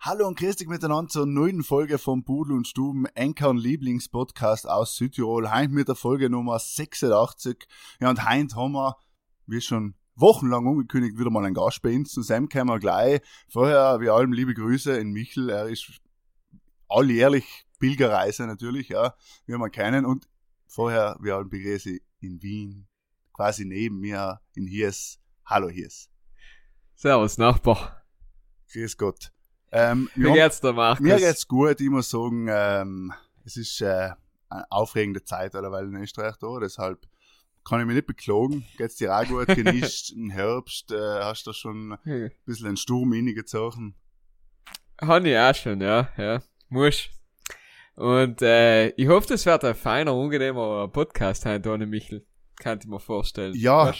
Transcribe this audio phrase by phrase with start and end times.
[0.00, 4.68] Hallo und grüß dich miteinander zur neuen Folge vom Pudel und Stuben, Enker und Lieblingspodcast
[4.68, 5.50] aus Südtirol.
[5.50, 7.66] Heint mit der Folge Nummer 86.
[8.00, 8.96] Ja, und heint haben wir,
[9.46, 12.12] wie schon wochenlang angekündigt, wieder mal einen Gast bei uns.
[12.12, 13.22] Zu Sam kommen wir gleich.
[13.48, 15.50] Vorher, wie allem, liebe Grüße in Michel.
[15.50, 15.90] Er ist
[16.88, 20.06] alljährlich Pilgerreise natürlich, ja, wie wir kennen.
[20.06, 20.28] Und
[20.68, 22.86] vorher, wie allem, begrüße in Wien,
[23.32, 25.18] quasi neben mir in Hies.
[25.44, 26.08] Hallo Hies.
[26.94, 28.04] Servus, Nachbar.
[28.72, 29.32] Grüß Gott.
[29.70, 31.00] Ähm, Wie geht's dir, Markus?
[31.00, 33.12] Mir geht's gut, ich muss sagen, ähm,
[33.44, 34.10] es ist äh,
[34.48, 37.06] eine aufregende Zeit alleweil in Österreich da, deshalb
[37.64, 38.64] kann ich mich nicht beklagen.
[38.78, 42.30] Geht's dir auch gut, genießt den Herbst, äh, hast du schon ein Hm.
[42.46, 43.94] bisschen einen Sturm reingezogen.
[45.00, 46.40] Hab ich auch schon, ja, ja.
[46.70, 47.10] Muss.
[47.94, 52.24] Und äh, ich hoffe, das wird ein feiner, angenehmer Podcast heute ohne Michel.
[52.56, 53.54] Kann ich mir vorstellen.
[53.54, 53.92] Ja?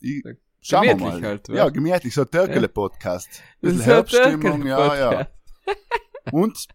[0.00, 0.22] Ich,
[0.68, 1.28] Ja, schauen wir gemütlich mal.
[1.28, 3.28] halt, ja, gemütlich, so ein Törkele-Podcast.
[3.60, 5.28] Bisschen ist ein Herbststimmung, ja, ja.
[6.32, 6.66] Und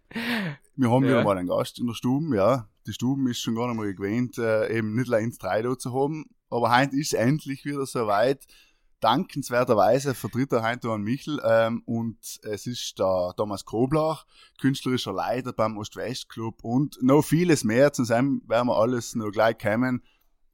[0.75, 1.09] wir haben Ja.
[1.11, 2.69] wieder mal einen Gast in der Stube, ja.
[2.87, 5.77] Die Stuben ist schon gar nicht mal gewöhnt, äh, eben nicht allein ins drei da
[5.77, 6.25] zu haben.
[6.49, 8.45] Aber heute ist endlich wieder soweit.
[9.01, 14.25] Dankenswerterweise vertritt er heute an Michel ähm, und es ist der Thomas Koblach,
[14.59, 17.93] künstlerischer Leiter beim Ost-West-Club und noch vieles mehr.
[17.93, 20.03] Zusammen werden wir alles noch gleich kommen.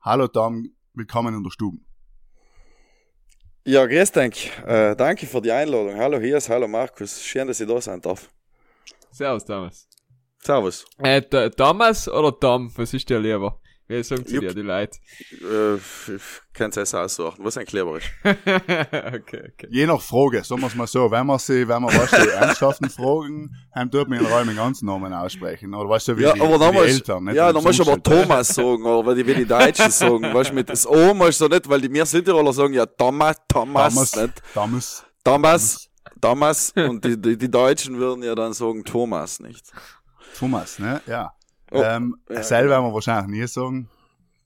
[0.02, 1.87] Hallo Tom, willkommen in der Stube.
[3.74, 4.50] Ja, grüß dich.
[4.66, 5.98] Äh, danke für die Einladung.
[5.98, 7.22] Hallo Hias, hallo Markus.
[7.22, 8.30] Schön, dass ich da sein darf.
[9.12, 9.90] Servus, Thomas.
[10.42, 10.86] Servus.
[11.00, 12.72] Äh, Th- Thomas oder Tom?
[12.78, 13.60] Was ist dir lieber?
[13.90, 14.42] Wie sagen sie Jupp.
[14.48, 14.98] dir, die Leute?
[15.32, 16.22] Äh, ich
[16.54, 18.08] kann es aussuchen, was ein clever ist.
[18.24, 19.68] okay, okay.
[19.70, 22.28] Je nach Frage, sagen wir es mal so, wenn wir sie, wenn wir was die
[22.30, 25.74] ernsthaften Fragen, haben dort mir in Räumen den ganzen Namen aussprechen.
[25.74, 27.36] Oder weißt du, wie, Ja, die, aber wie dann die musst, Eltern, nicht?
[27.36, 28.04] ja, Wie dann musst du aber.
[28.04, 30.34] Thomas sagen, oder weil die, wie die Deutschen sagen.
[30.34, 33.38] Weißt du, mit das O musst du nicht, weil die mir Südtiroler sagen ja Thomas,
[33.48, 34.44] Thomas, Thomas, nicht?
[34.54, 35.06] Thomas.
[35.24, 36.74] Thomas, Thomas.
[36.76, 39.72] Und die, die, die Deutschen würden ja dann sagen Thomas, nicht?
[40.38, 41.02] Thomas, ne?
[41.08, 41.32] Ja.
[41.72, 43.90] Oh, ähm, ja, selber werden wir wahrscheinlich nie sagen.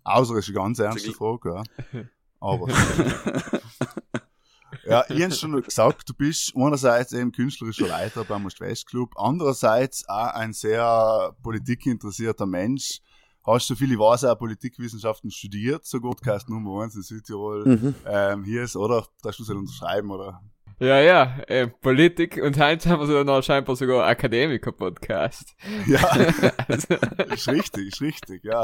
[0.03, 1.63] Außer es ist eine ganz ernste Frage, ja.
[2.39, 2.67] Aber.
[4.85, 10.33] ja, ich habe schon gesagt, du bist einerseits eben künstlerischer Leiter beim Ost-West-Club, andererseits auch
[10.33, 12.99] ein sehr politikinteressierter Mensch.
[13.43, 17.65] Hast du viel, ich weiß, auch Politikwissenschaften studiert, so Podcast Nummer 1 in Südtirol.
[17.65, 17.95] Mhm.
[18.05, 19.07] Ähm, hier ist, oder?
[19.21, 20.41] Darfst du es unterschreiben, oder?
[20.81, 25.55] Ja, ja, äh, Politik und heute haben wir noch scheinbar sogar Akademiker-Podcast.
[25.85, 25.99] Ja,
[26.67, 26.95] Also,
[27.31, 28.63] ist richtig, ist richtig, ja.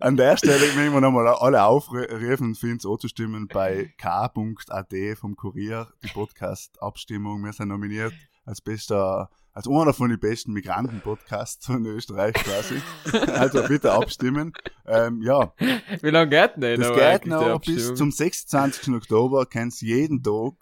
[0.00, 5.86] An der Stelle möchten wir nochmal alle aufrufen, für uns anzustimmen bei k.at vom Kurier,
[6.02, 7.44] die Podcast-Abstimmung.
[7.44, 8.14] Wir sind nominiert
[8.48, 12.80] als bester, als einer von den besten Migranten-Podcasts von Österreich quasi.
[13.38, 14.52] Also bitte abstimmen.
[14.86, 15.52] Ähm, ja,
[16.00, 18.94] Wie lange geht denn das geht noch bis zum 26.
[18.94, 20.54] Oktober, kannst jeden Tag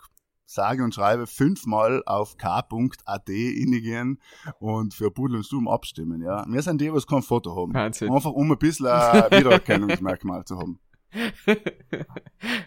[0.47, 4.21] sage und schreibe fünfmal auf k.at innigen
[4.61, 6.45] und für Pudel und Stuben abstimmen, ja.
[6.49, 7.75] Wir sind die, was kein Foto haben.
[7.75, 8.13] Wahnsinn.
[8.13, 10.79] Einfach um ein bisschen ein Wiedererkennungsmerkmal zu haben.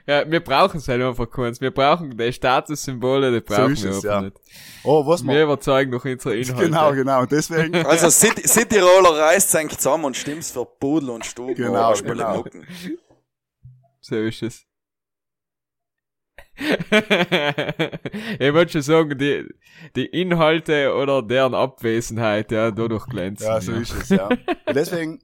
[0.08, 1.62] Ja, wir brauchen es halt einfach kurz.
[1.62, 4.22] Wir brauchen die Statussymbole, die brauchen ist wir es, ja.
[4.22, 4.38] nicht.
[4.84, 5.44] Oh, was Wir wir.
[5.44, 6.66] überzeugen durch unsere Inhalte.
[6.66, 7.26] Genau, genau.
[7.26, 11.56] Deswegen, Also City- Cityroller reißt sich zusammen und stimmt's für Pudel und Stuben.
[11.56, 12.44] Genau, genau.
[14.02, 14.66] So ist es.
[16.60, 19.46] ich wollte schon sagen, die,
[19.96, 23.48] die Inhalte oder deren Abwesenheit, ja, dadurch glänzen.
[23.48, 24.28] ja, so ist es, ja.
[24.28, 24.40] Und
[24.76, 25.22] deswegen,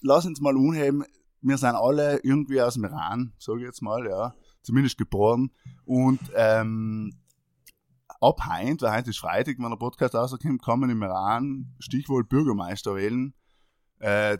[0.00, 1.04] lass uns mal unheben.
[1.42, 4.34] Wir sind alle irgendwie aus dem Iran, sage ich jetzt mal, ja.
[4.62, 5.50] Zumindest geboren.
[5.84, 7.12] Und, ähm,
[8.20, 12.28] ab heint, weil heute ist Freitag, wenn der Podcast rauskommt, kann man im Iran Stichwort
[12.28, 13.34] Bürgermeister wählen.
[13.98, 14.38] Äh,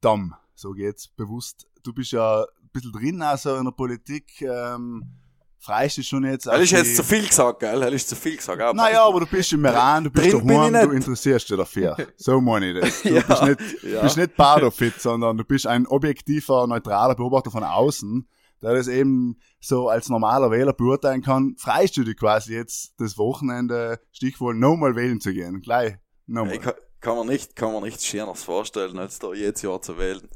[0.00, 1.68] Dam, so geht's bewusst.
[1.82, 5.18] Du bist ja ein bisschen drin, also in der Politik, ähm,
[5.58, 6.46] freist du schon jetzt.
[6.46, 7.80] Das ist jetzt zu viel gesagt, gell?
[7.80, 8.60] Das ist zu viel gesagt.
[8.60, 11.56] Aber Naja, aber du bist im Iran, du bist bin daheim, ich du interessierst dich
[11.56, 11.96] dafür.
[12.16, 13.02] So meine ich das.
[13.02, 14.02] Du Ja, bist nicht, ja.
[14.02, 18.28] bist nicht Badofit, sondern du bist ein objektiver, neutraler Beobachter von außen,
[18.62, 21.56] der das eben so als normaler Wähler beurteilen kann.
[21.58, 25.60] Freist du dich quasi jetzt das Wochenende, Stichwort, nochmal wählen zu gehen?
[25.60, 26.58] Gleich, nochmal.
[26.58, 30.28] Kann, kann man nicht, kann man nichts Schöneres vorstellen, als da jedes Jahr zu wählen.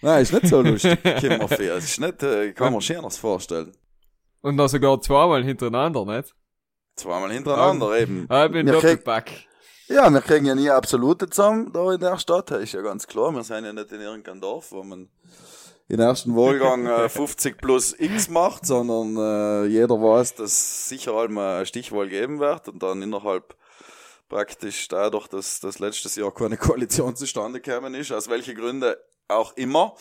[0.00, 0.98] Nein, ist nicht so lustig.
[1.04, 3.72] Es ist nicht, äh, kann man Schöneres vorstellen.
[4.40, 6.34] Und dann sogar zweimal hintereinander, nicht?
[6.96, 8.26] Zweimal hintereinander eben.
[8.28, 9.30] Ah, ich bin Doppelpack.
[9.88, 13.06] Ja, wir kriegen ja nie absolute zusammen da in der Stadt, das ist ja ganz
[13.06, 13.32] klar.
[13.32, 15.08] Wir sind ja nicht in irgendeinem Dorf, wo man
[15.88, 21.56] in ersten Wahlgang äh, 50 plus X macht, sondern äh, jeder weiß, dass sicher einmal
[21.56, 23.56] eine Stichwahl geben wird und dann innerhalb
[24.28, 28.94] praktisch dadurch, dass das letztes Jahr keine Koalition zustande gekommen ist, aus welchen Gründen
[29.28, 29.94] auch immer,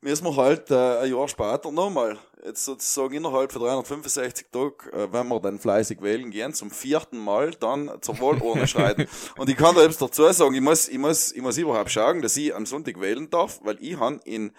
[0.00, 5.12] müssen wir halt äh, ein Jahr später nochmal, jetzt sozusagen innerhalb von 365 Tagen, äh,
[5.12, 9.08] wenn wir dann fleißig wählen gehen, zum vierten Mal dann zur Wahlurne schreiten.
[9.36, 12.22] Und ich kann da jetzt dazu sagen, ich muss, ich muss, ich muss überhaupt schauen,
[12.22, 14.52] dass ich am Sonntag wählen darf, weil ich han in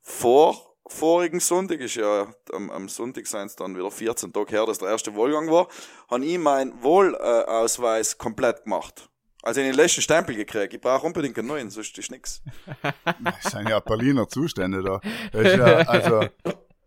[0.00, 4.66] vor vorigen Sonntag, ist ja am, am Sonntag sind es dann wieder 14 Tage her,
[4.66, 5.68] dass der erste Wahlgang war,
[6.08, 9.08] habe ich meinen Wohlausweis komplett gemacht.
[9.46, 10.74] Also in den letzten Stempel gekriegt.
[10.74, 12.42] Ich brauche unbedingt einen neuen, sonst ist nix.
[13.22, 15.00] Das sind ja Berliner Zustände da.
[15.40, 16.24] Ja, also,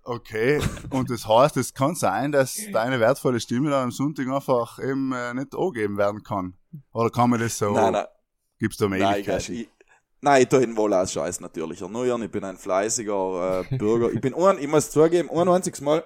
[0.04, 0.60] okay.
[0.90, 5.14] Und das heißt, es kann sein, dass deine wertvolle Stimme dann am Sonntag einfach eben
[5.14, 6.58] äh, nicht angegeben werden kann.
[6.92, 8.06] Oder kann man das so, Nein, nein.
[8.60, 9.54] gibt's da Nein, ich, Möglichkeiten?
[9.54, 9.70] ich,
[10.20, 12.22] nein, ich tue den Wohlausscheiß natürlich erneuern.
[12.24, 14.12] Ich bin ein fleißiger äh, Bürger.
[14.12, 16.04] Ich bin, ein, ich muss zugeben, ein einziges Mal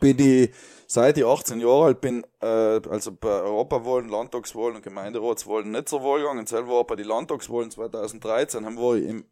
[0.00, 0.50] bin ich,
[0.86, 6.02] seit ich 18 Jahre alt bin, äh, also bei Europawahlen, Landtagswahlen und Gemeinderatswahlen nicht zur
[6.02, 6.46] Wahl gegangen.
[6.46, 9.24] Selber war bei den Landtagswahlen 2013, haben wir im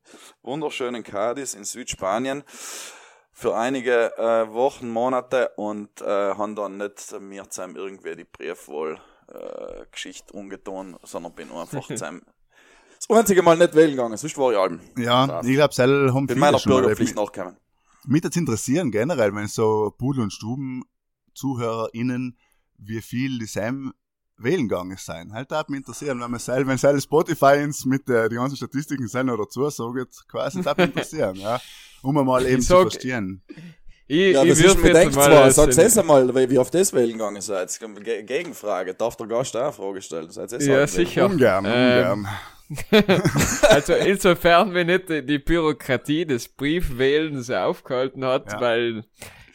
[0.43, 2.45] wunderschönen Cadiz in Südspanien
[3.33, 9.01] für einige äh, Wochen, Monate und äh, haben dann nicht mir zusammen irgendwie die Briefwahl
[9.29, 12.23] äh, Geschichte umgetan, sondern bin einfach zusammen
[13.09, 14.81] das einzige Mal nicht wählen gegangen, sonst war ich allem.
[14.97, 17.57] Ja, ich glaube, selber haben viele meiner Bürgerpflicht nachgekommen.
[18.07, 22.37] Mich das interessieren generell, wenn so Pudel- und Stuben-ZuhörerInnen,
[22.79, 23.93] wie viel die Sam
[24.39, 25.33] wählen gegangen sein.
[25.33, 28.57] Halt, das mich interessieren, wenn man selber, wenn selber Spotify ins mit äh, die ganzen
[28.57, 31.61] Statistiken sind oder dazu sagt, quasi, das mich interessieren, ja.
[32.03, 33.43] Um mal eben zu sag- verstehen.
[34.09, 37.13] Ich, Ja, ich das ist jetzt mal zwar, sag's es einmal, wie auf das wählen
[37.13, 37.79] gegangen seid.
[38.03, 40.29] Ge- Gegenfrage, darf der Gast auch eine Frage stellen?
[40.31, 41.27] Seid Ja, sicher.
[41.27, 42.29] Ungern, Ähm, ungern.
[43.69, 48.61] also insofern, wenn nicht die, Bürokratie des Briefwählens aufgehalten hat, Ja.
[48.61, 49.05] weil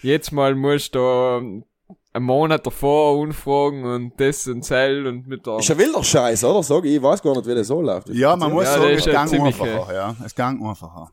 [0.01, 5.45] jetzt mal musst du da einen Monat davor unfragen und das und Zell und mit
[5.45, 5.57] der...
[5.59, 6.63] Ist ein wilder Scheiß, oder?
[6.63, 8.09] Sag ich, ich weiß gar nicht, wie das so läuft.
[8.09, 10.15] Ja, man muss Ja, sagen, es ja ziemlich, einfacher, ja.
[10.25, 11.11] Es gang einfacher.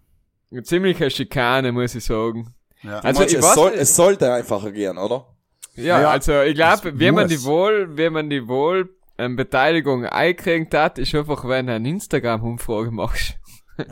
[0.51, 2.55] Eine ziemliche Schikane, muss ich sagen.
[2.83, 3.01] Ja.
[3.01, 5.27] Also Meinst, ich es, weiß soll, es sollte einfacher gehen, oder?
[5.75, 8.89] Ja, Ja, also ich glaube, wenn man die wohl, wenn man die wohl
[9.19, 13.39] ähm, Beteiligung einkriegt hat, ist einfach, wenn du eine Instagram-Umfrage machst.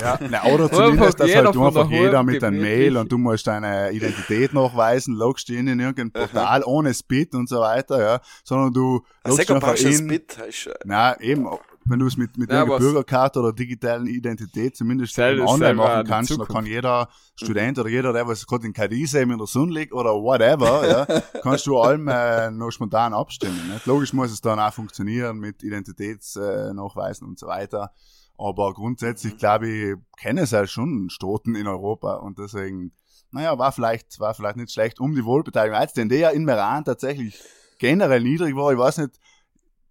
[0.00, 2.60] Ja, na, oder zumindest, dass halt von einfach der jeder mit einem.
[2.60, 7.34] Mail und du musst deine Identität nachweisen, loggst dich in in irgendein Portal ohne Spit
[7.34, 11.48] und so weiter, ja, sondern du Ein loggst einfach in, ist, äh, na, eben,
[11.84, 16.30] wenn du es mit, mit Ja, Bürgerkarte oder digitalen Identität zumindest Sel- online machen kannst,
[16.30, 19.72] dann kann jeder Student oder jeder, der was gerade in Cadiz eben in der Sonne
[19.72, 21.06] liegt oder whatever, ja,
[21.42, 23.66] kannst du allem äh, noch spontan abstimmen.
[23.66, 23.86] Nicht?
[23.86, 27.92] Logisch muss es dann auch funktionieren mit Identitätsnachweisen äh, und so weiter.
[28.38, 28.74] Aber Mhm.
[28.74, 32.92] grundsätzlich, glaube ich, kennen es halt schon Staaten in Europa und deswegen,
[33.30, 35.78] naja, war vielleicht, war vielleicht nicht schlecht um die Wohlbeteiligung.
[35.78, 37.38] Als denn der ja in Meran tatsächlich
[37.78, 39.18] generell niedrig war, ich weiß nicht,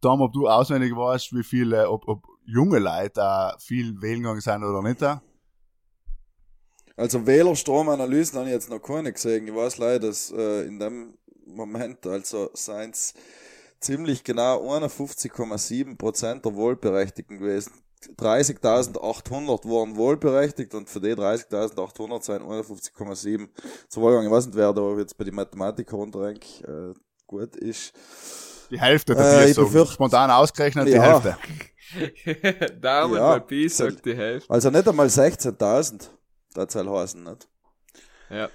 [0.02, 4.42] Tom, ob du auswendig weißt, wie viele, ob, ob junge Leute da viel wählen gegangen
[4.42, 5.02] sind oder nicht.
[6.98, 9.48] Also Wählerstromanalysen habe ich jetzt noch keine gesehen.
[9.48, 13.14] Ich weiß leider, dass äh, in dem Moment, also seien es
[13.80, 17.74] ziemlich genau 51,7 Prozent der Wohlberechtigten gewesen.
[18.18, 23.50] 30.800 waren wohlberechtigt und für die 30.800 sind 51,7
[23.88, 24.28] zur Wahl gegangen.
[24.28, 26.94] Ich weiß nicht, wer da jetzt bei den Mathematikern unter äh,
[27.28, 27.94] gut ist.
[28.72, 31.22] Die Hälfte der Äh, ich so spontan ausgerechnet, die Ja.
[31.22, 31.38] Hälfte.
[32.82, 34.50] Daumen Ja, mal Pi sagt die Hälfte.
[34.50, 36.08] Also nicht einmal 16.000.
[36.54, 37.48] Das soll heißen, nicht?
[38.30, 38.50] Ja.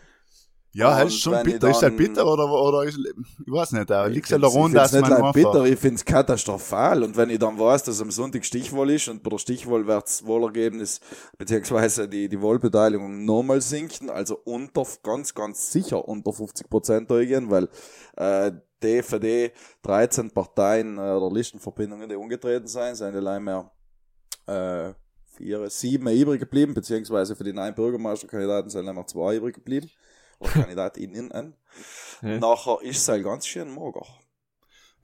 [0.77, 1.71] Ja, Und halt schon bitter.
[1.71, 4.93] Ist halt dann- bitter oder, oder ist, ich weiß nicht, da liegt find's- daran, dass
[4.93, 7.03] man nicht bitter, ich find's katastrophal.
[7.03, 10.27] Und wenn ich dann weiß, dass am Sonntag Stichwahl ist und bei der Stichwahl wird's
[10.27, 11.01] Wahlergebnis
[11.39, 17.51] beziehungsweise die, die Wahlbeteiligung nochmal sinken, also unter, ganz, ganz sicher unter 50 Prozent gehen,
[17.51, 17.69] weil
[18.17, 18.53] äh,
[18.83, 19.51] die
[19.83, 23.71] 13 Parteien äh, oder Listenverbindungen, die ungetreten sind, sind allein mehr
[24.47, 24.93] äh,
[25.37, 29.91] vier, sieben übrig geblieben, beziehungsweise für die neuen Bürgermeisterkandidaten sind noch zwei übrig geblieben.
[30.39, 31.55] Oder Kandidatinnen.
[32.23, 32.39] Ja.
[32.39, 34.07] Nachher ist es halt ganz schön mager.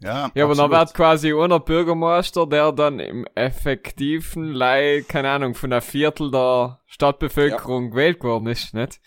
[0.01, 5.55] ja, Ja, aber dann wird quasi einer Bürgermeister, der dann im effektiven Leih, keine Ahnung,
[5.55, 9.01] von einer Viertel der Stadtbevölkerung gewählt worden ist, nicht?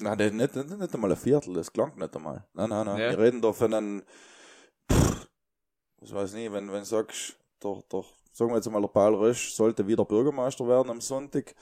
[0.00, 2.46] Nein, das nicht, nicht, nicht einmal ein Viertel, das klingt nicht einmal.
[2.54, 3.00] Nein, nein, nein.
[3.00, 3.10] Ja.
[3.10, 4.02] Wir reden da von einem,
[4.90, 5.26] pff,
[6.00, 9.16] ich weiß nicht, wenn, wenn du sagst, doch, doch, sagen wir jetzt mal, der Paul
[9.16, 11.54] Rösch sollte wieder Bürgermeister werden am Sonntag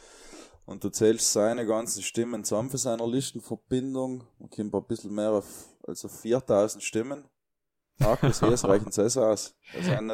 [0.67, 5.31] und du zählst seine ganzen Stimmen zusammen für seine Listenverbindung, dann kommt ein bisschen mehr
[5.31, 5.47] auf,
[5.87, 7.25] also 4000 Stimmen.
[7.99, 9.57] Markus Hess rechnet es aus.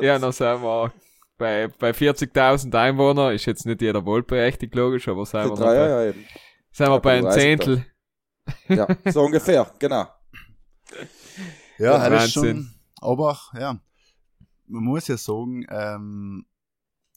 [0.00, 0.92] Ja, dann sind wir
[1.36, 5.88] bei, bei 40.000 Einwohnern ist jetzt nicht jeder wohlberechtigt, logisch, aber sagen wir, Drei, bei,
[5.88, 6.24] ja, eben.
[6.70, 7.32] sind wir Ja, bei einem 30.000.
[7.32, 7.86] Zehntel.
[8.68, 10.06] Ja, so ungefähr, genau.
[11.78, 13.80] Ja, das ist schon, aber ja,
[14.66, 16.46] man muss ja sagen, ähm,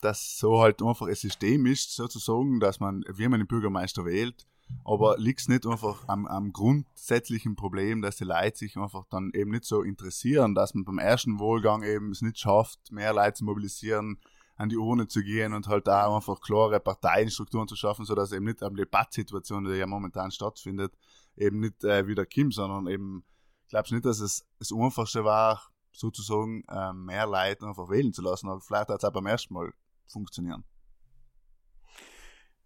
[0.05, 4.47] dass so halt einfach ein System ist, sozusagen, dass man, wie man den Bürgermeister wählt,
[4.83, 9.51] aber liegt nicht einfach am, am grundsätzlichen Problem, dass die Leute sich einfach dann eben
[9.51, 13.45] nicht so interessieren, dass man beim ersten Wahlgang eben es nicht schafft, mehr Leute zu
[13.45, 14.19] mobilisieren,
[14.57, 18.45] an die Urne zu gehen und halt da einfach klare Parteienstrukturen zu schaffen, sodass eben
[18.45, 20.93] nicht eine Debattsituation, die ja momentan stattfindet,
[21.35, 23.25] eben nicht äh, wieder kommt, sondern eben
[23.69, 28.49] glaubst nicht, dass es das Einfachste war, sozusagen ähm, mehr Leute einfach wählen zu lassen,
[28.49, 29.73] aber vielleicht hat es auch beim ersten Mal
[30.07, 30.63] funktionieren.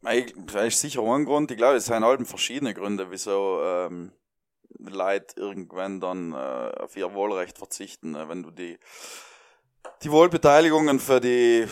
[0.02, 1.52] Das ist sicher ein Grund.
[1.52, 4.14] Ich glaube, es sind halt verschiedene Gründe, wieso ähm,
[4.78, 8.16] Leute irgendwann dann äh, auf ihr Wahlrecht verzichten.
[8.16, 8.80] Äh, Wenn du die,
[10.04, 11.68] die Wahlbeteiligungen für die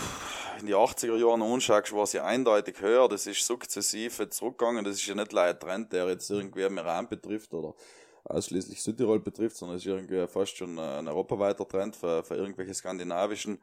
[0.59, 3.07] in die 80er Jahren anschaust, war sie eindeutig höher.
[3.07, 4.83] Das ist sukzessive zurückgegangen.
[4.83, 7.75] Das ist ja nicht ein Trend, der jetzt irgendwie Iran betrifft oder
[8.29, 12.73] ausschließlich Südtirol betrifft, sondern es ist irgendwie fast schon ein europaweiter Trend für, für irgendwelche
[12.73, 13.59] skandinavischen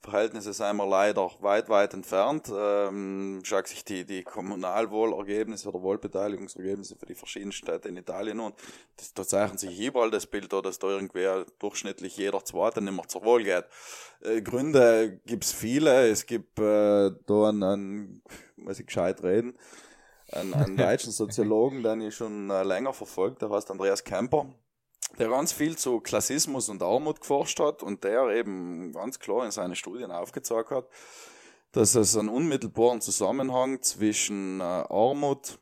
[0.00, 2.50] Verhältnisse sind wir leider weit, weit entfernt.
[2.54, 8.52] Ähm, schaut sich die, die Kommunalwahlergebnisse oder Wahlbeteiligungsergebnisse für die verschiedenen Städte in Italien an.
[8.96, 11.26] Das, da zeichnet sich überall das Bild, da, dass da irgendwie
[11.58, 13.64] durchschnittlich jeder Zweite nicht mehr zur Wahl geht.
[14.22, 16.08] Äh, Gründe gibt's viele.
[16.08, 18.22] Es gibt äh, da einen, einen,
[18.56, 19.56] muss ich gescheit reden,
[20.32, 24.46] einen, einen deutschen Soziologen, den ich schon äh, länger verfolgt, der heißt Andreas Kemper
[25.18, 29.50] der ganz viel zu Klassismus und Armut geforscht hat und der eben ganz klar in
[29.50, 30.88] seinen Studien aufgezeigt hat,
[31.72, 35.58] dass es einen unmittelbaren Zusammenhang zwischen äh, Armut,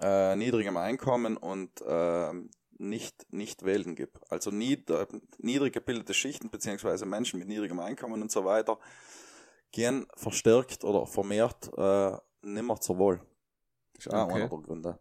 [0.00, 2.32] äh, niedrigem Einkommen und äh,
[2.78, 4.18] nicht, nicht wählen gibt.
[4.30, 5.06] Also nied, äh,
[5.38, 8.78] niedrig gebildete Schichten beziehungsweise Menschen mit niedrigem Einkommen und so weiter
[9.70, 13.20] gehen verstärkt oder vermehrt äh, nimmer zur Wahl.
[14.06, 14.34] Ist auch Okay.
[14.42, 14.98] einer der Gründe.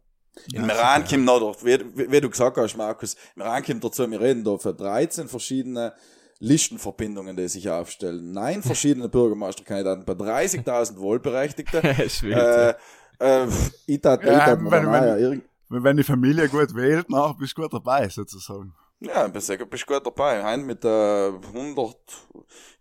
[0.54, 1.16] Iran sicher.
[1.18, 4.20] kommt noch, durch- wie, wie, wie du gesagt hast, Markus, im Iran kommt dazu, wir
[4.22, 5.94] reden da für 13 verschiedene
[6.40, 8.32] Listenverbindungen, die sich aufstellen.
[8.32, 11.82] Nein, verschiedene Bürgermeisterkandidaten bei 30.000 Wohlberechtigte.
[12.24, 12.74] äh,
[13.20, 13.48] äh,
[13.86, 17.32] ich tat, ich Ja, tat mir wenn- wenn- Wenn wenn die Familie gut wählt, na,
[17.34, 18.74] bist du gut dabei, sozusagen.
[19.00, 20.44] ja, bist du bist gut dabei.
[20.44, 21.96] Hein mit äh, 100,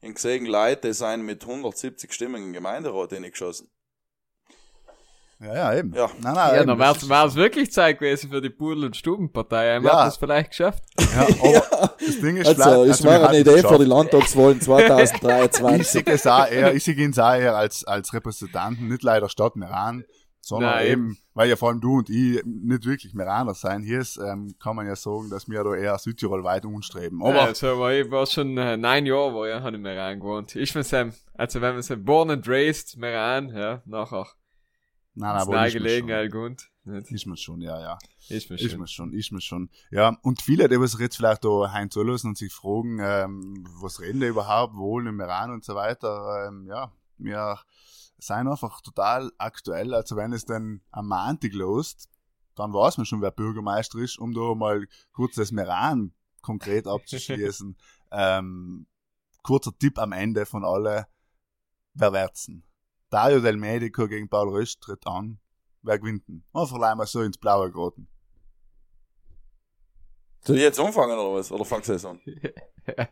[0.00, 3.68] in gesehen Leute, die sind mit 170 Stimmen im Gemeinderat geschossen.
[5.42, 5.94] Ja, ja, eben.
[5.94, 6.10] Ja.
[6.20, 9.76] Nein, nein, Ja, eben, dann ist- wär's wirklich Zeit gewesen für die Pudel- und Stubenpartei.
[9.76, 9.98] Einmal Ja.
[10.00, 10.84] hat das vielleicht geschafft.
[11.42, 13.80] Ja, aber das Ding ist Also, vielleicht, es war eine es Idee für geschafft.
[13.80, 15.90] die Landtagswahlen Ich 2023.
[16.04, 19.56] sehe es auch eher, ich sehe ihn auch eher als, als Repräsentanten, nicht leider Stadt
[19.56, 20.04] Meran,
[20.42, 20.86] sondern Nein.
[20.86, 23.82] eben, weil ja vor allem du und ich nicht wirklich Meraner sein.
[23.82, 27.22] Hier ist, ähm, kann man ja sagen, dass wir da eher Südtirol weit umstreben.
[27.22, 30.54] Aber ja, also, ich war schon äh, neun Jahre, wo ich in Meran gewohnt.
[30.56, 34.26] Ich bin Sam, also wenn man so born and raised Meran, ja, nachher
[35.14, 36.16] nein, ist aber ist mir gelegen, schon.
[36.16, 36.70] Allgund.
[36.84, 37.12] Nicht?
[37.12, 37.98] Ist mir schon, ja, ja.
[38.28, 38.80] Ist mir Ist schon.
[38.80, 39.70] mir schon, ist mir schon.
[39.90, 44.00] Ja, und viele, die was jetzt vielleicht da heim zulassen und sich fragen, ähm, was
[44.00, 47.58] reden die überhaupt, wohl im Iran und so weiter, ähm, ja, wir
[48.18, 52.08] sind einfach total aktuell, also wenn es dann am Montag lost,
[52.54, 56.12] dann weiß man schon, wer Bürgermeister ist, um da mal kurz das Meran
[56.42, 57.76] konkret abzuschließen.
[58.10, 58.86] ähm,
[59.42, 61.06] kurzer Tipp am Ende von alle,
[61.94, 62.50] wer wird's
[63.10, 65.38] Dario Del Medico gegen Paul Rösch tritt an.
[65.82, 66.44] Wer gewinnt denn?
[66.52, 68.08] Einfach allein mal so ins Blaue geraten.
[70.42, 71.52] Soll ich jetzt anfangen oder was?
[71.52, 72.20] Oder fangst du jetzt an?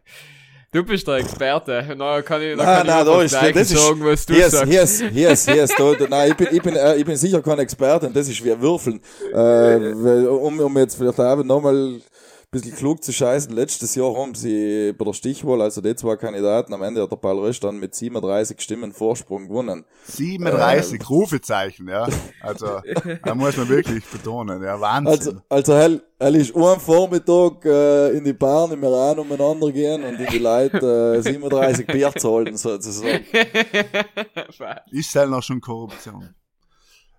[0.70, 1.94] Du bist der Experte.
[1.96, 4.26] Na, kann ich, na, Nein, kann nein, ich da einfach ist, das ist, sagen, was
[4.26, 4.70] du hier ist, sagst.
[4.70, 7.04] hier ist, hier ist, hier ist, da, da, nein, ich bin, ich bin, äh, ich
[7.06, 9.00] bin sicher kein Experte und das ist wie Würfeln.
[9.32, 9.94] Äh,
[10.28, 12.02] um, um jetzt vielleicht auch nochmal ein
[12.50, 16.72] bisschen klug zu scheißen, letztes Jahr haben sie bei der Stichwahl, also die zwei Kandidaten,
[16.72, 19.84] am Ende hat der Paul Rösch dann mit 37 Stimmen Vorsprung gewonnen.
[20.04, 21.04] 37 Äh.
[21.04, 22.08] Rufezeichen, ja.
[22.40, 22.80] Also,
[23.24, 25.12] da muss man wirklich betonen, ja, Wahnsinn.
[25.12, 30.02] Also, also hell, hell ist ein Vormittag äh, in die Bahn im Iran umeinander gehen
[30.04, 33.24] und in die Leute äh, 37 Bier zahlen, sozusagen.
[34.90, 36.34] ist halt noch schon Korruption.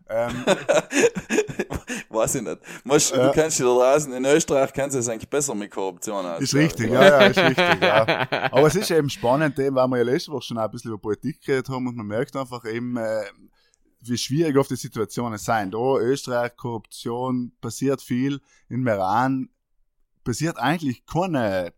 [0.10, 0.44] Ähm,
[2.10, 2.58] Weiß ich nicht.
[2.84, 3.28] Musst, Ja.
[3.28, 6.42] Du kennst dich da draußen, in Österreich kennst du es eigentlich besser mit Korruption aus.
[6.42, 8.28] ist richtig, ja, ja, ist richtig, ja.
[8.52, 11.00] Aber es ist eben spannend, eben, weil wir ja letzte Woche schon ein bisschen über
[11.00, 13.24] Politik geredet haben und man merkt einfach eben, äh,
[14.02, 15.72] wie schwierig oft die Situationen sein.
[15.72, 18.40] Da Österreich, Korruption, passiert viel.
[18.70, 19.50] In Meran
[20.24, 21.74] passiert eigentlich keine,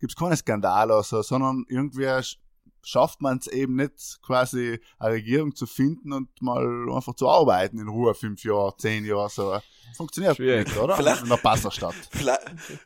[0.00, 2.36] gibt's keine Skandale oder so, sondern irgendwie sch-
[2.84, 7.78] schafft man es eben nicht, quasi eine Regierung zu finden und mal einfach zu arbeiten
[7.78, 9.58] in Ruhe, fünf Jahre, zehn Jahre, so.
[9.96, 10.66] Funktioniert Schwierig.
[10.68, 10.96] nicht, oder?
[10.96, 11.94] Vielleicht- In der Passerstadt.
[12.10, 12.40] Vielleicht,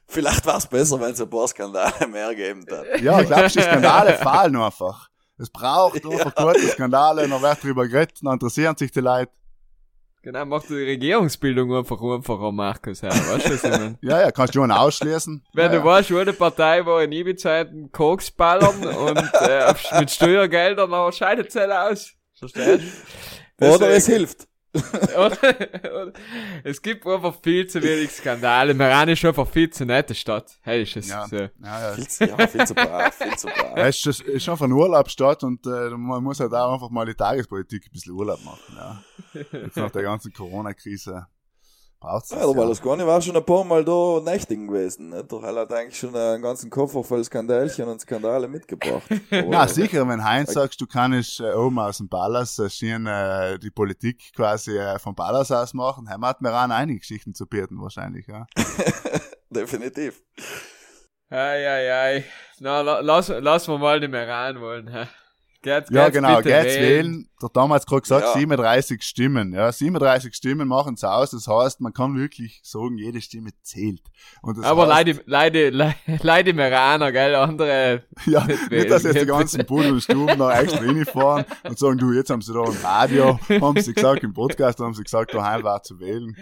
[0.09, 3.01] vielleicht war es besser, wenn es ein paar Skandale mehr gegeben hat.
[3.01, 5.09] Ja, glaubst du, die Skandale fallen einfach.
[5.39, 9.31] Es braucht einfach kurze Skandale, dann wird drüber geredet, dann interessieren sich die Leute.
[10.27, 13.97] Genau, macht die Regierungsbildung einfach einfacher, Markus, ja, weißt du, was ich mein?
[14.03, 15.47] Ja, ja, kannst du schon ausschließen.
[15.53, 20.11] Wenn ja, du weißt, wo eine Partei war in Ibiza-Zeiten Koks ballern und äh, mit
[20.11, 22.13] Steuergeldern, dann scheidet es halt aus.
[22.35, 22.83] Verstehst
[23.61, 23.73] du?
[23.73, 24.49] Oder es hilft.
[25.17, 26.13] Oder,
[26.65, 28.75] es gibt einfach viel zu wenig Skandale.
[28.75, 30.59] Meran ist einfach viel zu nette Stadt.
[30.63, 31.27] Hey, ist es Ja.
[31.27, 31.37] so.
[31.37, 31.93] Ja, ja.
[31.95, 33.77] Viel zu, ja, viel zu brav, viel zu brav.
[33.77, 37.07] Ja, es ist, ist einfach eine Urlaubsstadt und äh, man muss halt auch einfach mal
[37.07, 38.77] die Tagespolitik ein bisschen Urlaub machen.
[38.77, 39.03] Ja.
[39.53, 41.27] Jetzt nach der ganzen Corona-Krise
[42.07, 42.39] braucht's das.
[42.39, 42.61] Ja, der ja.
[42.61, 45.11] Berlusconi war schon ein paar Mal da nächtigen gewesen.
[45.11, 45.25] Ne?
[45.25, 49.09] Doch er hat eigentlich schon einen ganzen Koffer voll Skandalchen und Skandale mitgebracht.
[49.31, 53.59] Na sicher, wenn Heinz sagst, du kannst äh, oben aus dem Palast äh, schön, äh,
[53.59, 57.47] die Politik quasi äh, vom Palast aus machen, haben hat mir auch einige Geschichten zu
[57.47, 58.27] bieten wahrscheinlich.
[58.27, 58.47] Ja.
[59.51, 60.23] Definitiv.
[61.29, 62.25] Ei, ei, ei.
[62.61, 64.89] Na, la, lass, lass wir mal die Meran wollen.
[64.89, 65.07] hä?
[65.67, 67.29] Geht, Ja, genau, geht's wählen.
[67.43, 68.33] Der damals gerade gesagt, Ja.
[68.35, 69.53] 37 Stimmen.
[69.53, 71.33] Ja, 37 Stimmen machen es aus.
[71.33, 74.01] Das heißt, man kann wirklich sagen, jede Stimme zählt.
[74.43, 79.27] Aber heißt, leider, leider, leider, leider Meraner, gell, andere, Ja, nicht nicht, dass jetzt die
[79.27, 82.77] ganzen Bull und Stuben da extra reinfahren und sagen, du, jetzt haben sie da im
[82.85, 86.37] Radio, haben sie gesagt, im Podcast haben sie gesagt, daheim war zu wählen.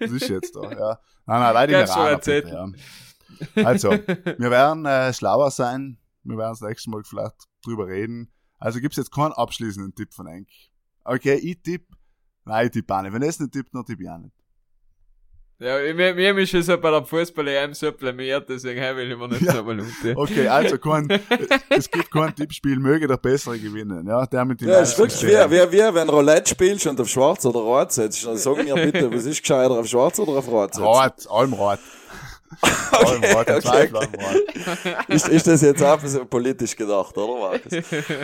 [0.00, 0.98] Das ist jetzt da, ja.
[1.26, 3.64] Nein, nein, leider Ganz bitte, ja.
[3.64, 5.98] Also, wir werden äh, schlauer sein.
[6.24, 8.30] Wir werden das nächste Mal vielleicht drüber reden.
[8.64, 10.48] Also gibt's jetzt keinen abschließenden Tipp von Enk.
[11.04, 11.86] Okay, ich tipp.
[12.46, 13.12] Nein, ich tipp auch nicht.
[13.12, 14.32] Wenn er es nicht tippt, dann tipp ich auch nicht.
[15.58, 19.18] ja, mir, mir ist es ja bei der Fußball-EM so blamiert, deswegen hey, will ich
[19.18, 19.52] mir nicht Ja.
[19.52, 19.80] so mal.
[20.16, 21.08] Okay, also kein,
[21.68, 24.06] es gibt kein Tippspiel, möge der Bessere gewinnen.
[24.06, 25.52] Ja, der mit den Ja, es ist wirklich Sternen.
[25.52, 28.24] wie, wie, wenn Roulette spielst und auf Schwarz oder Rot setzt.
[28.24, 30.84] Dann sag mir bitte, was ist gescheiter, auf Schwarz oder auf Rot setzen?
[30.86, 31.78] Rot, allem Rot.
[32.92, 34.94] okay, okay, okay.
[35.08, 37.72] Ist, ist das jetzt auch so politisch gedacht, oder Markus?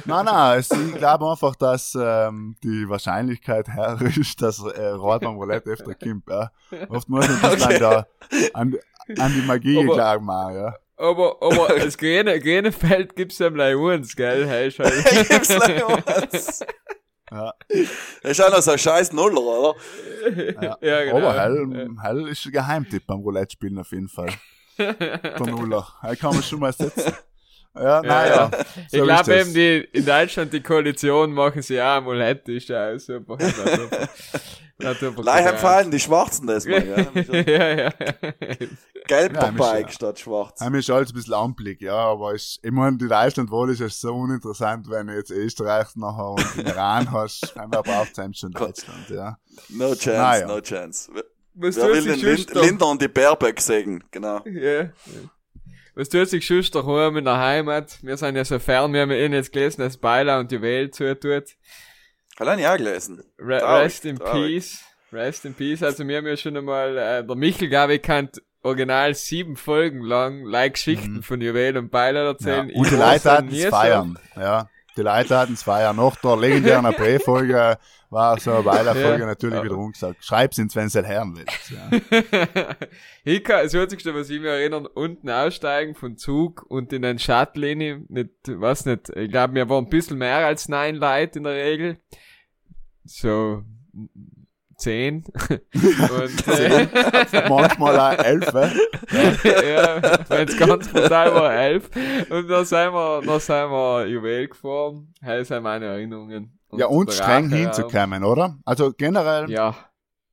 [0.04, 5.22] Nein, nein, es, ich glaube einfach, dass ähm, die Wahrscheinlichkeit her ist, dass äh, Rot
[5.22, 6.24] beim Roulette öfter kommt.
[6.28, 6.50] Ja.
[6.88, 7.74] Oft muss man bisschen Okay.
[7.74, 8.06] an, der,
[8.54, 8.76] an,
[9.18, 10.74] an die Magie Aber- machen, ja.
[10.96, 14.92] Aber, aber das grüne, grüne Feld gibt's ja gleich uns, gell, hey, ist halt,
[15.30, 16.60] Gib's gleich was.
[17.30, 17.54] ja.
[18.22, 19.74] Das ist auch noch so ein scheiß Nuller, oder?
[20.62, 20.78] ja.
[20.80, 21.16] Ja, genau.
[21.16, 24.30] Aber hell, hell ist ein Geheimtipp beim Roulette spielen auf jeden Fall.
[24.78, 25.86] Der Nuller.
[26.00, 27.12] Hell kann man schon mal setzen.
[27.74, 28.50] Ja, naja.
[28.90, 29.46] ich so glaube ist das.
[29.46, 33.36] eben, die, in Deutschland, die Koalition machen sie auch Amulett, ist ja auch super.
[33.36, 33.80] Gleich
[34.82, 37.44] empfallen die Schwarzen das mal, gell?
[37.46, 37.90] ja, ja.
[39.06, 40.60] Gelb Ja, dabei mich, statt schwarz.
[40.60, 43.88] Heim ist alles ein bisschen ampelig, ja, aber ich, ich meine, die Deutschlandwahl ist ja
[43.88, 48.52] so uninteressant, wenn du jetzt Österreich nachher und den Iran hast, dann braucht es schon
[48.52, 49.38] Deutschland, ja.
[49.68, 50.46] No chance, Naja.
[50.46, 51.10] no chance.
[51.54, 54.04] Was wer tut will sich den Lind Linder und die Baerbeck sägen?
[54.10, 54.40] Genau.
[54.46, 54.90] Ja.
[55.94, 57.98] Was tut sich sonst daheim in der Heimat?
[58.02, 60.90] Wir sind ja so fern, wir haben ja eh jetzt gelesen, dass Beiler und Juwel
[60.90, 61.44] zutut.
[62.40, 63.22] Ja gelesen.
[63.38, 64.54] Re Traurig, rest in traurig.
[64.54, 64.84] Peace.
[65.12, 65.82] Rest in Peace.
[65.82, 68.30] Also wir haben ja schon einmal, äh, der Michel, glaube ich, kann
[68.62, 72.28] original sieben Folgen lang like Geschichten von Juwel und Beiler ja.
[72.30, 72.70] erzählen.
[72.70, 74.68] Und die Leute ja hatten es feiern, ja.
[74.96, 75.96] Die Leute hatten es feiern.
[75.96, 77.78] Nach der legendären AP-Folge
[78.10, 79.26] war so eine Weiler-Folge Ja.
[79.26, 79.64] natürlich Ja.
[79.64, 80.24] wieder umgesagt.
[80.24, 82.74] Schreib's ins, wenn sie hören willst, ja.
[83.24, 87.18] ich kann, das Einzigste, was ich mir erinnern, unten aussteigen von Zug und in den
[87.18, 91.44] Shuttle nicht, was nicht, ich glaube, wir waren ein bisschen mehr als neun Leute in
[91.44, 91.98] der Regel.
[93.04, 93.64] So,
[94.80, 95.24] zehn.
[95.50, 98.52] und, äh, Manchmal auch elf,
[99.44, 101.90] ja, wenn's ganz brutal war, elf.
[102.30, 105.12] Und dann sind wir, dann sind wir Juwel gefahren.
[105.20, 106.58] Das sind meine Erinnerungen.
[106.72, 108.58] Ja, und streng hinzukommen, oder?
[108.64, 109.50] Also generell.
[109.50, 109.74] Ja.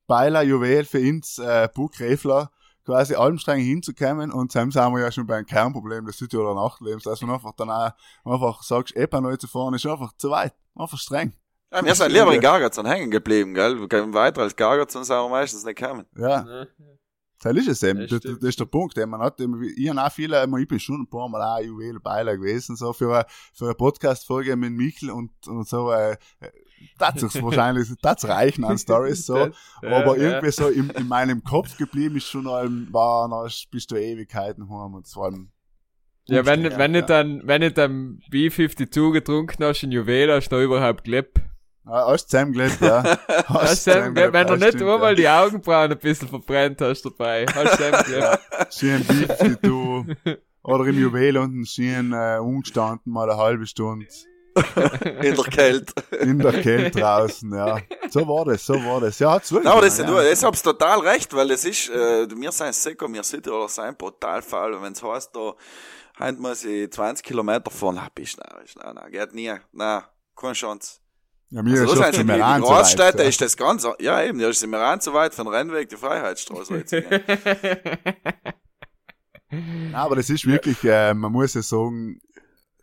[0.06, 2.50] Beiler Juwel für uns, äh, Buchgräfler,
[2.86, 7.02] quasi allem streng hinzukommen und dann sind wir ja schon beim Kernproblem des Südtiroler Nachtlebens,
[7.02, 7.92] dass man einfach dann auch
[8.24, 11.34] einfach sagst, Epa zu fahren ist einfach zu weit, einfach streng.
[11.70, 13.78] Ja, wir sind lieber in Gargazon hängen geblieben, gell?
[13.78, 16.06] Wir können weiter als Gargazon sind wir meistens nicht kommen.
[16.16, 16.66] Ja,
[17.40, 20.02] das ist es eben, Das das, ist der Punkt, den man hat, eben, ich habe
[20.02, 23.26] auch viele, ich bin schon ein paar Mal auch Juwel Beiler gewesen, so für eine,
[23.54, 26.16] für eine Podcast-Folge mit Michel und, und so, äh,
[26.98, 29.36] das ist wahrscheinlich, das reichen an Stories, so.
[29.36, 29.50] Ja,
[29.82, 30.24] aber ja.
[30.24, 34.68] irgendwie so in, in meinem Kopf geblieben ist schon allem, war, na, bist du Ewigkeiten
[34.68, 35.50] heim und vor allem.
[36.26, 37.00] Ja, wenn, wenn ja.
[37.00, 41.40] du dann, wenn du dann B52 getrunken hast in Juwel, hast du da überhaupt gelebt.
[41.88, 43.02] Ja, hast zusammengelebt, ja.
[43.46, 45.14] Hast Hast du wenn du nicht stimmt, einmal ja.
[45.14, 47.46] die Augenbrauen ein bisschen verbrennt hast dabei.
[47.46, 48.74] Hast du gelebt.
[48.74, 50.04] Schön wie du.
[50.62, 54.06] Oder im Juwel unten schön äh, umgestanden, mal eine halbe Stunde.
[55.22, 55.94] In der Kälte.
[56.20, 57.78] In der Kälte draußen, ja.
[58.10, 59.18] So war das, so war das.
[59.18, 59.66] Ja, wirklich.
[59.66, 60.04] Aber das, ja.
[60.04, 63.68] du, das hab's total recht, weil es ist, äh, wir sind Seko, wir sind oder
[63.68, 64.74] sein brutal faul.
[64.74, 65.54] Und wenn's heißt, da
[66.18, 67.98] Heint muss ich 20 Kilometer fahren.
[67.98, 69.54] Ah, bist du, bist du, nein, geht nie.
[69.72, 70.02] Nein,
[70.36, 70.98] keine Chance.
[71.50, 73.28] Ja, mir Also, ist das sind so weit, Großstädte ja.
[73.28, 76.84] ist das ganz, ja eben, da ist im Iran so weit von Rennweg die Freiheitsstraße.
[79.50, 82.20] Nein, aber das ist wirklich, äh, man muss ja sagen,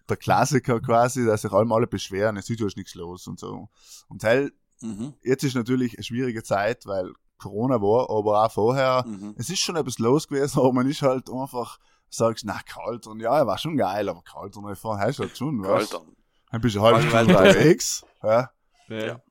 [0.09, 3.69] der Klassiker quasi, dass sich allem alle beschweren, es ist ja nichts los und so.
[4.07, 5.13] Und halt, mhm.
[5.21, 9.35] jetzt ist natürlich eine schwierige Zeit, weil Corona war, aber auch vorher, Mhm.
[9.37, 11.77] es ist schon etwas los gewesen, aber man ist halt einfach,
[12.09, 15.61] sagst, na, kalt und ja, war schon geil, aber kalt und fahren heißt halt schon,
[15.61, 16.05] weißt Alter.
[16.49, 18.49] Ein bisschen halb Stunde unterwegs, ja.
[18.89, 19.21] Ja.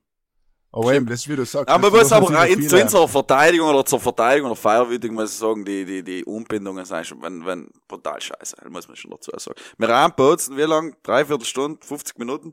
[0.75, 1.69] Aber eben, das ist wie du sagst.
[1.69, 5.31] Aber man muss aber ja in, zu unserer Verteidigung oder zur Verteidigung der Feierwürdigung muss
[5.31, 9.11] ich sagen, die, die, die Umbindungen sind schon, wenn, wenn, brutal scheiße, muss man schon
[9.11, 9.57] dazu sagen.
[9.77, 10.93] Wir Bozen, wie lang?
[11.01, 12.51] Dreiviertel Stunde, 50 Minuten.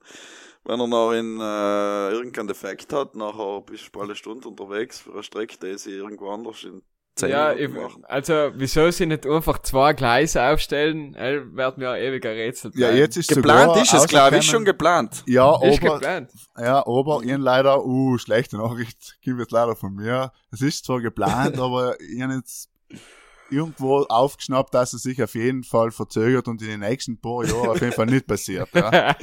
[0.62, 5.14] Wenn er noch in, äh, irgendeinen Defekt hat, nachher bist du eine Stunde unterwegs für
[5.14, 6.82] eine Strecke, die sie irgendwo anders in
[7.14, 7.70] 10 Ja, ich,
[8.04, 12.86] also, wieso sie nicht einfach zwei Gleise aufstellen, äh, wird mir ein ewiger Rätsel Ja,
[12.88, 12.98] bleiben.
[12.98, 15.22] jetzt ist Geplant ist es, glaube ich, schon geplant.
[15.26, 16.30] Ja, Ist aber, geplant.
[16.58, 20.32] ja, aber ihnen leider, uh, schlechte Nachricht, gibt jetzt leider von mir.
[20.50, 22.70] Es ist zwar geplant, aber ihnen jetzt
[23.50, 27.68] irgendwo aufgeschnappt, dass es sich auf jeden Fall verzögert und in den nächsten paar Jahren
[27.68, 28.70] auf jeden Fall nicht passiert.
[28.72, 29.14] Ja.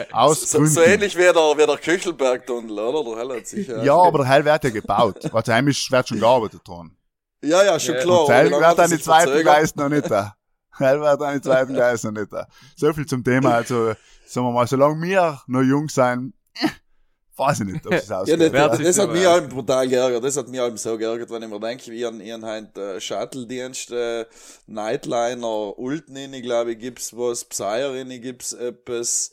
[0.12, 3.10] Aus So, so ähnlich wie der, wie der Köchelberg-Tunnel, oder?
[3.10, 5.34] Der Hell hat sich, Ja, aber der Heil wird ja gebaut.
[5.34, 6.96] Also heimisch wird schon gearbeitet dran.
[7.44, 8.00] Ja, ja, schon Ja.
[8.02, 8.28] klar.
[8.28, 9.42] Hat er an die zweiten?
[9.42, 10.34] Gleis noch nicht da.
[10.78, 12.46] Heil wird an die zweiten Gleis noch nicht da.
[12.76, 13.54] So viel zum Thema.
[13.56, 13.88] Also,
[14.26, 16.32] sagen wir mal, solange wir noch jung sein,
[17.36, 18.40] weiß ich nicht, ob es Ja, ausgeht.
[18.40, 20.22] das, Wer das, sich das hat mich halt brutal geärgert.
[20.24, 23.00] Das hat mich halt so geärgert, wenn ich mir denke, wie ihren, ihren halt, äh,
[23.00, 24.24] Shuttle-Dienst, äh,
[24.66, 29.30] Nightliner, Ultnini, glaube ich, gibt's was, Psyerini gibt's etwas,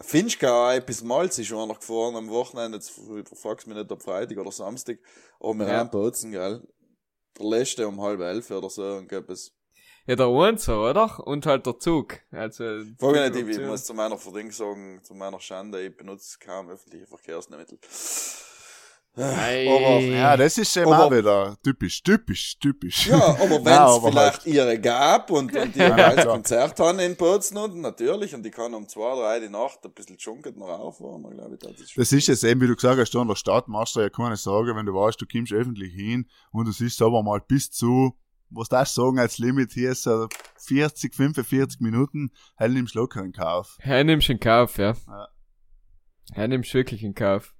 [0.00, 2.92] Finchka, etwas Malz ist schon noch gefahren am Wochenende, jetzt
[3.40, 4.98] fragst mich nicht, ob Freitag oder Samstag,
[5.38, 5.84] aber wir Ja.
[5.84, 6.62] Bozen, gell.
[7.38, 9.52] Der letzte um halb elf oder so, und etwas.
[10.06, 11.26] Ja, der Unser, oder?
[11.26, 12.18] Und halt der Zug.
[12.32, 17.06] Also, nicht, ich, muss zu meiner Verding sagen, zu meiner Schande, ich benutze kaum öffentliche
[17.06, 17.78] Verkehrsmittel.
[19.14, 19.68] Ei.
[19.68, 23.06] Aber- Ja, das ist eben Aber- auch wieder typisch, typisch, typisch.
[23.08, 24.46] Ja, aber wenn es Nein, vielleicht halt.
[24.46, 26.26] ihre gab und, und die Ja, ein.
[26.26, 29.92] Konzert haben in Bozen und natürlich, und die kann um zwei, drei die Nacht ein
[29.92, 32.98] bisschen junket noch auffahren, glaube ich, das ist Das ist es eben, wie du gesagt
[32.98, 35.52] hast, da in der Stadt machst du ja keine Sorge, wenn du weißt, du kommst
[35.52, 38.16] öffentlich hin und du siehst aber mal bis zu,
[38.48, 43.22] was du sagen als Limit hier ist, so 40, 45 Minuten, halt nimmst du locker
[43.22, 43.76] in Kauf.
[43.80, 44.94] Her nimmst in Kauf, ja.
[45.06, 45.28] Ja.
[46.32, 47.52] Her nimmst wirklich in Kauf.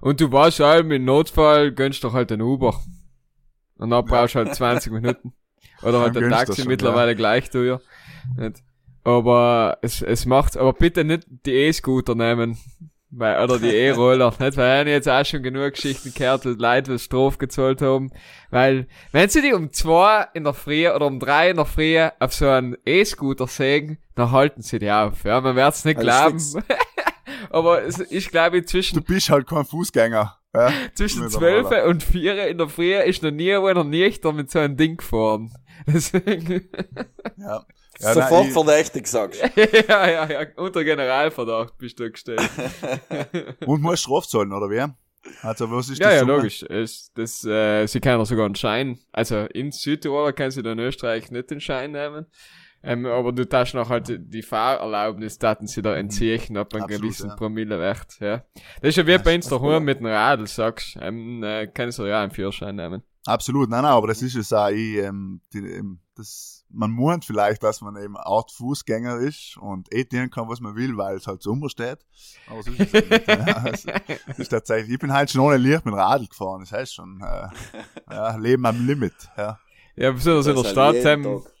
[0.00, 2.80] Und du weißt halt, im Notfall gönnst du halt ein Uber.
[3.76, 5.32] Und dann brauchst du halt 20 Minuten.
[5.82, 7.80] Oder halt ein du Taxi schon, mittlerweile gleich teuer.
[8.36, 8.62] Nicht?
[9.04, 12.58] Aber es, es macht, aber bitte nicht die E-Scooter nehmen.
[13.12, 14.56] Weil, oder die E-Roller, nicht?
[14.56, 18.12] Weil ich jetzt auch schon genug Geschichten gehört, wo Leute was Strafe gezahlt haben.
[18.50, 21.98] Weil, wenn sie die um zwei in der Früh oder um drei in der Früh
[21.98, 25.24] auf so einen E-Scooter sägen, dann halten sie die auf.
[25.24, 26.66] Ja, man wird's nicht Alles glauben.
[27.50, 30.36] Aber es ist, glaube ich, zwischen Du bist halt kein Fußgänger.
[30.54, 30.72] Ja?
[30.94, 31.84] zwischen Mit 12 normaler.
[31.86, 35.52] und 4 in der Früh ist noch nie einer Nüchtern mit so einem Ding gefahren.
[35.86, 36.68] Deswegen,
[37.36, 37.64] Ja.
[38.02, 39.60] Ja, sofort nein, ich- verdächtig, sagst du.
[39.88, 42.40] ja, ja, ja, unter Generalverdacht bist du gestellt.
[43.66, 44.90] Und musst Straf zahlen, oder wie?
[45.42, 46.32] Also, was ist ja, die ja, Summe?
[46.36, 46.62] logisch.
[46.62, 50.86] Es, das, äh, sie können sogar einen Schein, also in Südtirol können sie dann in
[50.86, 52.24] Österreich nicht den Schein nehmen.
[52.82, 57.02] Ähm, aber du darfst noch halt die Fahrerlaubnis, daten sie da entziehen, ab einem Absolut,
[57.02, 57.36] gewissen ja.
[57.36, 58.44] Promillewert, ja.
[58.80, 59.80] Das ist ja wie Ja, bei uns daheim cool.
[59.80, 63.02] mit dem Radl, sagst, ähm, äh, kannst du ja einen Führerschein nehmen.
[63.26, 67.26] Absolut, nein, nein, aber das ist es auch, ich, ähm, die, ähm, das, man meint
[67.26, 71.16] vielleicht, dass man eben Art Fußgänger ist und eh tun kann, was man will, weil
[71.16, 71.98] es halt so steht.
[72.48, 73.28] Aber so ist es halt nicht.
[73.28, 73.86] ja, es,
[74.26, 76.94] es ist tatsächlich, ich bin halt schon ohne Licht mit dem Radl gefahren, das heißt
[76.94, 77.48] schon, äh,
[78.10, 79.58] ja, Leben am Limit, ja.
[79.96, 81.52] Ja, besonders in der Stadt, ähm, Tag.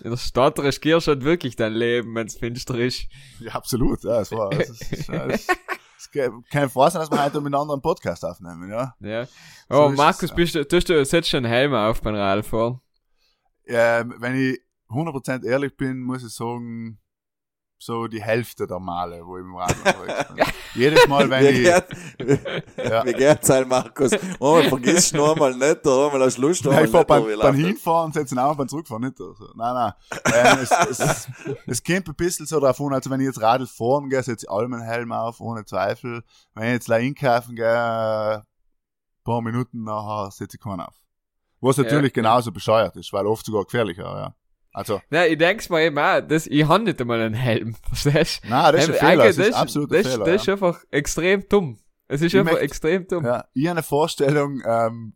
[0.00, 3.06] In der Stadt riskierst du halt wirklich dein Leben, wenn's finster ist.
[3.40, 5.50] Ja, absolut, ja, es war, es ist, es ist,
[5.98, 6.10] es
[6.50, 8.94] kann froh sein, dass wir heute miteinander einen Podcast aufnehmen, ja.
[9.00, 9.26] Ja.
[9.68, 10.36] So Aber ist Markus, es, ja.
[10.36, 12.80] bist du, tust du, setzt schon einen Helm auf beim Radfahren?
[13.66, 16.98] Ähm, wenn ich 100% ehrlich bin, muss ich sagen,
[17.78, 20.44] so die Hälfte der Male, wo ich im Radl unterwegs bin.
[20.74, 23.04] Jedes Mal, wenn ich, geht, Ja.
[23.06, 24.10] wie geht's sein, Markus?
[24.40, 26.10] Oh, vergiss noch einmal nicht, oder?
[26.10, 27.54] Mal hast Lust, ich fahr beim, beim?
[27.54, 29.20] Hinfahren setze ich auch beim Zurückfahren nicht.
[29.20, 29.48] Also.
[29.54, 29.92] Nein, nein.
[30.34, 31.28] Ähm, es, es,
[31.66, 34.50] es kommt ein bisschen so davon, also wenn ich jetzt Radl fahren gehe, setze ich
[34.50, 36.22] allem einen Helm auf, ohne Zweifel.
[36.54, 38.42] Wenn ich jetzt einkaufen gehe, ein
[39.24, 40.94] paar Minuten nachher setze ich keinen auf.
[41.60, 42.22] Was natürlich ja.
[42.22, 44.34] genauso bescheuert ist, weil oft sogar gefährlicher, ja.
[44.78, 48.44] Also, Nein, ich denk's mir eben auch, das, ich hab nicht einmal einen Helm, verstehst
[48.44, 48.48] du?
[48.48, 50.24] nein, das ist ein Fehler, das ist absolut das, Fehler.
[50.24, 51.78] Das ist einfach extrem dumm.
[52.06, 53.24] Es ist Ich einfach möchte- extrem dumm.
[53.24, 55.14] Ja, ich habe eine Vorstellung, ähm,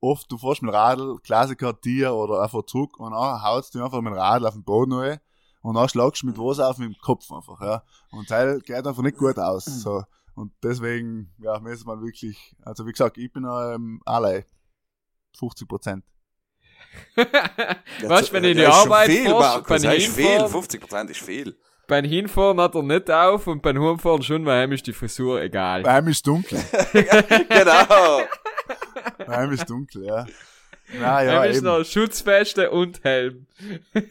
[0.00, 3.82] oft, du fährst mit dem Radl, Klassiker, Tier oder einfach zurück und dann haust du
[3.84, 5.18] einfach mit dem Radl auf den Boden rein
[5.62, 7.82] und dann schlagst du mit was auf mit dem Kopf einfach, ja.
[8.12, 10.04] Und das geht einfach nicht gut aus, so.
[10.34, 14.44] Und deswegen, ja, müssen wir wirklich, also wie gesagt, ich bin ähm, allein
[15.36, 16.04] 50 Prozent.
[18.02, 21.56] Weißt du, wenn ich in die Arbeit das ist viel, Hinfahren, 50% ist viel.
[21.86, 25.40] beim Hinfahren hat er nicht auf und beim Heimfahren schon, weil ihm ist die Frisur
[25.40, 25.82] egal.
[25.82, 26.58] Bei einem ist dunkel.
[26.92, 28.22] genau.
[29.18, 30.26] Bei einem ist dunkel, ja.
[30.98, 31.66] Na Ja, ja, ihm ist eben.
[31.66, 33.46] noch Schutzweste und Helm.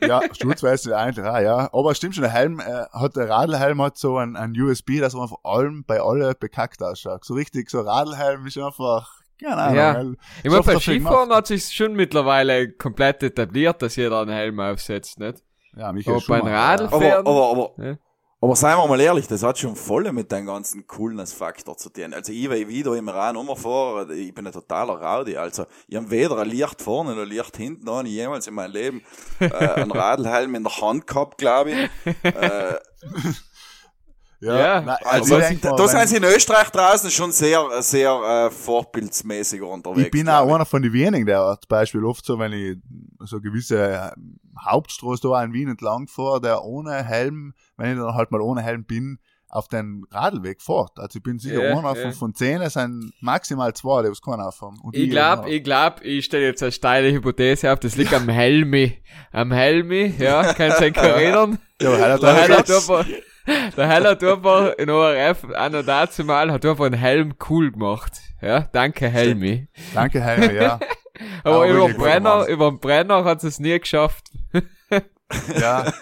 [0.02, 1.70] Ja, Schutzweste eigentlich auch, ja.
[1.74, 5.14] Aber stimmt schon, der Helm, äh, hat der Radlhelm hat so ein, ein USB, dass
[5.14, 7.26] man vor allem bei alle bekackt ausschaut.
[7.26, 9.76] So richtig, so Radlhelm ist einfach, keine Ahnung.
[9.76, 9.94] Ja.
[9.96, 14.60] weil- Ich meine, beim Skifahren hat sich schon mittlerweile komplett etabliert, dass jeder einen Helm
[14.60, 15.44] aufsetzt, nicht?
[15.76, 16.88] Ja, Aber beim Radl- ja.
[16.88, 17.96] Aber, Fern- aber, aber, Ja.
[18.42, 22.16] aber seien wir mal ehrlich, das hat schon voll mit dem ganzen Coolness-Faktor zu tun.
[22.16, 25.38] Also ich, weil ich wieder im Rhein umfahre, ich bin ein totaler Rowdy.
[25.38, 28.56] Also ich habe weder ein Licht vorne noch ein Licht hinten, noch nie jemals in
[28.56, 29.02] meinem Leben
[29.40, 31.90] äh, einen Radlhelm in der Hand gehabt, glaube ich.
[32.24, 32.76] Äh,
[34.40, 38.12] Ja, Ja, nein, also ich denk da, sind sie in Österreich draußen schon sehr, sehr
[38.12, 40.06] äh, vorbildsmäßiger unterwegs.
[40.06, 42.78] Ich bin auch einer von den wenigen, der zum Beispiel oft so, wenn ich
[43.22, 44.12] so gewisse äh,
[44.64, 48.62] Hauptstraße da in Wien entlang fahre, der ohne Helm, wenn ich dann halt mal ohne
[48.62, 49.20] Helm bin,
[49.50, 50.92] auf den Radlweg fährt.
[50.98, 52.02] Also ich bin sicher Ja, einer ja.
[52.04, 54.78] von, von zehn, es sind maximal zwei, die was keinen aufhaben.
[54.84, 55.54] Und Ich glaub, ja.
[55.54, 59.02] ich glaub, ich stelle jetzt eine steile Hypothese auf, das liegt am Helmi.
[59.32, 61.60] Am Helmi, ja, kannst du dich erinnern?
[61.82, 63.06] Ja, aber hat Der er
[63.48, 68.14] der Heller Turbo in ORF, noch dazu mal, hat einfach einen Helm cool gemacht.
[68.42, 69.68] Ja, danke Helmi.
[69.94, 70.80] danke Helme, ja.
[71.44, 74.32] Aber Aber über den Brenner, über den Brenner hat es nie geschafft.
[75.60, 75.92] ja.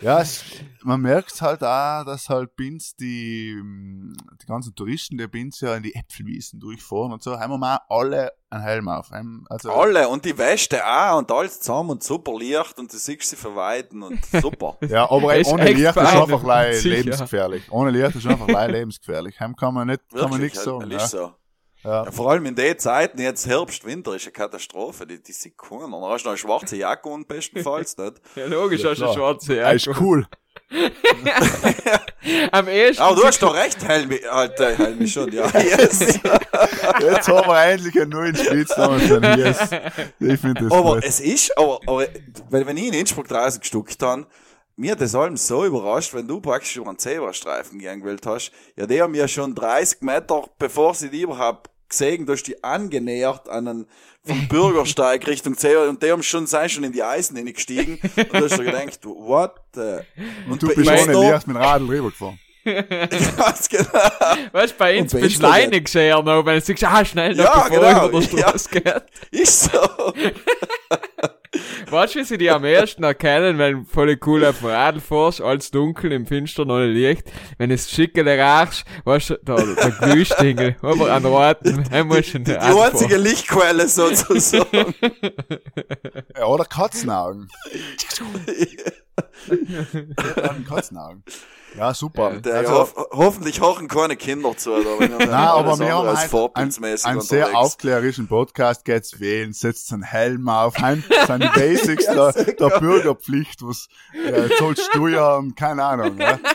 [0.00, 0.44] Ja, es,
[0.82, 5.74] man merkt halt auch, dass halt Bins die, ähm, die ganzen Touristen, die Bins ja
[5.76, 9.10] in die Äpfelwiesen durchfahren und so, haben wir mal alle einen Helm auf.
[9.48, 13.30] Also, Alle und die Weste auch und alles zusammen und super Licht und du siehst
[13.30, 14.76] sie verweiten und super.
[14.88, 17.70] ja, aber ohne echt Licht ist einfach lebensgefährlich.
[17.70, 19.40] Ohne Licht ist einfach lebensgefährlich.
[19.40, 20.90] Heim kann man nicht, kann man Wirklich, nichts halt, sagen.
[20.90, 21.06] Ja.
[21.06, 21.34] so.
[21.84, 22.04] Ja.
[22.04, 25.06] Ja, vor allem in den Zeiten, jetzt Herbst, Winter, ist eine Katastrophe.
[25.06, 25.82] Die, die sind keiner.
[25.90, 28.14] Dann hast du noch eine schwarze Jacke und bestenfalls nicht.
[28.36, 29.14] Ja, logisch, Ja, hast du klar.
[29.14, 30.00] schwarze Ja, ist Jacke.
[30.02, 30.26] cool.
[32.52, 33.02] Am ersten.
[33.02, 35.46] Aber du hast doch recht, Helmi, halt, äh, Helmi schon, ja.
[35.60, 36.00] Yes.
[37.00, 39.58] Jetzt haben wir endlich einen neuen Spitznamen für Yes.
[40.20, 41.04] Ich finde das aber gut.
[41.04, 42.06] es ist, aber, aber,
[42.50, 44.26] weil wenn ich in Innsbruck draußen gestuckt habe,
[44.76, 48.50] mir hat das allem so überrascht, wenn du praktisch über einen Zebrastreifen gegangen hast.
[48.76, 53.48] Ja, die haben ja schon 30 Meter, bevor sie die überhaupt gesehen, durch die angenähert
[53.48, 53.86] an einen,
[54.22, 58.32] vom Bürgersteig Richtung Zebra, und die haben schon, sind schon in die Eisen hineingestiegen, und
[58.32, 59.98] du hast dir gedacht, what the,
[60.48, 62.38] Und du bist ohne Licht mit dem Radl rübergefahren.
[62.64, 63.90] ganz genau.
[64.52, 67.68] Weißt du, bei uns bist du leinig gesehen, wenn du sagst, ah, schnell noch, Ja,
[67.68, 68.48] bevor genau, ich über ja.
[68.48, 69.02] Straße geht.
[69.30, 70.14] Ist so.
[71.90, 75.00] Weißt du, wie sie die am ersten erkennen, wenn du voll cool auf dem Radl
[75.00, 79.56] fährst, alles dunkel, im Finstern ohne Licht, wenn du das Schickele rauchst, weißt du, der,
[79.56, 84.94] der Glühstingel, aber an der Orten, er muss schon Die einzige Lichtquelle sozusagen.
[86.36, 87.48] Ja, oder Katzenaugen.
[90.68, 91.22] Katzenaugen.
[91.76, 92.40] Ja, super.
[92.40, 94.98] Der, Also, hoff, hoffentlich hochen keine Kinder zu, oder?
[94.98, 98.84] Wenn Nein, aber wir haben als halt einen, sehr aufklärerischen Podcast.
[98.84, 101.02] Geht's wählen, setzt einen Helm auf, heim
[101.40, 104.48] die Basics der, der Bürgerpflicht, was äh,
[105.10, 106.18] ja und keine Ahnung.
[106.18, 106.38] Ja.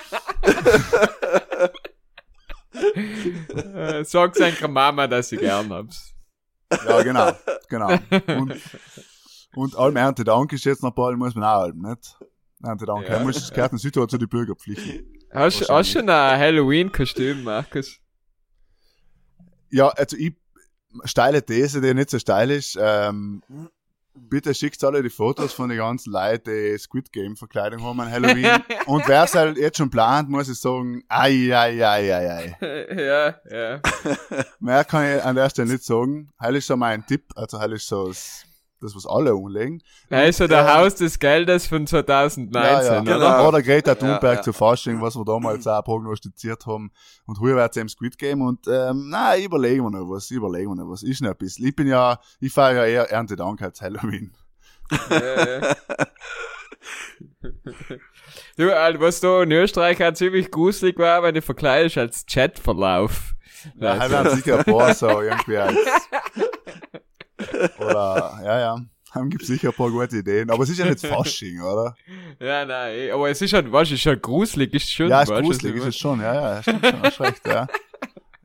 [2.72, 6.14] Äh, Sag seiner Mama, dass ich gern hab's.
[6.88, 7.32] ja, genau,
[7.68, 7.98] genau.
[8.28, 8.54] Und,
[9.56, 12.18] und allem Erntedank ist jetzt noch bald, muss man auch allem, nicht?
[12.64, 13.18] Erntedank, Ja.
[13.18, 13.24] ja.
[13.24, 15.06] muss das gehört in Südtirol zu den Bürgerpflichten.
[15.32, 18.00] Hast du hast du schon ein Halloween-Kostüm, Markus?
[19.70, 20.34] Ja, also ich,
[21.04, 23.42] steile These, die nicht so steil ist, ähm,
[24.16, 28.12] bitte schickt alle die Fotos von den ganzen Leuten, die Squid Game Verkleidung haben an
[28.12, 28.62] Halloween.
[28.88, 32.58] Und wer es halt jetzt schon plant, muss ich sagen, ai, ai, ai, ai, ai.
[32.96, 33.82] ja, ja.
[34.60, 36.30] Mehr kann ich an der Stelle nicht sagen.
[36.42, 38.44] Heil ist so mein Tipp, also heil ist so das,
[38.82, 39.82] das was alle umlegen.
[40.10, 40.78] Also der Ja.
[40.78, 43.02] Haus des Geldes von 2019, ja, ja.
[43.02, 43.14] oder?
[43.14, 43.48] Genau.
[43.48, 44.42] Oder Greta Thunberg ja.
[44.42, 46.92] zu Fasching, was wir damals auch prognostiziert haben.
[47.26, 50.84] Und heuer wird's eben Squid Game und, ähm, na, überlegen wir noch was, überlegen wir
[50.84, 51.04] noch was.
[51.04, 51.68] Ist noch ein bisschen.
[51.68, 54.34] Ich bin ja, ich fahre ja eher Erntedank als Halloween.
[55.10, 55.76] Ja, ja.
[58.58, 63.34] Du, Alter, was da in Österreich auch ziemlich gruselig war, wenn du verkleidest als Chatverlauf.
[63.76, 65.78] Ja, Also, heil werden sicher ein paar so irgendwie als,
[67.80, 68.82] oder, ja, ja.
[69.16, 70.52] Heim gibt's sicher ein paar gute Ideen.
[70.52, 71.96] Aber es ist ja nicht Fasching, oder?
[72.40, 75.10] ja, nein, aber es ist halt, weißt du, es ist halt gruselig, ist schon.
[75.10, 77.68] Ja, ist weißt gruselig, ist es schon, ja, ja, stimmt schon, hast recht, ja.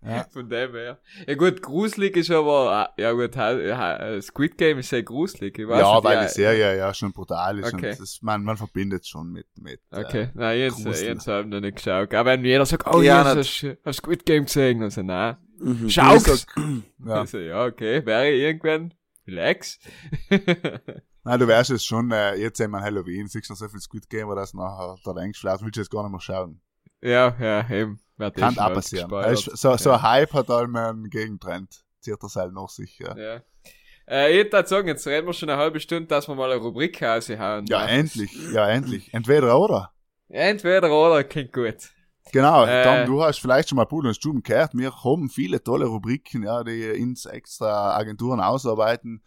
[0.07, 0.27] Ja.
[0.31, 0.99] Von dem her.
[1.27, 5.59] Ja gut, gruselig ist aber, äh, ja gut, ha- Squid Game ist sehr gruselig.
[5.59, 7.93] Ich weiß Ja, nicht, weil ja, die Serie ja schon brutal ist Okay.
[7.93, 11.07] und das, man, man verbindet schon mit, mit Okay, äh, nein, jetzt, Grusel.
[11.09, 12.13] jetzt haben wir noch nicht geschaut.
[12.13, 14.83] Aber wenn jeder sagt, oh Ja, hast du Squid Game gesehen?
[14.83, 15.39] Also nein.
[15.59, 15.89] Mhm.
[15.91, 16.47] Schau's!
[17.07, 17.15] ja.
[17.15, 18.95] Also, ja, okay, wäre irgendwann,
[19.27, 19.79] relax.
[21.27, 23.81] Nein, du weißt es schon, äh, jetzt sehen wir Halloween, siehst du noch so viel
[23.81, 26.61] Squid Game, aber das nachher da vielleicht willst du jetzt gar nicht mehr schauen.
[27.01, 27.99] ja, ja, eben.
[28.17, 29.11] Wird eh Kann auch passieren.
[29.37, 29.97] So, so Ja.
[29.97, 31.83] ein Hype hat einmal einen Gegentrend.
[32.01, 33.17] Zieht das halt nach sich, ja.
[33.17, 33.43] Ja.
[34.07, 36.61] Äh, ich würde sagen, jetzt reden wir schon eine halbe Stunde, dass wir mal eine
[36.61, 37.67] Rubrik raushauen.
[37.67, 39.13] Ja, endlich, ja, endlich.
[39.15, 39.93] Entweder oder.
[40.29, 41.77] Entweder oder, klingt gut.
[42.33, 42.85] Genau, Äh.
[42.85, 44.75] Tom, du hast vielleicht schon mal Pudel und Stuben gehört.
[44.75, 49.23] Wir haben viele tolle Rubriken, ja, die ins extra Agenturen ausarbeiten,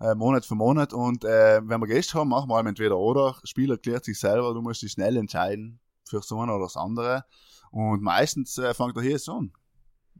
[0.00, 0.92] äh, Monat für Monat.
[0.92, 3.36] Und äh, wenn wir Gäste haben, machen wir entweder oder.
[3.44, 7.24] Spieler erklärt sich selber, du musst dich schnell entscheiden für das eine oder das andere.
[7.70, 9.52] Und meistens äh, fängt er hier so an.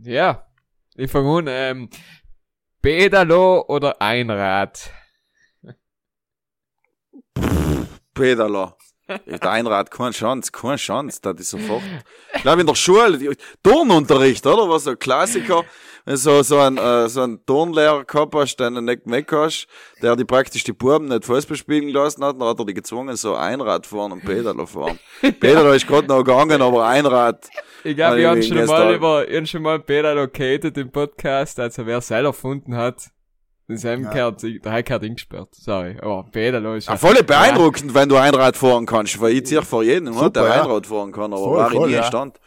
[0.01, 0.47] Ja,
[0.95, 1.91] ich fange an, ähm,
[2.83, 4.93] Pedalo oder Einrad?
[8.15, 8.73] Pedalo.
[9.27, 11.83] Der Einrad, keine Chance, keine Chance, das ist sofort.
[12.35, 13.19] Ich glaube in der Schule,
[13.63, 14.69] Turnunterricht, oder?
[14.69, 15.65] Was so ein Klassiker,
[16.05, 19.67] wenn so, so ein, äh, so ein Turnlehrer gehabt hast, den du nicht weg hast,
[20.03, 23.17] der die praktisch die Buben nicht Fußball spielen gelassen hat, dann hat er die gezwungen,
[23.17, 24.99] so Einrad fahren und Pedalo fahren.
[25.41, 27.49] Pedalo ist gerade noch gegangen, aber Einrad,
[27.85, 31.87] Ich glaube, wir haben schon mal über, haben schon mal Pedalo gehatet im Podcast, also
[31.87, 33.11] wer es selber erfunden hat,
[33.69, 34.31] das haben Ja.
[34.31, 38.87] der hat gehört eingesperrt, sorry, aber Pedalo ist ja, voll beeindruckend, wenn du Einrad fahren
[38.87, 40.25] kannst, weil ich zieh vor jedem, oder?
[40.25, 40.63] Super, der ja.
[40.63, 42.03] Einrad fahren kann, aber Voll, war ich voll, nie ja.
[42.05, 42.41] Stand.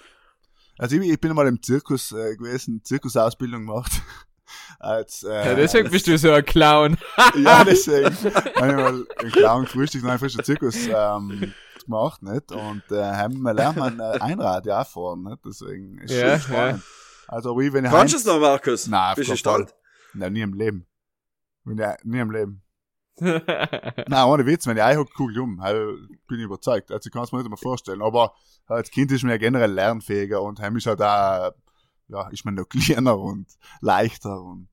[0.77, 3.91] Also ich, ich bin mal im Zirkus äh, gewesen, Zirkusausbildung gemacht.
[4.79, 6.97] Als, äh, Ja, deswegen bist du so ein Clown.
[7.43, 11.53] ja, deswegen habe ich mal im Clown gefrühstückt und einen frischen Zirkus ähm,
[11.85, 12.51] gemacht, nicht?
[12.51, 15.37] Und äh, haben wir lernt man äh, Einrad ja auch fahren, nicht?
[15.45, 16.83] Deswegen ist Ja, schon spannend.
[17.27, 18.87] Also wie wenn ich Kannst du es noch, Markus?
[18.87, 19.37] Nein, Bist du.
[19.37, 19.73] Stand?
[20.13, 20.85] Nein, nie im Leben.
[21.63, 22.61] Wenn ich, nie im Leben.
[23.19, 25.61] Nein, ohne Witz, wenn ich einhocke, kugel ich um.
[25.61, 25.77] Halt,
[26.27, 26.91] bin ich überzeugt.
[26.91, 28.01] Also ich kann es mir nicht mehr vorstellen.
[28.01, 28.33] Aber
[28.67, 31.51] als Kind ist man ja generell lernfähiger und heim ist halt auch,
[32.07, 33.47] ja, ist man noch kleiner und
[33.81, 34.69] leichter und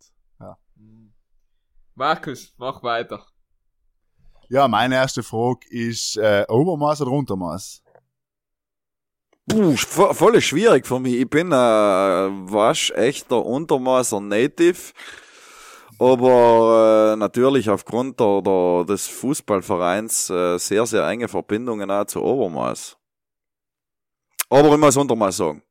[1.94, 3.26] Markus, mach weiter.
[4.48, 7.82] ja, meine erste Frage ist äh, Obermaß oder Untermaß?
[9.48, 11.14] Puh, vo- voll schwierig für mich.
[11.14, 14.92] Ich bin ein waschechter Untermaßer Native.
[15.98, 22.22] Aber äh, natürlich aufgrund der, der, des Fußballvereins äh, sehr, sehr enge Verbindungen auch zu
[22.22, 22.96] Obermaß.
[24.50, 25.62] Aber ich muss Untermaß sagen.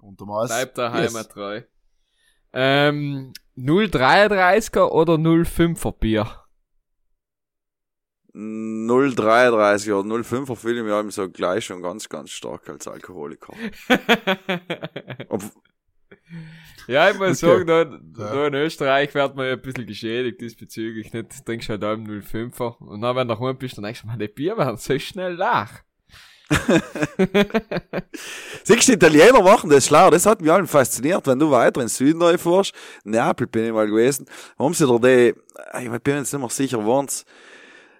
[0.00, 0.48] Untermaß.
[0.48, 1.14] Bleib der Yes.
[1.14, 1.62] Heimat treu.
[2.52, 6.44] Ähm, 0,33er oder 0,5er Bier?
[8.34, 13.52] 0,33 oder 0,5er fühle ich mich so gleich schon ganz, ganz stark als Alkoholiker.
[15.28, 15.42] Ob,
[16.88, 17.64] ja, ich muss Okay.
[17.64, 17.82] sagen, da,
[18.24, 18.32] Ja.
[18.34, 21.12] da in Österreich wird man ja ein bisschen geschädigt diesbezüglich.
[21.12, 22.76] Nicht trinkst halt allem 0,5er.
[22.78, 25.34] Und dann, wenn du daheim bist, dann denkst du, man, die Bier werden so schnell
[25.34, 25.82] lach.
[28.64, 30.10] Siehst du, Italiener machen das schlau.
[30.10, 31.26] Das hat mich allen fasziniert.
[31.26, 32.72] Wenn du weiter in den Süden reinfährst,
[33.04, 34.26] Neapel bin ich mal gewesen,
[34.58, 35.34] haben sie da die,
[35.82, 37.24] ich bin mir jetzt nicht mehr sicher, waren's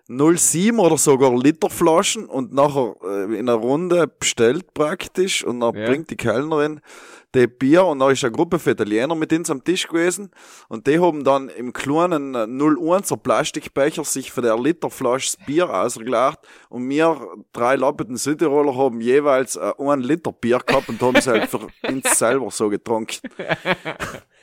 [0.09, 5.87] 0,7 oder sogar Literflaschen und nachher äh, in einer Runde bestellt praktisch und dann Ja.
[5.87, 6.81] bringt die Kellnerin
[7.35, 10.31] die Bier und da ist eine Gruppe von Italiener mit uns am Tisch gewesen
[10.69, 15.69] und die haben dann im kleinen äh, 01er Plastikbecher sich für der Literflasche das Bier
[15.69, 16.39] ausgelacht
[16.71, 17.21] und wir
[17.53, 21.67] drei lappeten Südtiroler haben jeweils äh, ein Liter Bier gehabt und haben es halt für
[21.87, 23.19] uns selber so getrunken.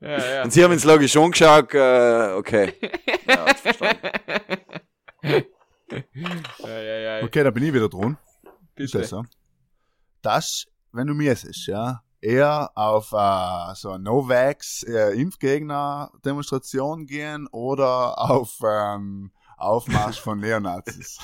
[0.00, 0.42] Ja, ja.
[0.42, 2.74] Und sie haben uns logisch angeschaut, äh, okay.
[3.26, 3.46] Ja,
[6.68, 7.24] ja, ja, ja.
[7.24, 8.18] Okay, da bin ich wieder dran.
[8.76, 8.98] Ist Bitte.
[8.98, 9.24] das so?
[10.22, 17.48] Das, wenn du mir siehst, ja, eher auf äh, so eine Novax äh, Impfgegner-Demonstration gehen
[17.50, 21.18] oder auf ähm, Aufmarsch von Neonazis.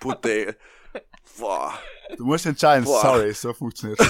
[0.00, 0.56] Putte.
[1.38, 1.72] Boah.
[2.16, 3.00] Du musst entscheiden, Boah.
[3.00, 3.98] sorry, so funktioniert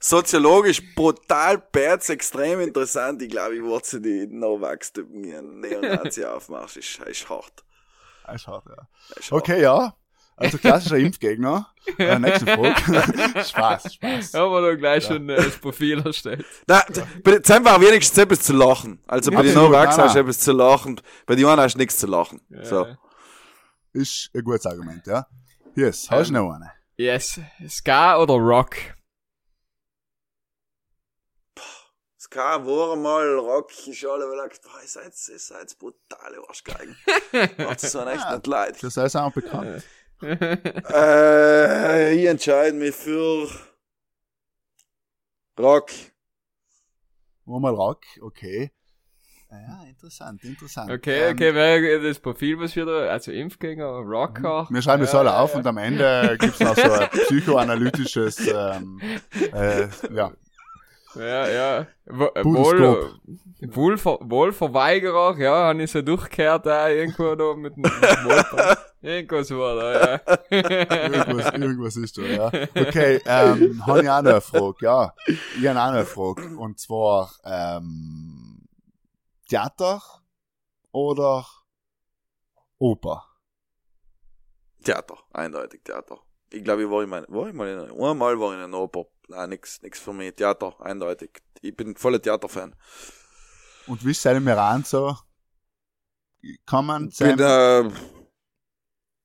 [0.00, 3.20] Soziologisch brutal bad, extrem interessant.
[3.22, 5.60] Ich glaube, ich würde die Novaks-Typen gehen.
[5.60, 7.64] Neonazi-Aufmarsch ist, ist hart.
[8.26, 8.46] das.
[8.46, 8.88] hart, ja.
[9.16, 9.42] Ist hart.
[9.42, 9.94] Okay, ja.
[10.36, 11.68] Also klassischer Impfgegner.
[11.98, 13.44] Äh, nächste Frage.
[13.44, 14.34] Spaß, Spaß.
[14.34, 15.14] Haben wir da gleich Ja.
[15.14, 16.44] schon äh, das Profil erstellt.
[16.68, 16.84] Na,
[17.24, 19.00] bei den Zehn war wenigstens etwas zu lachen.
[19.08, 21.00] Also bei den Novaks hast du etwas zu lachen.
[21.26, 22.40] Bei den anderen hast du nichts zu lachen.
[22.50, 22.64] Ja.
[22.64, 22.86] So.
[23.98, 25.26] Ist ein gutes Argument, ja.
[25.74, 26.42] Yes, hast du Ähm.
[26.44, 26.72] noch eine?
[26.96, 27.40] Yes.
[27.68, 28.76] Ska oder Rock?
[32.16, 36.96] Es kann war mal Rock, ich alle gesagt, boah, ihr seid, ihr seid brutale Arschgeigen.
[37.58, 38.34] Macht so echt Ja.
[38.36, 38.80] nicht leid.
[38.82, 39.82] Das ist auch bekannt.
[40.22, 43.48] äh, ich entscheide mich für
[45.58, 45.90] Rock.
[47.46, 48.70] Mal Rock, okay.
[49.50, 50.90] Ja, interessant, interessant.
[50.90, 54.66] Okay, Ähm, okay, wer das Profil, was wir da, also Impfgänger, Rocker.
[54.68, 59.00] Wir schreiben das alle ja, auf und am Ende gibt's noch so ein psychoanalytisches, ähm,
[59.54, 60.32] äh, ja,
[61.14, 61.78] Ja, ja.
[61.80, 61.86] Äh.
[62.44, 63.10] Wohl,
[63.60, 69.58] Wohlver Wohlverweigerer, ja, habe ich so durchgehört, da irgendwo da mit dem Wohlver Irgendwo so,
[69.60, 70.20] da, ja.
[70.50, 72.46] irgendwas, irgendwas ist da, ja.
[72.74, 75.14] Okay, ähm, habe ich auch noch eine Frage, ja.
[75.26, 76.56] Ich habe auch noch eine Frage.
[76.56, 78.47] Und zwar, ähm,
[79.48, 80.02] Theater
[80.92, 81.46] oder
[82.78, 83.24] Oper?
[84.84, 86.18] Theater, eindeutig Theater.
[86.50, 88.78] Ich glaube, ich war in mein, war ich mal in, einmal war ich in einer
[88.78, 89.06] Oper.
[89.28, 90.34] Nein, nix, nix für mich.
[90.36, 91.42] Theater, eindeutig.
[91.60, 92.74] Ich bin voller Theaterfan.
[93.86, 95.16] Und wie seid ihr mir an so?
[96.66, 97.38] Kann man Ich bin, sein?
[97.38, 97.90] äh,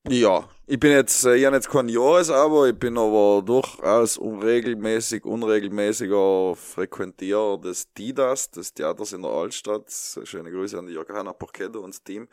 [0.09, 5.23] ja, ich bin jetzt, äh, ich habe jetzt kein Jahresabo, ich bin aber durchaus unregelmäßig,
[5.23, 9.89] unregelmäßiger Frequentierer des DIDAS, des Theaters in der Altstadt.
[10.23, 12.27] Schöne Grüße an die Johanna Porchetto und das Team,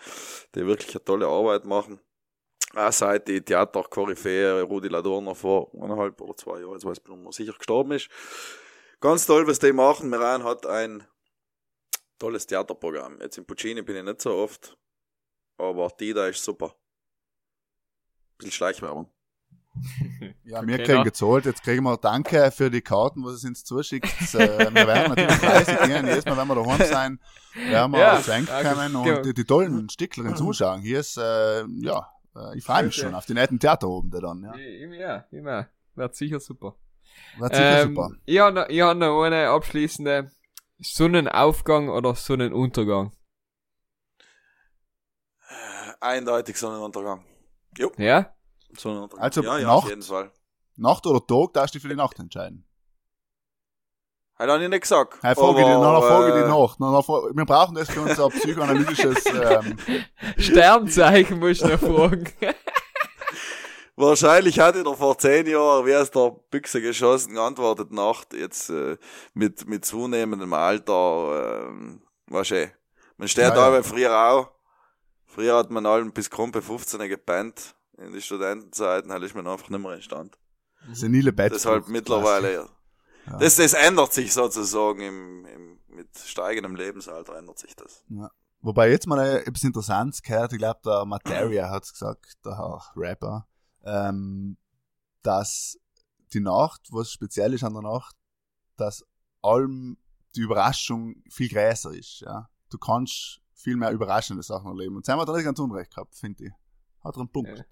[0.55, 2.01] die wirklich eine tolle Arbeit machen.
[2.75, 7.25] Auch seit die Theater-Koryphäe Rudi Ladurner vor eineinhalb oder zwei Jahren, jetzt weiß ich nicht,
[7.25, 8.09] er sicher gestorben ist.
[9.01, 10.11] Ganz toll, was die machen.
[10.11, 11.05] Meran hat ein
[12.19, 13.21] tolles Theaterprogramm.
[13.21, 14.77] Jetzt in Puccini bin ich nicht so oft,
[15.57, 16.75] aber Dida ist super.
[18.41, 19.11] Bisschen Schleichwerbung.
[20.45, 21.47] Ja, wir Okay, kriegen gezahlt.
[21.47, 24.11] Jetzt kriegen wir Danke für die Karten, was es uns zuschickt.
[24.35, 26.07] Äh, wir werden natürlich fleißig gehen.
[26.07, 27.21] Jedes Mal, wenn wir daheim sein,
[27.69, 29.03] werden wir Ja, aufs kommen genau.
[29.17, 30.81] und die, die tollen Sticklerin zuschauen.
[30.83, 34.19] Hier ist, äh, ja, äh, ich freue mich schon auf die netten Theater oben da
[34.19, 34.43] dann.
[34.43, 34.57] Ja.
[34.57, 35.69] Ja, immer.
[35.95, 36.75] Wird sicher super.
[37.39, 38.11] Wird sicher Ähm, super.
[38.27, 40.33] Ich habe noch, hab noch eine abschließende
[40.81, 43.13] Sonnenaufgang oder Sonnenuntergang.
[46.01, 47.25] Eindeutig Sonnenuntergang.
[47.79, 48.35] Jo, Ja?
[48.77, 49.25] Sonnenuntergang.
[49.25, 49.77] Also ja, ja, Nacht?
[49.85, 50.31] auf jeden Fall.
[50.77, 52.67] Nacht oder Tag, darfst du dich für die Nacht entscheiden.
[54.39, 55.19] Hat er nicht gesagt.
[55.23, 56.81] Hey, frage die, aber, na, na, frage äh, die Nacht.
[56.81, 59.77] Wir brauchen das für unser psychoanalytisches, ähm,
[60.39, 62.27] Sternzeichen muss ich noch fragen.
[63.97, 68.97] Wahrscheinlich hat er vor zehn Jahren, wie aus der Büchse geschossen, geantwortet, Nacht, jetzt äh,
[69.35, 72.73] mit, mit zunehmendem Alter, ähm, weißt du,
[73.19, 73.71] man steht Ja, da ja.
[73.71, 74.49] bei früher auch.
[75.31, 77.77] Früher hat man allem bis Kumpe 15 gepennt.
[77.97, 80.39] In den Studentenzeiten halt ist man einfach nicht mehr in Stand.
[80.93, 81.53] senile Bett.
[81.53, 82.69] Deshalb mittlerweile, ja.
[83.27, 83.39] Ja.
[83.39, 88.05] Das, das ändert sich sozusagen im, im, mit steigendem Lebensalter ändert sich das.
[88.61, 92.83] Wobei jetzt mal äh, etwas Interessantes gehört, ich glaube, der Materia hat's gesagt, der Herr
[92.97, 93.47] Rapper,
[93.85, 94.57] ähm,
[95.23, 95.79] dass
[96.33, 98.17] die Nacht, was speziell ist an der Nacht,
[98.77, 99.05] dass
[99.43, 99.97] allem
[100.35, 102.49] die Überraschung viel größer ist, ja.
[102.71, 104.97] Du kannst viel mehr überraschende Sachen erleben.
[104.97, 106.51] Und Sam hat da nicht ganz unrecht gehabt, finde ich.
[107.05, 107.59] Hat er einen Punkt.
[107.59, 107.65] Ja.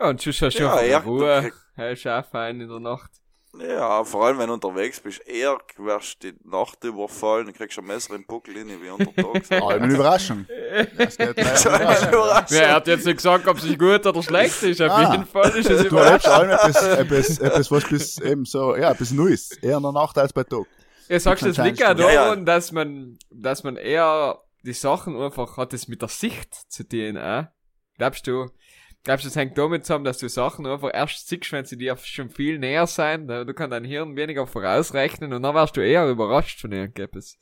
[0.00, 1.50] Ja, und sonst hast du Ja, ja, Ruhe.
[1.76, 3.10] Hast du auch fein in der Nacht.
[3.58, 7.76] Ja, vor allem wenn du unterwegs bist, eher wirst du die Nacht überfallen, dann kriegst
[7.78, 9.62] du ein Messer im Buckel rein, wie unter Tag.
[9.62, 10.46] Allem eine Überraschung.
[10.98, 11.72] Das geht Überraschung.
[11.72, 12.46] Überraschung.
[12.50, 14.82] Wer hat jetzt nicht gesagt, ob es gut oder schlecht ist?
[14.82, 15.12] Auf Ah.
[15.12, 16.26] jeden Fall ist es Du erlebst überraschend.
[16.34, 19.50] allem etwas, etwas, etwas, was bis eben so, ja, etwas Neues.
[19.62, 20.66] Eher in der Nacht als bei Tag.
[21.08, 21.94] Ja, sagst du, es liegt Ja, ja.
[21.94, 26.86] daran, dass man, dass man eher die Sachen einfach hat es mit der Sicht zu
[26.86, 27.46] tun, äh?
[27.96, 28.50] Glaubst du,
[29.04, 31.96] glaubst du, es hängt damit zusammen, dass du Sachen einfach erst siehst, wenn sie dir
[31.96, 35.80] schon viel näher sein, da- du kannst dein Hirn weniger vorausrechnen und dann wirst du
[35.80, 37.38] eher überrascht von irgendetwas.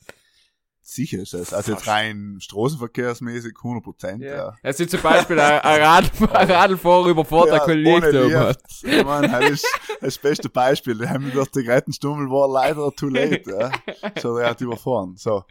[0.89, 1.53] Sicher ist es.
[1.53, 4.35] Also jetzt rein straßenverkehrsmäßig 100 Prozent, Ja.
[4.35, 4.53] ja.
[4.63, 8.11] Es ist zum Beispiel ein, ein, Rad, ein Radlfahrer überfährt ein da oben.
[8.29, 8.59] Lift.
[8.83, 9.65] Ich meine, das ist
[9.99, 10.97] das beste Beispiel.
[10.97, 13.71] Der haben durch die Rettenstummel war leider too late, ja.
[14.21, 15.15] So, der hat überfahren.
[15.17, 15.43] So.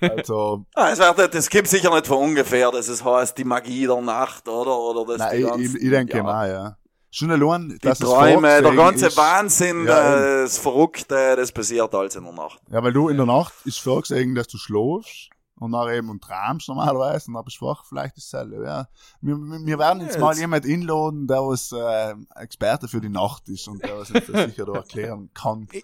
[0.00, 3.86] Also, Ah, es wird, das gibt sicher nicht von ungefähr, dass es heißt, die Magie
[3.86, 4.76] der Nacht, oder?
[4.76, 6.76] Oder das nein, die ich, ganzen- ich, ich denke ja, mal, ja.
[7.12, 11.50] Schon allein, Die dass es Träume, der ganze ist, Wahnsinn, Ja, äh, das Verrückte, das
[11.50, 12.60] passiert alles in der Nacht.
[12.70, 16.22] Ja, weil du in der Nacht ist vorgesehen, dass du schläfst und dann eben und
[16.22, 18.86] träumst normalerweise und dann bist du wach, vielleicht ist dasselbe, ja.
[19.20, 23.08] Wir, wir werden jetzt Ja, mal jetzt- jemand inladen, der was äh, Experte für die
[23.10, 25.66] Nacht ist und der was uns das sicher da erklären kann.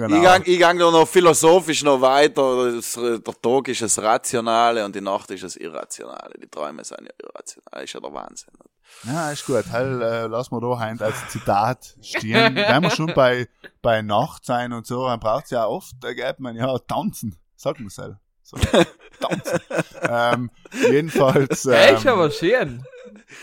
[0.00, 0.16] Genau.
[0.16, 2.72] Ich gang, ich gang da noch philosophisch noch weiter.
[2.72, 6.34] Das, äh, der Tag ist das Rationale und die Nacht ist das Irrationale.
[6.42, 7.68] Die Träume sind ja irrational.
[7.72, 8.54] Das ist ja der Wahnsinn.
[9.04, 9.64] Ja, ist gut.
[9.70, 12.54] Heil, äh, lass mal da heint als Zitat stehen.
[12.54, 13.48] Wenn wir schon bei,
[13.82, 17.38] bei Nacht sein und so, dann braucht's ja oft, da geht man ja tanzen.
[17.56, 18.20] Sagt man selber.
[18.42, 18.56] So,
[19.20, 19.60] tanzen.
[20.02, 22.84] ähm, jedenfalls, Ähm, ist aber schön.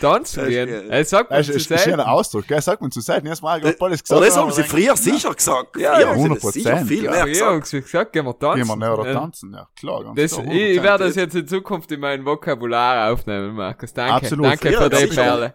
[0.00, 0.68] Tanzen Das ist gehen.
[0.68, 0.90] schön.
[0.90, 2.00] Ey, sagt man das zu ist ein.
[2.00, 2.60] Ausdruck, gell?
[2.62, 3.26] Sagt man zu selten.
[3.26, 4.16] Erst mal, ich hab alles gesagt.
[4.18, 5.76] Aber das haben sie früher sicher gesagt.
[5.76, 7.72] Ja, ja, haben sie das 100%, sicher viel mehr Ja, gesagt.
[7.72, 8.62] ich gesagt, gehen wir tanzen.
[8.68, 10.04] Gehen wir näher Äh, tanzen, ja, klar.
[10.04, 10.82] Ganz Das, klar, ich, ich 100%.
[10.82, 13.92] werde das jetzt in Zukunft in mein Vokabular aufnehmen, Markus.
[13.92, 14.12] Danke.
[14.14, 14.46] Absolut.
[14.46, 15.06] Danke für die.
[15.06, 15.54] Perle.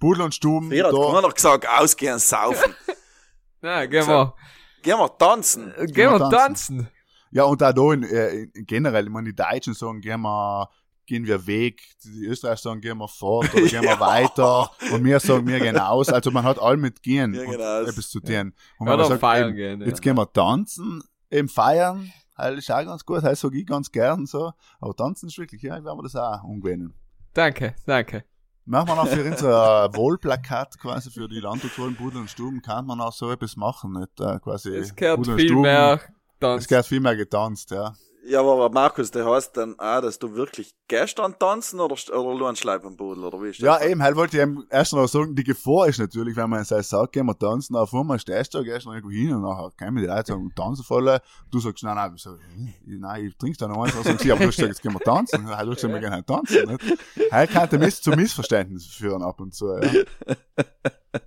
[0.00, 2.74] Pudel und Stuben, Früher hat keiner gesagt, ausgehen, saufen.
[3.60, 4.34] Na, gehen wir,
[4.82, 5.72] Gehen wir tanzen.
[5.76, 6.78] äh, gehen wir tanzen.
[6.78, 6.88] tanzen.
[7.30, 10.68] ja, und auch da in, äh, in generell, ich meine, die Deutschen sagen, gehen wir,
[11.06, 15.20] gehen wir weg, die Österreicher sagen, gehen wir fort, oder gehen wir weiter, und wir
[15.20, 17.88] sagen, wir gehen aus, also man hat all mit gehen, Wir und aus.
[17.88, 18.52] etwas zu tun.
[18.78, 19.82] Und man sagt, feiern eben, gehen.
[19.82, 23.90] Jetzt gehen wir tanzen, eben feiern, halt ist auch ganz gut, halt sag ich ganz
[23.90, 26.94] gern so, aber tanzen ist wirklich, ja, ich werde mir das auch umgewöhnen.
[27.34, 28.24] Danke, danke.
[28.64, 33.00] Machen wir noch für unser Wohlplakat quasi für die Landwirtschaft Pudel und Stuben, kann man
[33.00, 34.70] auch so etwas machen, nicht äh, quasi.
[34.76, 36.68] Es gehört Pudel und viel Stuben, mehr Es tanzen.
[36.68, 37.92] gehört viel mehr getanzt, ja.
[38.24, 42.48] Ja, aber Markus, der heißt dann auch, dass du wirklich gestern tanzen oder, oder nur
[42.48, 43.66] ein Schleipenbudel, oder wie ist das?
[43.66, 46.62] Ja, eben, halt wollte ich eben erst noch sagen, die Gefahr ist natürlich, wenn man
[46.64, 49.72] sagt, sagt, gehen wir tanzen, auf einmal stehst du, gehst du irgendwo hin und nachher
[49.76, 51.18] können die Leute sagen, tanzen voll,
[51.50, 52.38] du sagst, nein, nein, ich sag,
[52.86, 55.48] nein, ich trinke da noch eins, sagen sie, aber du gesagt, jetzt gehen wir tanzen,
[55.48, 57.32] halt, du gesagt, wir gehen halt tanzen, nicht?
[57.32, 59.92] Halt kann der Mist zu Missverständnissen führen ab und zu, ja.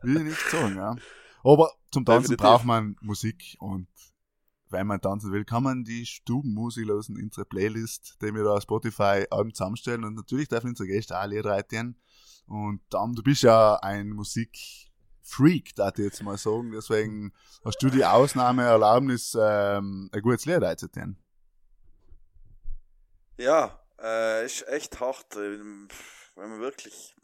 [0.01, 0.95] Will ich nicht sagen, ja.
[1.43, 2.37] Aber zum Tanzen Definitiv.
[2.37, 3.87] braucht man Musik und
[4.69, 8.51] wenn man tanzen will, kann man die Stubenmusik losen in unsere Playlist, die wir da
[8.51, 11.99] auf Spotify Alben zusammenstellen und natürlich dürfen unsere Gäste auch Lieder reiten.
[12.47, 17.89] Und dann, du bist ja ein Musikfreak, darf ich jetzt mal sagen, deswegen hast du
[17.89, 21.17] die Ausnahmeerlaubnis, ähm, ein gutes Lied reinzutun.
[23.37, 25.59] Ja, äh, ist echt hart, äh,
[26.35, 27.15] wenn man wirklich.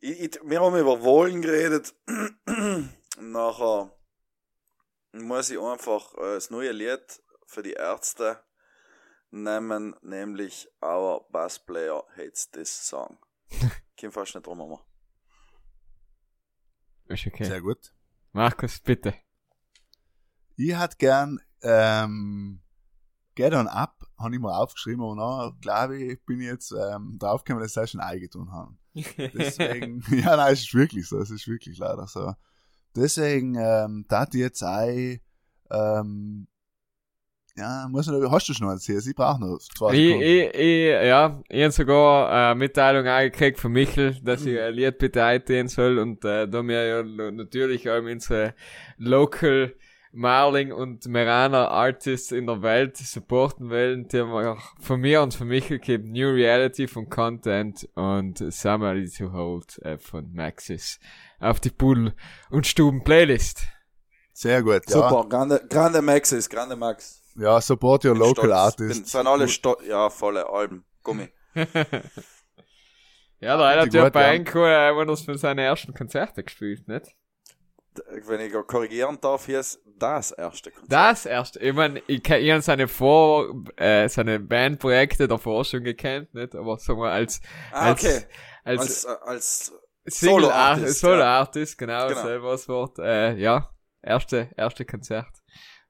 [0.00, 1.94] Ich, ich, wir haben über Wohlen geredet.
[3.20, 3.92] Nachher
[5.12, 8.42] muss ich einfach äh, das neue Lied für die Ärzte
[9.30, 13.18] nehmen, nämlich Our Bass Player Hates This Song.
[13.96, 14.80] Kim fast nicht drum herum.
[17.06, 17.44] Ist okay.
[17.44, 17.92] Sehr gut.
[18.32, 19.14] Markus, bitte.
[20.56, 22.62] Ich hätte gern, ähm,
[23.34, 27.16] Get On Up, habe ich mal aufgeschrieben, aber noch, glaube ich, bin ich jetzt ähm,
[27.18, 28.78] draufgekommen, dass sie das schon eingetun haben.
[28.94, 32.34] Deswegen, ja, nein, es ist wirklich so, es ist wirklich leider so.
[32.96, 35.20] Deswegen, ähm, da ich jetzt ein,
[35.70, 36.46] ähm,
[37.56, 39.06] ja, muss man, hast du schon erzählt?
[39.06, 43.72] Ich brauche noch zwei Ich, ich, ich, ja, ich hab sogar eine Mitteilung angekriegt von
[43.72, 48.02] Michel, dass ich ein Lied bitte eintun soll und äh, da wir ja natürlich auch
[48.02, 48.54] unsere
[48.96, 49.74] Local
[50.12, 55.34] Marling und Meraner Artists in der Welt supporten wollen, die haben auch von mir und
[55.34, 60.98] von Michel gibt New Reality von Content und Somebody to Hold äh, von Maxis
[61.38, 62.14] auf die Pudel
[62.50, 63.62] und Stuben Playlist.
[64.32, 64.94] Sehr gut, ja.
[64.94, 67.22] Super, grande, grande Max ist, grande Max.
[67.36, 68.52] Ja, support your Bin local stolz.
[68.52, 68.94] artist.
[68.94, 70.84] Bin, sind alle stolz, ja, volle Alben.
[71.02, 71.28] Gummi.
[73.42, 74.32] Ja, Die hat ja bei ja.
[74.34, 77.06] Encore äh, wunders von seinen ersten Konzerte gespielt, nicht?
[78.26, 80.92] Wenn ich korrigieren darf, hier ist das erste Konzert.
[80.92, 85.84] Das erst, ich mein, ich, kenn- ich hab seine Vor, äh, seine Bandprojekte davor schon
[85.84, 86.54] gekannt, nicht?
[86.54, 87.40] Aber sagen wir als,
[87.72, 88.26] ah, als, okay.
[88.64, 89.72] als, Als, äh, als
[90.06, 92.04] Solo-Artist, Artist, Solo ja.
[92.04, 92.22] Genau, Genau.
[92.22, 93.70] selber das Wort, äh, ja,
[94.02, 95.28] erste, erste Konzert.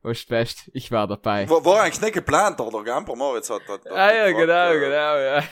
[0.02, 1.48] Was best, ich war dabei.
[1.48, 4.46] war, war eigentlich nicht geplant, aber der Gamper Moritz hat, hat, hat ah ja, gefragt,
[4.48, 5.42] genau, äh, genau, ja.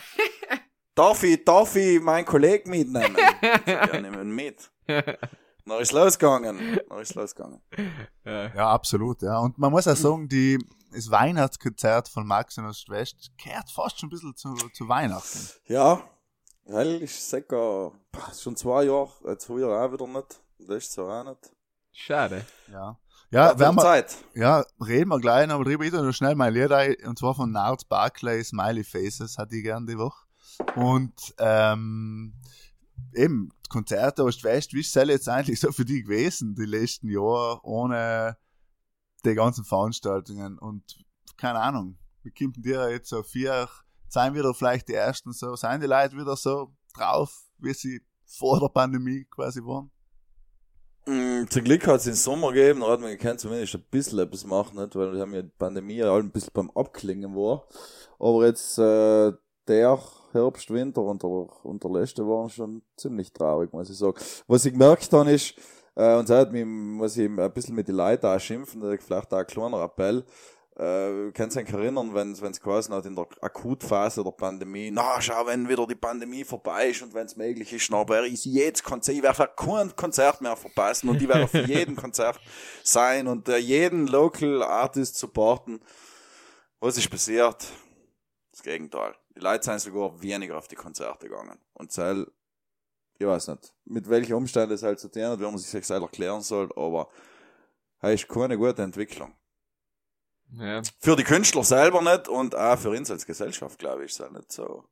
[0.94, 3.16] Darf ich, darf ich meinen Kollegen mitnehmen?
[3.66, 4.70] ja, nehmen ihn mit.
[5.68, 6.78] Dann ist losgegangen.
[6.88, 7.60] Dann ist losgegangen.
[8.24, 8.54] ja.
[8.54, 9.38] Ja, absolut, ja.
[9.38, 10.58] Und man muss auch sagen, die,
[10.92, 15.38] das Weihnachtskonzert von Max und Ost-West kehrt fast schon ein bisschen zu, zu Weihnachten.
[15.66, 16.02] Ja,
[16.64, 17.92] weil ich sage,
[18.38, 20.40] schon zwei Jahre, jetzt früher auch wieder nicht.
[20.58, 21.50] Das ist so auch nicht.
[21.92, 22.44] Schade.
[22.70, 22.98] Ja.
[23.30, 24.16] Ja, Hat wenn wir, Zeit.
[24.34, 25.84] ja, reden wir gleich noch drüber.
[25.84, 29.64] Ich noch schnell mein Lied ein, und zwar von Nard Barclay, Smiley Faces, hatte ich
[29.64, 30.24] gern die Woche.
[30.76, 32.32] Und, ähm,
[33.12, 37.60] eben, Konzerte Ost-West, wie ist es jetzt eigentlich so für die gewesen, die letzten Jahre,
[37.62, 38.36] ohne
[39.24, 40.58] die ganzen Veranstaltungen?
[40.58, 41.04] Und,
[41.36, 43.68] keine Ahnung, wie kommt dir jetzt so vier,
[44.08, 48.60] seien wieder vielleicht die ersten so, seien die Leute wieder so drauf, wie sie vor
[48.60, 49.90] der Pandemie quasi waren?
[51.06, 54.18] Mm, Zum Glück hat es den Sommer gegeben, da hat man gekannt, zumindest ein bisschen
[54.18, 54.94] etwas machen, nicht?
[54.94, 57.66] weil wir haben ja die Pandemie alle ein bisschen beim Abklingen war.
[58.18, 59.32] Aber jetzt, äh,
[59.68, 59.98] der
[60.32, 61.30] Herbst, Winter und der,
[61.64, 64.16] und der letzte waren schon ziemlich traurig, muss ich sagen.
[64.46, 65.54] Was ich gemerkt habe ist,
[65.94, 69.38] äh, und seit mich, muss ich ein bisschen mit den Leuten auch schimpfen, vielleicht auch
[69.38, 70.24] ein kleiner Appell,
[70.78, 75.20] äh, kannst du dich erinnern, wenn es quasi hat in der Akutphase der Pandemie, na,
[75.20, 78.44] schau, wenn wieder die Pandemie vorbei ist und wenn es möglich ist, na, wäre ich
[78.44, 82.38] jedes Konzert, ich werde kein Konzert mehr verpassen und ich werde für jeden Konzert
[82.84, 85.80] sein und äh, jeden Local Artist supporten.
[86.78, 87.66] Was ist passiert?
[88.58, 89.14] Das Gegenteil.
[89.36, 91.60] Die Leute sind sogar weniger auf die Konzerte gegangen.
[91.74, 92.26] Und Zell,
[93.16, 95.86] ich weiß nicht, mit welchen Umständen es halt zu tun hat, wie man sich das
[95.86, 97.08] selber erklären soll, aber
[98.00, 99.32] das ist keine gute Entwicklung.
[100.54, 100.82] Ja.
[100.98, 104.32] Für die Künstler selber nicht und auch für uns als Gesellschaft, glaube ich, ist halt
[104.32, 104.82] nicht so,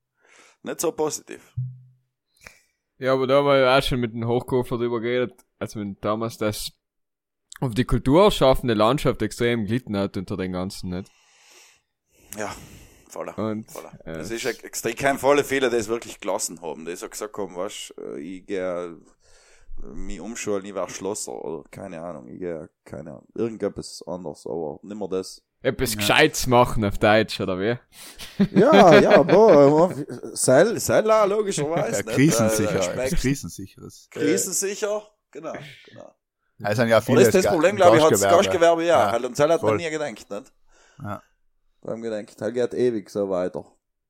[0.62, 1.52] nicht so positiv.
[2.98, 6.04] Ja, aber da haben wir ja auch schon mit dem Hochkofer drüber geredet, also mit
[6.04, 6.70] damals, dass
[7.60, 11.10] auf die kulturschaffende Landschaft extrem gelitten hat unter den ganzen, nicht?
[12.36, 12.54] Ja,
[13.16, 13.38] voller.
[13.38, 13.92] Und, voller.
[14.04, 16.84] äh, Es ist ein extrem viele Fehler, die es wirklich gelassen haben.
[16.84, 18.96] Die so gesagt haben, weißt, äh, ich gehe
[19.94, 24.78] mich umschulen, ich werde Schlosser oder keine Ahnung, ich gehe, keine Ahnung, irgendetwas anderes, aber
[24.82, 25.42] nicht mehr das.
[25.60, 27.76] etwas Gescheites machen auf Deutsch, oder wie?
[28.58, 29.92] Ja, ja, boah,
[30.32, 32.04] Seil, Seil auch, logischerweise.
[32.06, 34.08] Ja, krisensicher, Äh, krisensicheres.
[34.10, 35.52] Krisensicher, genau,
[35.86, 36.14] genau.
[36.64, 38.82] Es sind ja Und viele das ist das Problem, glaube ich, hat das Gastgewerbe.
[38.82, 39.08] Ja.
[39.08, 40.52] Ja, Weil um Seil hat man nie gedacht, nicht?
[41.02, 41.22] Ja.
[41.86, 43.64] Da haben wir gedacht, halt geht ewig so weiter.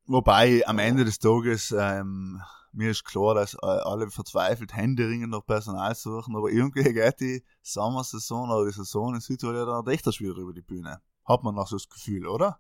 [0.07, 2.41] Wobei am Ende des Tages ähm,
[2.73, 7.45] mir ist klar, dass äh, alle verzweifelt händeringend nach Personal suchen, aber irgendwie geht die
[7.61, 11.03] Sommersaison oder die Saison in Südtirol ja dann echt erst wieder über die Bühne.
[11.27, 12.59] Hat man noch so das Gefühl, oder?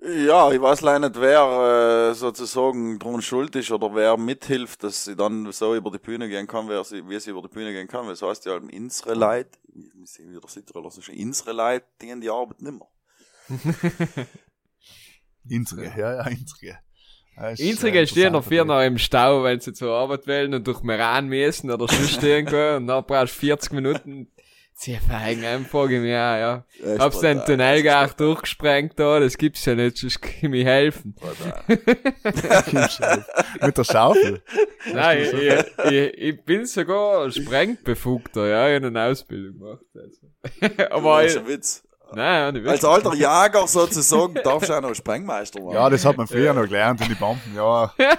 [0.00, 5.04] Ja, ich weiß leider nicht, wer äh, sozusagen dran schuld ist oder wer mithilft, dass
[5.04, 7.72] sie dann so über die Bühne gehen kann, wer sie, wie sie über die Bühne
[7.72, 8.06] gehen kann.
[8.06, 11.86] Weil das heißt ja, unsere Leute, wie sehen wir der Südtiroler so schön, unsere Leute,
[12.02, 12.88] die in die Arbeit nimmer.
[15.48, 16.26] Intrige, ja, ja.
[17.38, 20.66] Ja, Einzige äh, stehen noch vier noch im Stau, weil sie zur Arbeit wollen und
[20.66, 24.32] durch Meran müssen oder sonst irgendwo und dann brauchst du 40 Minuten.
[24.80, 26.64] Sie feigen einfach im Jahr, ja.
[26.80, 30.64] Echt Hab's den Tunnel gar durchgesprengt da, das gibt's ja nicht, sonst kann ich mir
[30.64, 31.16] helfen.
[33.60, 34.40] Mit der Schaufel.
[34.92, 35.32] Nein, ich,
[35.90, 39.84] ich, ich bin sogar Sprengbefugter, ja, ich hab eine Ausbildung gemacht.
[39.94, 40.86] Also.
[40.90, 41.87] Aber Das ist ein Witz.
[42.14, 45.74] Nein, nicht Als alter Jäger sozusagen darfst du auch noch Sprengmeister werden.
[45.74, 47.92] Ja, das hat man früher noch gelernt in die Bomben, ja.
[47.98, 48.12] Ja,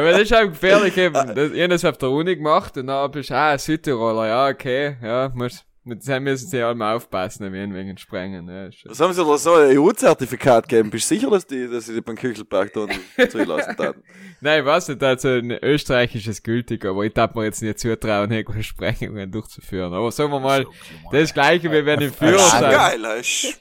[0.00, 1.34] aber das ist auch gefährlich eben.
[1.34, 4.48] Das, ich hab das auf der Uni gemacht und dann bist du, ah, Südtiroler, ja,
[4.48, 8.68] okay, ja, muss, mit dem müssen sie alle mal aufpassen, wenn wegen Sprengen, ja.
[8.84, 10.90] Was haben sie dir so ein EU-Zertifikat gegeben?
[10.90, 12.86] Bist du sicher, dass die, dass sie die beim Küchelberg da
[13.28, 14.02] zulassen taten?
[14.40, 18.30] Nein, ich weiß nicht, also ein österreichisches gültig, aber ich darf mir jetzt nicht zutrauen,
[18.30, 19.92] irgendwelche Sprengungen durchzuführen.
[19.92, 20.64] Aber sagen wir mal,
[21.10, 23.60] das ist das gleiche wie wenn ich Ja, Führerschein, geil, ist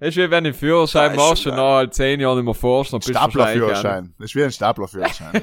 [0.00, 2.54] das ist wie wenn ich Führerschein Ja, machst und nach halt zehn Jahren nicht mehr
[2.54, 4.14] forschst, dann bist du Staplerführerschein.
[4.18, 5.42] Das ist wie ein Staplerführerschein.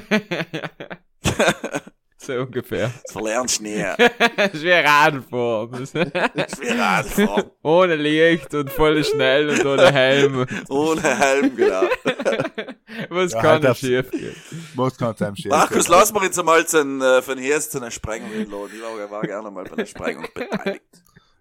[2.26, 2.90] So ungefähr.
[3.04, 3.76] das verlernst du nie.
[4.36, 5.70] das ist wie Radfahren.
[5.72, 7.50] Das- Das ist wie Radfahren.
[7.62, 10.46] Ohne Licht und voll schnell und ohne Helm.
[10.68, 11.82] Ohne Helm, genau.
[13.10, 14.34] Was Ja, kann halt schief gehen?
[14.74, 17.90] Was kann es einem schief Markus, lass mir jetzt einmal äh, von hier zu einer
[17.90, 18.70] Sprengung einladen.
[18.74, 20.84] Ich war, war gerne mal bei einer Sprengung beteiligt.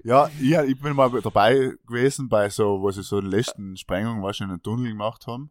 [0.04, 4.22] Ja, ich, ich bin mal dabei gewesen bei so, wo sie so die letzten Sprengungen
[4.22, 5.50] wahrscheinlich einen Tunnel gemacht haben.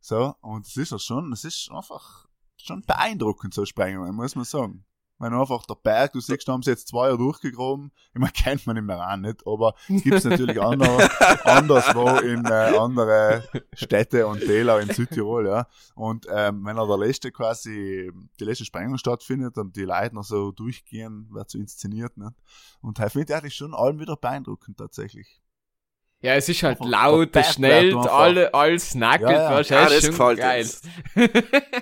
[0.00, 2.26] So, und es ist ja schon, es ist einfach
[2.66, 4.84] schon beeindruckend, so Sprengungen, muss man sagen.
[5.22, 7.92] Wenn einfach der Berg, du siehst, da haben sie jetzt zwei Jahre durchgegraben.
[8.12, 9.46] Ich meine, kennt man nicht mehr an, nicht?
[9.46, 11.08] Aber es gibt natürlich andere,
[11.44, 15.68] anderswo in äh, andere Städte und Täler in Südtirol, ja.
[15.94, 18.10] Und ähm, wenn er der letzte quasi,
[18.40, 22.34] die letzte Sprengung stattfindet und die Leute noch so durchgehen, wird so inszeniert, nicht?
[22.80, 25.40] Und da finde ich eigentlich schon allem wieder beeindruckend, tatsächlich.
[26.24, 29.60] Ja, es ist halt Einfach laut, es schnellt, alle, alles nackelt, Ja, ja.
[29.60, 30.60] Ja, das gefällt geil.
[30.62, 30.80] uns.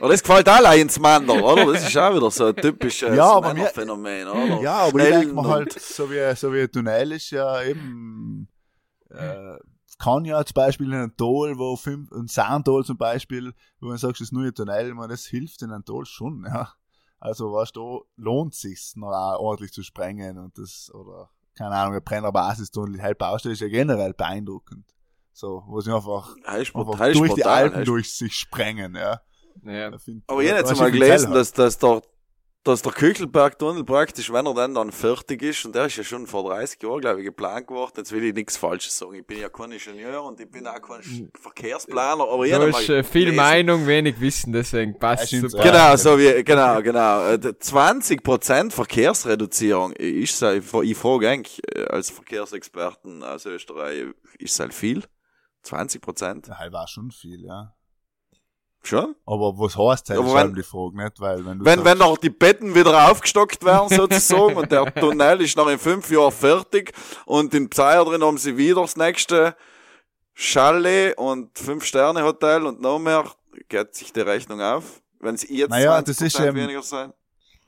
[0.01, 1.72] Aber das gefällt alle ins Mander, oder?
[1.74, 4.62] Das ist auch wieder so ein typisches Ja, aber mir- Männerphänomen, oder?
[4.62, 7.62] Ja, aber ich denke mir und- halt, so wie, so wie ein Tunnel ist ja
[7.64, 8.49] eben,
[9.11, 9.59] äh,
[9.99, 13.99] kann ja zum Beispiel in einem Tal, wo fünf, ein Sandtal zum Beispiel, wo man
[13.99, 16.72] sagt, das ist nur ein Tunnel, man, das hilft in einem Tal schon, ja.
[17.18, 21.28] Also, weißt du, da lohnt sich's noch auch ordentlich zu sprengen und das, oder,
[21.61, 24.86] keine Ahnung, ein Brenner Basistunnel, halt Baustelle ist ja generell beeindruckend.
[25.34, 29.20] So, wo sie einfach, Heißt einfach heißt durch die Alpen heißt- durch sich sprengen, ja.
[29.62, 29.88] Ja.
[30.26, 32.00] Aber ich habe jetzt Zell gelesen, dass, dass der,
[32.62, 36.26] dass der Küchelberg-Tunnel praktisch, wenn er dann dann fertig ist, und der ist ja schon
[36.26, 39.14] vor 30 Jahren, glaube ich, geplant geworden, jetzt will ich nichts Falsches sagen.
[39.14, 42.88] Ich bin ja kein Ingenieur und ich bin auch kein Sch- Verkehrsplaner, aber habe ist
[42.90, 45.62] äh, viel gelesen- Meinung, wenig Wissen, deswegen passt es super.
[45.62, 47.28] Genau, so wie, genau, genau.
[47.28, 50.42] Äh, der 20% Verkehrsreduzierung ist
[50.82, 54.04] ich frage eigentlich äh, als Verkehrsexperten aus Österreich,
[54.38, 55.04] ist es halt viel?
[55.64, 56.48] 20%?
[56.48, 57.74] Ja, halt war schon viel, ja.
[58.82, 59.14] Schon?
[59.26, 60.16] Aber was heißt das?
[60.18, 61.20] Aber ist wenn- eben die Frage, nicht?
[61.20, 64.92] Weil, wenn du Wenn, sagst, wenn noch die Betten wieder aufgestockt werden, sozusagen, und der
[64.94, 66.92] Tunnel ist noch in fünf Jahren fertig,
[67.26, 69.54] und in Pseier drin haben sie wieder das nächste
[70.34, 73.24] Chalet und Fünf-Sterne-Hotel und noch mehr,
[73.68, 75.02] geht sich die Rechnung auf?
[75.20, 77.12] Wenn sie jetzt Naja, 20% das ist, ähm, weniger sein?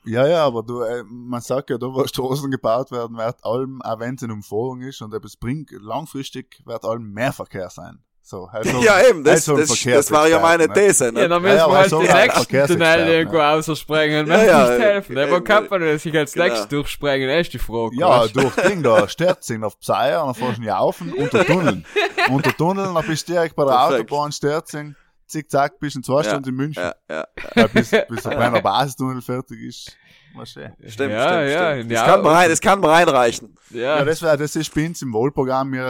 [0.05, 3.81] Ja, ja, aber du, äh, man sagt ja, da wo Straßen gebaut werden, wird allem,
[3.83, 8.03] auch wenn es in Umfahrung ist und etwas bringt, langfristig wird allem mehr Verkehr sein.
[8.25, 10.87] So, halt so, Ja, eben, das, halt so ein das, das war ja meine Verkehrsexperte,
[10.87, 11.21] These, ne?
[11.23, 13.53] Ja, dann Ja, müssen ja, wir halt so die als nächsten Tunnel irgendwo ja.
[13.53, 14.27] aussprengen.
[14.27, 15.17] Ja, ja, nicht helfen?
[15.17, 15.21] eben.
[15.33, 16.45] Aber kann man sich als Genau.
[16.45, 17.27] nächstes durchsprengen?
[17.27, 17.95] Das ist die Frage.
[17.99, 18.39] Ja, weißt du?
[18.41, 21.85] durch Ding da, Sterzing auf Pseier, dann fahrst du nicht auf unter Tunneln.
[22.29, 24.09] unter Tunneln, dann bist du direkt bei der Perfekt.
[24.11, 24.95] Autobahn Sterzing,
[25.27, 26.81] zickzack, bist in zwei Ja, Stunden in München.
[26.81, 27.27] Ja, ja.
[27.55, 29.97] Ja, bis, bis der kleine Basistunnel fertig ist.
[30.45, 31.91] Stimmt, Ja, stimmt, ja, stimmt.
[31.91, 31.99] ja.
[32.01, 33.57] Das, kann man rein, das kann reinreichen.
[33.69, 35.71] Ja, Ja, das, wär, das ist bei uns im Wohlprogramm.
[35.71, 35.87] Wir,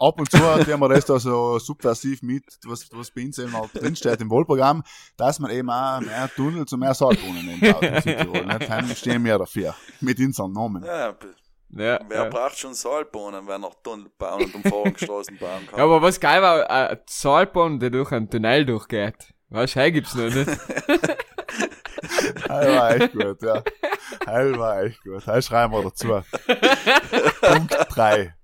[0.00, 3.54] ab und zu nehmen wir das da so subversiv mit, was, was bei uns eben
[3.54, 4.82] auch drinsteht im Wohlprogramm,
[5.16, 7.62] dass man eben auch mehr Tunnels und mehr Saalbrunnen nimmt?
[7.62, 9.74] Dann stehen wir dafür.
[10.00, 10.84] Mit unseren Namen.
[10.84, 11.14] Ja,
[11.70, 12.28] ja, wer ja.
[12.28, 15.78] braucht schon Saalbohnen, wenn er Tunnel bauen und Umfahrungsstraßen bauen kann?
[15.78, 19.34] Ja, aber was geil war, ein Zahlbahn, der durch einen Tunnel durchgeht.
[19.50, 20.48] Weißt du, gibt's noch nicht.
[22.56, 23.62] Heil war echt gut, ja.
[24.26, 25.26] Heil war echt gut.
[25.26, 26.22] Heil schreiben wir dazu.
[27.40, 28.34] Punkt 3.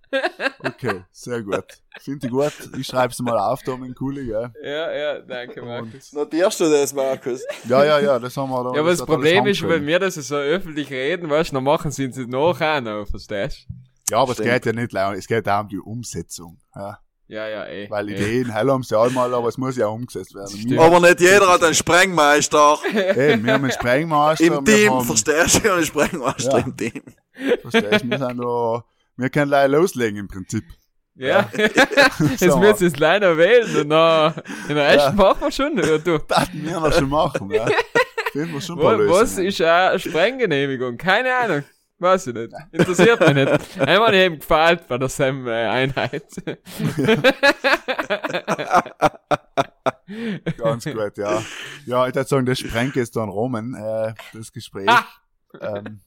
[0.58, 1.64] Okay, sehr gut.
[2.00, 2.52] Finde ich gut.
[2.78, 4.52] Ich schreibe es mal auf, da mit Kuli, gell?
[4.62, 6.12] ja, ja, danke, Markus.
[6.12, 7.42] Notierst du das, Markus?
[7.66, 8.74] Ja, ja, ja, das haben wir da.
[8.74, 11.64] Ja, aber das hat Problem ist, wenn wir das so öffentlich reden, weißt du, dann
[11.64, 13.66] machen sie es nachher noch, verstehst
[14.10, 14.48] Ja, aber Stimmt.
[14.48, 16.58] es geht ja nicht, leider, es geht auch um die Umsetzung.
[16.74, 16.98] Ja.
[17.28, 17.88] Ja, ja, eh.
[17.88, 18.10] Weil.
[18.10, 20.78] Ideen, heil haben sie einmal, aber es muss ja umgesetzt werden.
[20.78, 22.78] Aber nicht jeder hat einen Sprengmeister
[23.16, 24.44] eben, wir haben einen Sprengmaster.
[24.44, 24.90] im Team.
[24.92, 25.72] haben, Verstehst du?
[25.72, 26.64] Einen Sprengmeister Ja.
[26.64, 27.02] im Team.
[27.62, 28.84] verstehst, wir sind da,
[29.16, 30.64] wir können leider loslegen im Prinzip.
[31.14, 32.58] Ja, jetzt So.
[32.58, 34.34] müssen sie es leider wählen und dann,
[34.68, 35.12] den Rest Ja.
[35.12, 35.76] machen wir schon.
[35.78, 36.18] Ja, du.
[36.28, 37.66] Das wir noch schon machen, ja.
[38.32, 40.96] Finden wir schon ein Wo, was ist eine Sprenggenehmigung?
[40.98, 41.64] Keine Ahnung.
[42.02, 42.52] Weiß ich nicht.
[42.72, 43.80] Interessiert mich nicht.
[43.80, 46.26] Einmal eben gefällt bei der SEM-Einheit.
[50.58, 51.42] Ganz gut, ja.
[51.86, 54.88] Ja, ich würde sagen, das sprengt jetzt dann Roman, äh, das Gespräch.
[54.88, 55.04] Ah.
[55.60, 56.00] Ähm,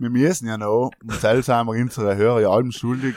[0.00, 3.14] wir müssen ja noch, und selbst haben wir unsere Hörer ja allem schuldig,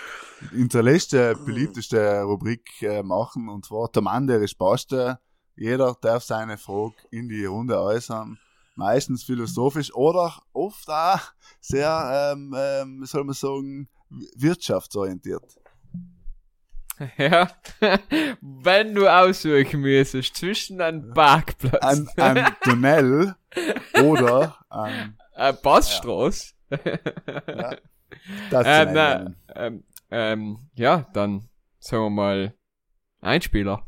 [0.54, 5.18] unsere letzte, beliebteste Rubrik äh, machen, und zwar der Mann, der ist Beste.
[5.56, 8.38] Jeder darf seine Frage in die Runde äußern.
[8.78, 11.20] Meistens philosophisch oder oft auch
[11.60, 13.90] sehr, ähm, ähm, wie soll man sagen,
[14.36, 15.58] wirtschaftsorientiert.
[17.18, 17.50] ja.
[18.42, 23.36] Wenn du aussuchen müsstest zwischen einem Parkplatz, Ein, ein Tunnel
[24.04, 27.76] oder ein, eine Passstraße, ja,
[28.52, 29.36] das Äh, na, nennen.
[29.56, 31.50] ähm, ähm, ja, dann
[31.80, 32.54] sagen wir mal
[33.22, 33.88] Einspieler.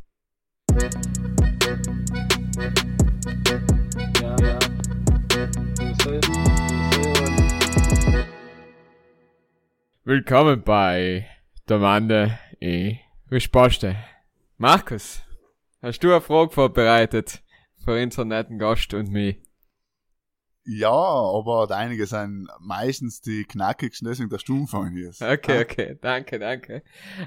[10.09, 11.27] Willkommen bei
[11.67, 12.95] der Mande e
[13.29, 13.95] Risposte.
[14.57, 15.21] Markus,
[15.83, 17.43] hast du eine Frage vorbereitet
[17.85, 19.39] für unseren netten Gast und mich?
[20.65, 25.21] Ja, aber einige sind meistens die knackigsten, deswegen der Stummfang hier ist.
[25.21, 26.81] Okay, okay, danke, danke.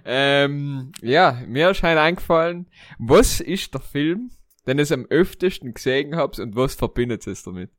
[0.05, 2.68] Ähm, ja, mir ist halt eingefallen,
[2.99, 4.33] was ist der Film,
[4.66, 7.70] den ich am öftesten gesehen habt und was verbindet es damit?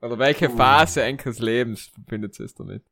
[0.00, 0.56] Oder welche Uh.
[0.56, 2.84] Phase eines Lebens verbindet es damit?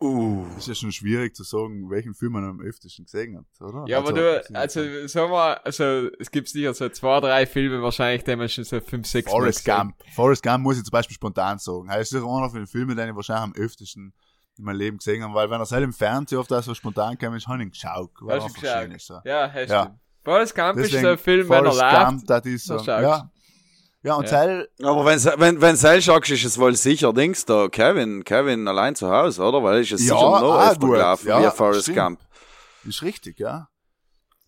[0.00, 0.46] Uh.
[0.54, 3.84] Das ist ja schon schwierig zu sagen, welchen Film man am öftesten gesehen hat, oder?
[3.86, 8.24] Ja, aber du, also, sag mal, also, es gibt sicher so zwei, drei Filme wahrscheinlich,
[8.24, 9.64] die man schon so fünf, sechs Forrest.
[9.64, 9.96] Gump.
[10.14, 11.88] Forrest Gump muss ich zum Beispiel spontan sagen.
[11.90, 14.14] Er ist sicher einer von den Filmen, den ich wahrscheinlich am öftesten
[14.56, 17.34] in meinem Leben gesehen habe, weil wenn er selber im Fernsehen oft so spontan kam,
[17.34, 18.10] ist, habe ich ihn geschaut.
[18.20, 19.06] Weil du einfach schön ist.
[19.06, 19.18] So.
[19.24, 19.84] Ja, hast Ja.
[19.86, 19.98] du.
[20.22, 22.06] Forrest Gump ist Deswegen so ein Film, wenn er Forrest läuft.
[22.06, 23.30] Gump, das ist so, ja.
[24.02, 24.28] Ja, und Ja.
[24.30, 28.66] Seil, Aber wenn, wenn, wenn Seil sagst, ist es wohl sicher, denkst du, Kevin, Kevin
[28.66, 29.62] allein zu Hause, oder?
[29.62, 31.98] Weil ist es Ja, sicher noch ah, öfter gelaufen, Ja, wie Forrest stimmt.
[31.98, 32.20] Gump.
[32.86, 33.68] ist richtig, ja.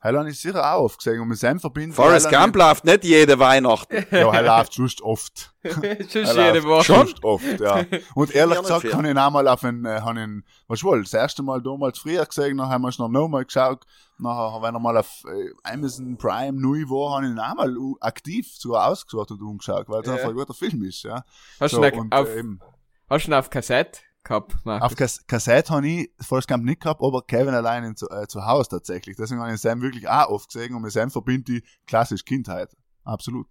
[0.02, 1.92] Heil habe ich sicher auch oft gesehen und mit seinem verbinden.
[1.94, 4.04] Forrest habe Gump läuft nicht jede Weihnachten.
[4.10, 5.54] Ja, er läuft just oft.
[5.64, 6.92] Schon jede Woche.
[6.92, 7.84] Just oft, ja.
[8.16, 11.02] Und ehrlich gesagt, kann ich ihn auch mal auf einen, äh, han ihn, was wohl,
[11.02, 13.84] das erste Mal damals früher gesehen, dann haben wir es noch nochmal geschaut.
[14.18, 17.76] Nachher, wenn er mal auf äh, Amazon Prime neu war, habe ich ihn auch mal
[17.76, 20.14] u- aktiv sogar ausgesucht und umgeschaut, weil es Ja.
[20.14, 21.24] einfach ein guter Film ist, ja.
[21.60, 22.60] Hast du So, ihn und, auf, äh, eben,
[23.08, 24.86] hast du ihn auf Kassette gehabt, Markus?
[24.86, 28.26] auf Kas Kassette habe ich Forrest Gump nicht gehabt, aber Kevin allein in, zu, äh,
[28.26, 29.16] zu Hause tatsächlich.
[29.16, 32.76] Deswegen habe ich Sam wirklich auch oft gesehen und mit Sam verbinde ich klassisch Kindheit.
[33.04, 33.48] Absolut.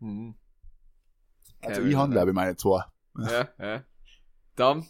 [0.00, 0.34] Mhm.
[1.62, 2.12] Also Kevin ich habe, allein.
[2.12, 2.84] glaube ich, meine zwei.
[3.18, 3.84] Ja, ja.
[4.56, 4.86] Dann,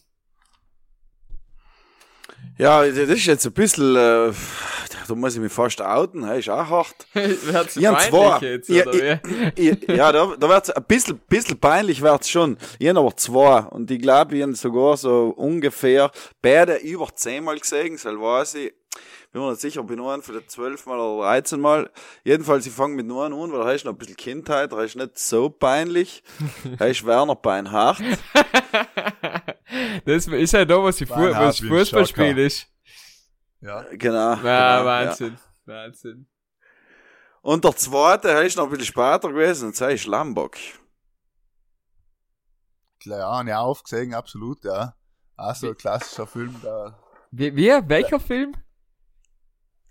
[2.59, 4.33] Ja, das ist jetzt ein bisschen, äh,
[5.09, 6.95] da muss ich mich fast outen, hey, ist auch hart.
[7.13, 9.21] wird's und peinlich jetzt, ja, oder?
[9.55, 12.57] Ich- ja, da, da wird's ein bisschen, bisschen peinlich wird's schon.
[12.79, 13.61] Ich hab aber zwei.
[13.61, 16.11] Und ich glaube, ich hab sogar so ungefähr
[16.41, 18.73] beide über zehnmal gesehen, so weiß ich.
[19.33, 21.91] Bin mir nicht sicher, ob ich nur einen von den zwölfmal oder dreizehnmal.
[22.25, 24.81] Jedenfalls, ich fange mit nur einem an, weil da ist noch ein bisschen Kindheit, da
[24.83, 26.23] ist nicht so peinlich.
[26.79, 27.99] Da ist Werner Beinhardt.
[30.05, 32.67] Das ist ja da, was, ich Fu Beinhard was ist.
[33.61, 33.85] Ja.
[33.93, 34.35] Genau.
[34.35, 34.85] Ja, genau, ja.
[34.85, 35.39] Wahnsinn.
[35.65, 36.27] Wahnsinn.
[37.43, 40.57] Und der zweite, der ist noch ein bisschen später gewesen, und zwar ist Lambok.
[43.01, 44.95] Klar, ja, habe ich auch oft gesehen, absolut, ja.
[45.37, 46.99] Auch so ein klassischer Film, da.
[47.31, 47.69] Wie, wie?
[47.69, 48.55] Welcher Film?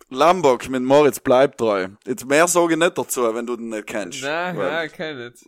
[0.09, 1.87] Lambok mit Moritz bleibt treu.
[2.05, 4.21] Jetzt mehr sage ich nicht dazu, wenn du den nicht kennst.
[4.21, 5.45] Nein, nein, kenn nicht.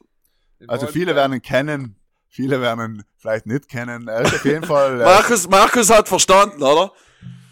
[0.60, 2.00] Ich Also viele werden ihn kennen,
[2.30, 4.08] viele werden ihn vielleicht nicht kennen.
[4.08, 6.92] Er ist auf jeden Fall, äh, Markus, Markus hat verstanden, oder?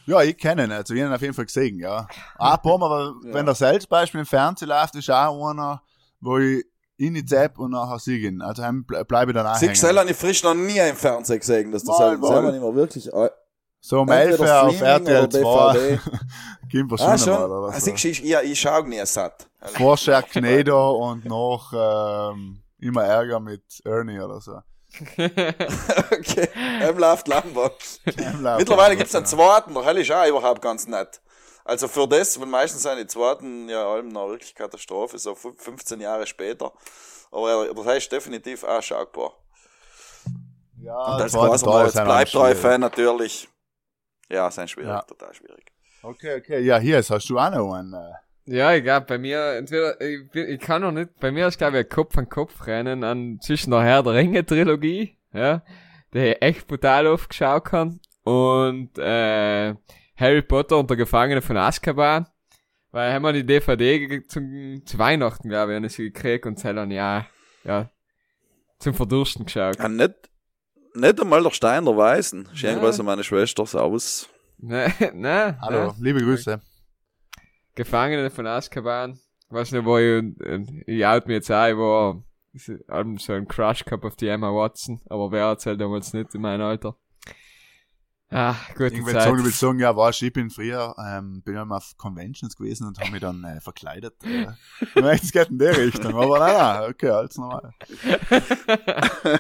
[0.08, 2.08] ja, ich kenne ihn, also ich habe ihn auf jeden Fall gesehen, ja.
[2.38, 5.82] Ein paar Mal, aber wenn der selbst Beispiel im Fernsehen läuft, ist auch einer,
[6.22, 6.64] wo ich
[6.98, 8.42] ihn nicht zapp und nachher sieg ihn.
[8.42, 9.98] Also bleibe ich dann Six hängen.
[9.98, 12.28] habe ich frisch noch nie im Fernsehen gesehen, dass das Mal, mal.
[12.28, 13.12] selber nicht mehr wirklich.
[13.12, 13.30] äh,
[13.82, 16.00] So um entweder 11 Uhr auf RTL oder 2, DVD.
[16.72, 17.34] Kim Ah, verschwinden schon.
[17.34, 17.86] mal oder Ah, so.
[17.92, 19.48] siehst du, ich, ja, ich schau nie satt.
[19.60, 24.62] Vorher Knedo und noch ähm, immer Ärger mit Ernie oder so.
[25.18, 26.48] okay,
[26.82, 27.74] er läuft Lambok.
[28.06, 31.22] Mittlerweile gibt's einen zweiten, der hell ist auch überhaupt ganz nett.
[31.64, 35.60] Also für das, weil meistens sind die zweiten ja allem noch wirklich Katastrophe, so fün-
[35.60, 36.72] 15 Jahre später.
[37.32, 39.34] Aber er- das heißt definitiv auch schaubar.
[40.80, 41.34] Ja, Und als
[41.88, 42.56] ist halt bleibt treu.
[42.56, 43.50] Fan natürlich.
[44.30, 45.02] Ja, sind schwierig, Ja.
[45.02, 45.66] total schwierig.
[46.04, 47.96] Okay, okay, ja, hier ist, hast du auch noch einen.
[48.48, 51.58] Ja, ich glaub, bei mir, entweder, ich, bin- ich kann noch nicht, bei mir ist,
[51.58, 55.64] glaube ich, ein Kopf an Kopf rennen an zwischen der Herr der Ringe Trilogie, ja,
[56.14, 59.74] die ich echt brutal oft geschaut kann, und, äh,
[60.18, 62.28] Harry Potter und der Gefangene von Azkaban,
[62.92, 66.64] weil haben wir die DVD zum, zu Weihnachten, glaube ich, habe ich sie gekriegt und
[66.64, 67.26] dann, ja,
[67.64, 67.90] ja,
[68.80, 69.78] zum Verdursten geschaut.
[69.80, 70.14] Ja, nicht,
[70.94, 72.44] nicht einmal der Stein der Weißen.
[72.52, 72.56] Ja.
[72.56, 74.30] Schenk was meine Schwester aus.
[74.60, 75.94] Ne, ne, hallo, ne.
[76.00, 76.62] liebe Grüße.
[77.76, 79.20] Gefangene von Azkaban.
[79.50, 82.22] Weiß nicht, wo ich, äh, ich out mir jetzt ich war
[82.90, 86.42] ähm, so ein Crush gehabt auf die Emma Watson, aber wer erzählt damals nicht in
[86.42, 86.96] meinem Alter.
[88.32, 89.24] Ah, gute Irgendwann Zeit.
[89.24, 92.56] sagen, ich will sagen, ja, war ich bin früher, ähm, bin ja mal auf Conventions
[92.56, 94.16] gewesen und habe mich dann äh, verkleidet.
[94.24, 94.48] Äh,
[95.16, 97.72] ich es geht in die Richtung, aber nein, nein, okay, alles normal.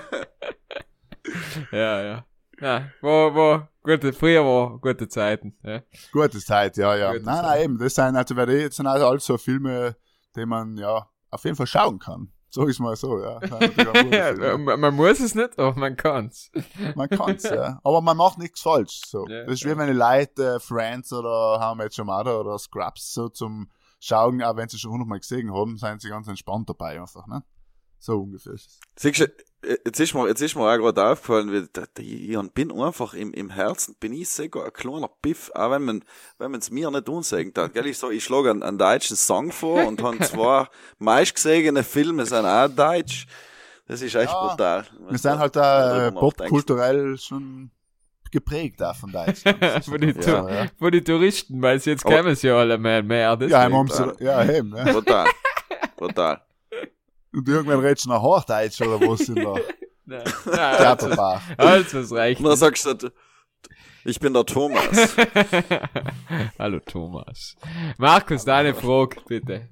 [1.71, 2.25] ja, ja.
[2.61, 5.81] Ja, war, war, gute, früher war gute Zeiten, ja.
[6.11, 7.13] Gute Zeit, ja, ja.
[7.13, 7.45] Gute nein, Zeit.
[7.45, 9.95] nein, eben, das sind, also, weil jetzt sind also alles so Filme,
[10.35, 12.31] die man, ja, auf jeden Fall schauen kann.
[12.49, 13.39] So ist mal so, ja.
[14.37, 16.51] Ja man, muss es nicht, aber man kann's.
[16.95, 17.81] Man kann's, ja.
[17.83, 19.27] Aber man macht nichts falsch, so.
[19.27, 19.71] Ja, das ist ja.
[19.71, 23.27] wie wenn die Leute, äh, Friends oder How I Met Your Mother oder Scrubs so
[23.27, 23.69] zum
[23.99, 27.43] Schauen, auch wenn sie schon hundertmal gesehen haben, sind sie ganz entspannt dabei einfach, ne?
[27.99, 28.79] So ungefähr ist es.
[28.95, 29.27] Siehst du,
[29.85, 33.13] jetzt ist mir, jetzt ist mir auch gerade aufgefallen, wie, da, da, ich bin einfach
[33.13, 36.03] im, im Herzen, bin ich sogar ein kleiner Piff, auch wenn man,
[36.37, 39.17] wenn man es mir nicht unsagen hat, gell, ich so, ich schlage einen, einen deutschen
[39.17, 40.67] Song vor und habe zwei
[40.99, 43.25] meistgesehene Filme sind auch deutsch.
[43.87, 44.85] Das ist echt Ja, brutal.
[45.09, 47.69] Wir sind halt da äh, popkulturell schon
[48.31, 49.63] geprägt auch von Deutschland.
[49.85, 50.65] Von Tu- so, ja.
[50.77, 54.43] von die Touristen, weil sie jetzt kämen sie alle mehr, mehr, Ja, haben sie, ja,
[54.43, 54.91] eben, ja.
[54.91, 55.27] Brutal.
[55.95, 56.41] Brutal.
[57.35, 59.61] Und irgendwann redest du noch Hochdeutsch oder was in der
[60.07, 61.09] Nein, nein, also,
[61.57, 62.39] also, es reicht.
[62.39, 63.11] Und dann sagst du,
[64.05, 65.15] ich bin der Thomas.
[66.59, 67.55] Hallo Thomas.
[67.97, 69.67] Markus, deine Frage, bitte.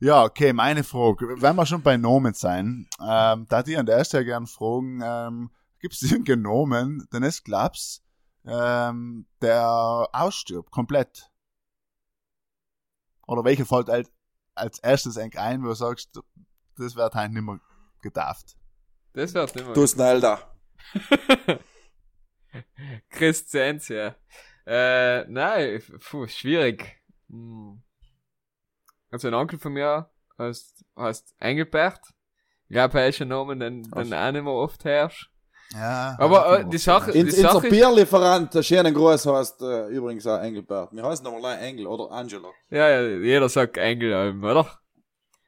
[0.00, 1.40] Ja, okay, meine Frage.
[1.40, 5.50] Wenn wir schon bei Nomen sein, ähm, da die an der Stelle gern fragen, ähm,
[5.78, 8.02] gibt es irgendeinen Nomen, den es glaubst,
[8.46, 11.30] ähm, der ausstirbt, komplett?
[13.26, 14.10] Oder welcher fällt als,
[14.54, 16.18] als erstes eigentlich ein, wo du sagst,
[16.76, 17.60] das wird halt nicht mehr
[18.02, 18.56] gedarft?
[19.12, 19.74] Das wird nicht mehr.
[19.74, 20.38] Du Snelda.
[23.88, 24.14] Ja.
[24.66, 26.96] Äh, nein, puh, schwierig.
[27.28, 27.82] Hm.
[29.10, 32.00] Also ein Onkel von mir heißt, heißt Engelbert.
[32.68, 35.30] Ich glaube, er ist ein Name, den, den auch nicht mehr oft herrscht.
[35.72, 36.16] Ja.
[36.18, 39.88] Aber äh, die Sache, die In, unser Sache ist, Bierlieferant, der schöne Gruß heißt äh,
[39.88, 40.92] übrigens auch Engelbert.
[40.92, 42.48] Wir heißen nochmal Engel oder Angela.
[42.70, 44.66] ja, ja, jeder sagt Engel, oder?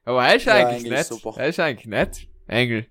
[0.09, 1.00] Aber er ist Ja, eigentlich Engel nett.
[1.00, 1.38] ist super.
[1.38, 2.26] Er ist eigentlich nett.
[2.46, 2.86] Engel.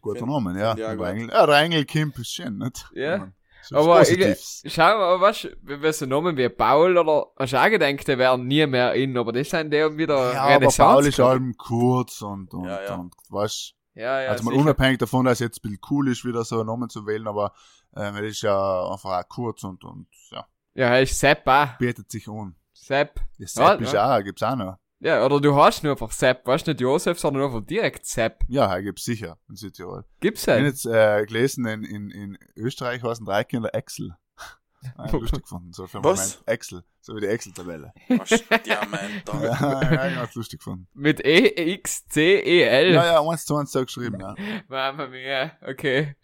[0.00, 0.72] Guter Find- Name, ja.
[0.74, 1.10] auch Aber.
[1.10, 2.84] Engel, ja, der Engel Kimp ist schön, nicht?
[2.94, 3.30] Ja.
[3.62, 4.62] So Aber was ich-.
[4.72, 8.48] Schau, aber was, wenn so Namen wie Paul oder, hast du auch gedacht, die wären
[8.48, 10.82] nie mehr in, aber das sind die wieder Ja, aber Renaissance.
[10.94, 12.94] Paul ist allem kurz und, und, Ja, ja.
[12.96, 14.62] und, weißt Ja, ja, also mal sicher.
[14.62, 17.28] unabhängig davon, dass es jetzt ein bisschen cool ist, wieder so einen Namen zu wählen,
[17.28, 17.52] aber
[17.94, 21.78] ähm, er ist ja einfach auch kurz und, und ja, Ja, er ist Sepp auch.
[21.78, 22.56] bietet sich an.
[22.72, 23.20] Sepp.
[23.38, 24.16] Ja, Sepp Ja, ist ja.
[24.18, 24.78] auch, gibt's auch noch.
[25.02, 26.46] Ja, oder du hast nur einfach Sepp.
[26.46, 28.44] Weißt nicht Josef, sondern einfach direkt Sepp.
[28.46, 30.04] Ja, er gibt's sicher in Südtirol.
[30.20, 30.68] Gibt's Ich habe halt.
[30.68, 34.16] jetzt äh, gelesen, in, in, in Österreich heißen drei Kinder Excel.
[34.98, 36.40] Äh, lustig gefunden, so für einen Was?
[36.40, 36.48] Moment.
[36.48, 37.92] Excel, so wie die Excel-Tabelle.
[38.08, 39.28] Diamant.
[39.40, 40.88] ja, ja, ganz lustig gefunden.
[40.92, 42.92] Mit E, X, C, E, L.
[42.92, 44.34] Ja, ja, eins zu eins so geschrieben, ja.
[44.66, 46.16] Mama mia, okay.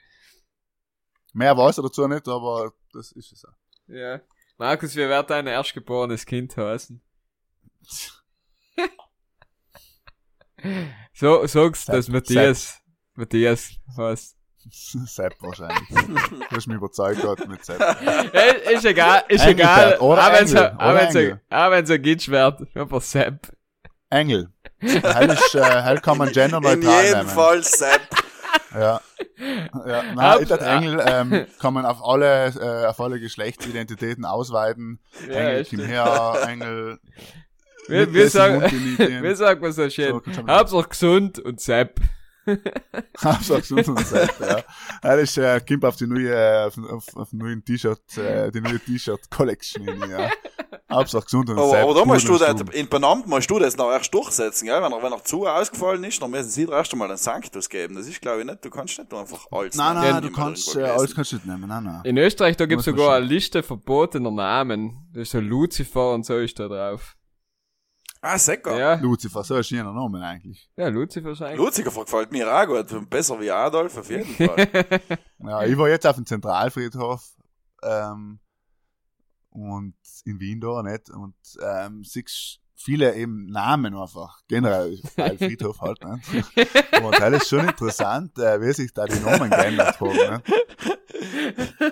[1.35, 3.55] Mehr weiß er dazu nicht, aber das ist es auch.
[3.87, 4.21] Ja.
[4.57, 7.01] Markus, wie wird dein erstgeborenes Kind heißen?
[11.13, 12.81] So, sagst, Sepp, dass Matthias,
[13.15, 14.37] Matthias heißt.
[14.71, 15.89] Sepp wahrscheinlich.
[15.89, 17.81] du hast mich überzeugt gerade mit Sepp.
[18.35, 19.97] Äh, ist egal, ist Engel egal.
[19.99, 20.79] Auch wenn's Engel, ein-
[21.99, 22.77] Gitsch wird.
[22.77, 23.53] Einfach Sepp.
[24.11, 24.53] Engel.
[24.81, 27.31] Hell, ist, äh, hell kann man In genderneutral jedem nehmen.
[27.31, 28.03] Fall Sepp.
[28.75, 29.01] Ja.
[29.39, 30.03] ja.
[30.03, 35.01] Nein, Ab- ich dachte, Engel ähm, kann man auf alle, äh, auf alle Geschlechtsidentitäten ausweiten.
[35.29, 35.65] Ja, Engel.
[35.65, 35.81] Kim
[36.47, 36.99] Engel.
[37.89, 40.21] Wir, wir sagen, wir sagen mal so schön.
[40.25, 42.01] So, Hauptsache gesund und Sepp.
[43.23, 44.63] Hauptsache gesund und Sepp, ja.
[45.03, 48.61] Das ist, äh, kommt auf die neue, auf, auf, auf den neuen T-Shirt, äh, die
[48.61, 50.31] neue T-Shirt-Collection ja.
[50.91, 51.83] Hauptsache gesund und Aber, Sepp.
[51.85, 54.83] aber da musst du das, in Benamt musst du das noch erst durchsetzen, gell?
[54.83, 57.69] Wenn er, wenn er zu ausgefallen ist, dann müssen sie dir erst einmal einen Sanctus
[57.69, 57.95] geben.
[57.97, 60.11] Das ist, glaube ich, nicht, du kannst nicht einfach alles Nein, nehmen.
[60.15, 62.01] nein, Ich du kannst, äh, alles kannst du nicht nehmen, nein, nein.
[62.05, 65.07] In Österreich, da gibt's sogar eine Liste verbotener Namen.
[65.13, 67.18] Da ist so Lucifer und so ist da drauf.
[68.21, 68.77] Ah, Secker.
[68.79, 70.69] Ja, Lucifer, so ist jener Name eigentlich.
[70.77, 71.59] ja, Lucifer ist eigentlich.
[71.59, 73.09] Lucifer gefällt mir auch gut.
[73.11, 74.69] Besser wie Adolf, auf jeden Fall.
[75.39, 77.25] Ja, ich war jetzt auf dem Zentralfriedhof,
[77.83, 78.41] ähm,
[79.51, 79.95] und
[80.25, 81.11] in Wien da, nicht?
[81.11, 86.47] Und, ähm, siehst viele eben Namen einfach, generell, weil Friedhof halt, nicht?
[87.03, 90.43] Und das ist schon interessant, äh, wie sich da die Namen geändert haben, ne?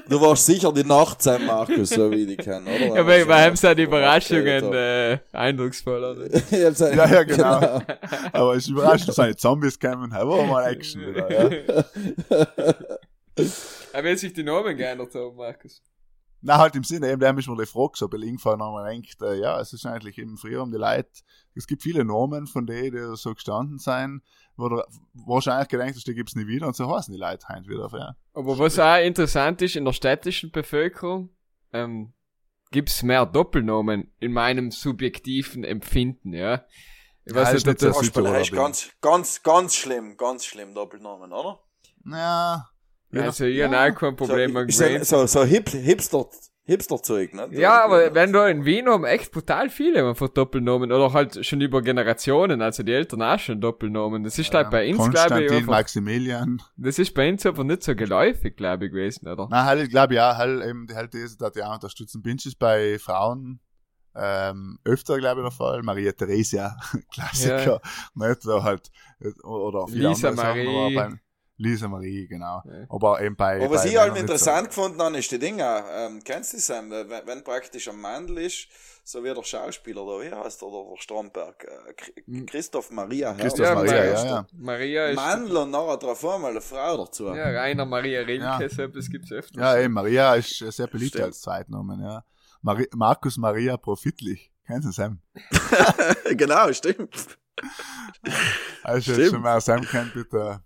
[0.09, 2.97] Du warst sicher die Nacht sein, Markus, so wie ich die kenne, oder?
[2.97, 3.99] Ja, bei, bei ihm sind die Oder?
[3.99, 7.83] Überraschungen äh, hab seine- Ja, ja, genau.
[8.33, 11.85] Aber es ist überraschend, dass seine Zombies kommen, da war mal Action wieder, ja.
[13.93, 15.83] Er will sich die Namen geändert haben, Markus.
[16.43, 18.87] Na, halt im Sinne, eben, der mich mal die Frage so belegen gefallen, und man
[18.87, 21.09] denkt, äh, ja, es ist eigentlich eben früher um die Leute,
[21.55, 24.23] es gibt viele Namen von denen, die so gestanden sein,
[24.57, 24.83] wo du
[25.15, 28.17] wahrscheinlich gedacht hast, die gibt's nie wieder, und so heißen die Leute heint wieder, ja.
[28.35, 31.31] Aber was auch interessant ist, in der städtischen Bevölkerung
[31.73, 32.13] ähm,
[32.71, 36.65] gibt's mehr Doppelnamen in meinem subjektiven Empfinden, ja.
[37.25, 37.97] Ich Ja, weiß ist nicht, ob nicht so das.
[37.99, 41.61] Fußballer ist ganz, ganz, ganz schlimm, ganz schlimm Doppelnamen, oder?
[42.05, 42.69] Ja,
[43.15, 45.09] also ich habe auch kein Problem so, mit ja Grains.
[45.09, 46.27] so, so Hip, Hipster,
[46.65, 47.49] Hipster-Zeug, ne?
[47.53, 51.61] Ja, aber wenn du in Wien haben echt brutal viele einfach Doppelnamen oder halt schon
[51.61, 54.25] über Generationen, also die Eltern auch schon Doppelnamen.
[54.25, 56.61] Das ist halt bei uns, glaube ich, einfach, Maximilian.
[56.77, 59.47] das ist bei uns einfach nicht so geläufig, glaube ich, gewesen, oder?
[59.49, 62.21] Na, halt, ich glaube ja, halt eben, die halt diese, die auch unterstützen.
[62.23, 63.61] Binge ist bei Frauen,
[64.17, 65.83] ähm, öfter, glaube ich, der Fall.
[65.83, 66.77] Maria Theresia,
[67.13, 67.81] Klassiker,
[68.15, 68.43] nicht?
[68.43, 68.91] So halt,
[69.45, 70.95] oder viele Lisa andere Sachen, aber Marie.
[70.97, 71.21] beim-
[71.59, 72.63] Lisa Marie, genau.
[72.67, 72.85] Ja.
[72.89, 76.21] Aber eben bei, Aber was bei ich halt interessant gefunden habe, ist die Dinge, ähm,
[76.23, 78.69] kennst du das, wenn, wenn praktisch ein Mandel ist,
[79.05, 83.37] so wie der Schauspieler da, wie heißt der, der Stromberg, äh, Chri- Christoph Maria Herr.
[83.45, 84.47] Christoph Ja, Maria, Maria, ja, ja.
[84.53, 87.27] Maria ist, Mandel und nachher drauf einmal eine Frau dazu.
[87.29, 88.69] ja, Rainer Maria Rilke, Ja.
[88.69, 89.59] so etwas gibt's öfter.
[89.61, 91.25] Ja, eben, Maria ist äh, sehr beliebt Stimmt.
[91.27, 92.25] als Zweitnamen, ja.
[92.63, 94.53] Mari Markus Maria Profitlich.
[94.67, 95.21] Kennst du Sam?
[96.37, 97.15] genau, stimmt.
[98.83, 99.19] Also, Stimmt.
[99.19, 100.61] jetzt schon mal Sam kennt, bitte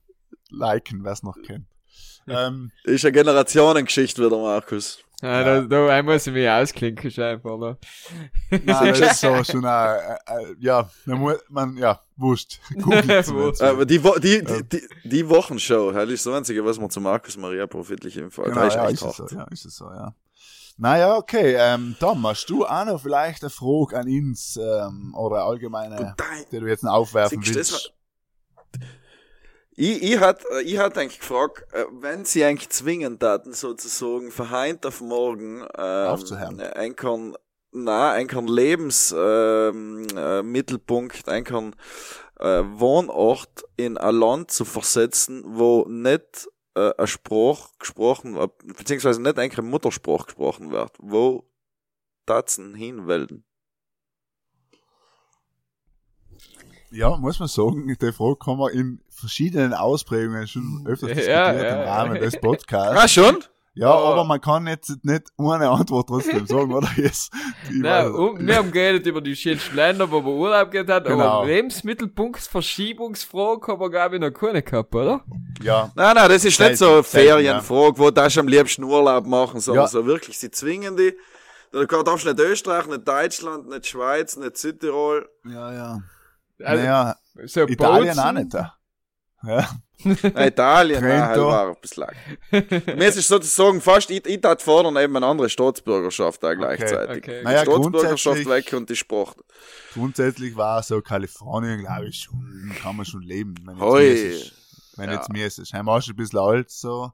[0.51, 1.67] liken, wer es noch kennt.
[2.27, 5.03] Ähm, Ist eine Generationengeschichte wieder, Markus.
[5.23, 7.77] Ja, da, da einmal muss ich mich ausklinken, schon einfach, ne?
[8.51, 12.59] nein, das ist so schon äh, äh, ja, man, muss, man, ja, wurscht.
[13.61, 17.03] Aber die, Wo die, die, die, die Wochenshow, das ist das Einzige, was man zu
[17.03, 19.85] Markus Maria profitlich im Fall Genau, ist ja, ist es so, ja, ist es so,
[19.91, 20.15] ja.
[20.79, 25.45] Naja, okay, ähm, Tom, hast du auch noch vielleicht eine Frage an uns, ähm, oder
[25.45, 26.17] allgemeine,
[26.51, 27.93] die du jetzt noch aufwerfen Siehst du das willst?
[29.81, 34.85] Ich, ich hat, ich hat eigentlich gefragt, äh, wenn sie eigentlich zwingen taten, sozusagen, verheint
[34.85, 36.61] auf morgen, ähm, Aufzuhören.
[36.61, 37.35] ein kann,
[37.73, 41.75] na, ein kann Lebens, ähm, äh, ein kann,
[42.39, 49.23] äh, Wohnort in ein Land zu versetzen, wo nicht, äh, ein Spruch gesprochen, äh, beziehungsweise
[49.23, 51.49] nicht eigentlich ein Mutterspruch gesprochen wird, wo
[52.27, 53.47] tatzen hinwelden.
[56.93, 61.15] Ja, muss man sagen, die Frage kann man in verschiedenen Ausprägungen schon öfters Ja,
[61.53, 62.21] diskutiert ja, im Rahmen ja.
[62.23, 62.97] des Podcasts.
[63.01, 63.37] Ah, schon?
[63.75, 66.89] Ja, Aber- aber man kann jetzt nicht ohne Antwort trotzdem sagen, oder?
[66.97, 67.31] Yes.
[67.71, 71.23] Weiß- um, wir haben geredet über die schönsten Länder, wo man Urlaub gehabt hat, Genau.
[71.25, 75.23] aber Lebensmittelpunktverschiebungsfrage haben wir, glaube ich, noch keine gehabt, oder?
[75.63, 79.61] ja, Nein, nein, das ist nicht so eine Ferienfrage, wo du am liebsten Urlaub machen,
[79.61, 79.89] sondern Ja.
[79.89, 81.15] so wirklich, sie zwingen die.
[81.73, 85.29] Du darfst nicht Österreich, nicht Deutschland, nicht Schweiz, nicht Südtirol.
[85.45, 85.99] ja, ja.
[86.63, 88.55] Also, naja, so Italien Bozen- auch nicht.
[88.55, 88.75] Ja.
[89.45, 89.71] ja.
[90.03, 91.53] Nein, Italien, nein, Trento.
[91.53, 92.97] halt war ein bisschen lang.
[92.97, 97.19] Mir ist sozusagen fast, ich, ich tat fordern eben eine andere Staatsbürgerschaft auch gleichzeitig.
[97.23, 97.39] okay.
[97.41, 99.35] Die Naja, Staatsbürgerschaft grundsätzlich- weg und die Sprache.
[99.93, 103.55] Grundsätzlich war so Kalifornien, glaube ich, schon, kann man schon leben.
[103.65, 104.01] Wenn jetzt Hoi.
[104.03, 104.53] mir ist.
[104.97, 105.17] Wenn Ja.
[105.17, 105.69] jetzt mir ist.
[105.69, 107.11] Schon ein bisschen alt, so.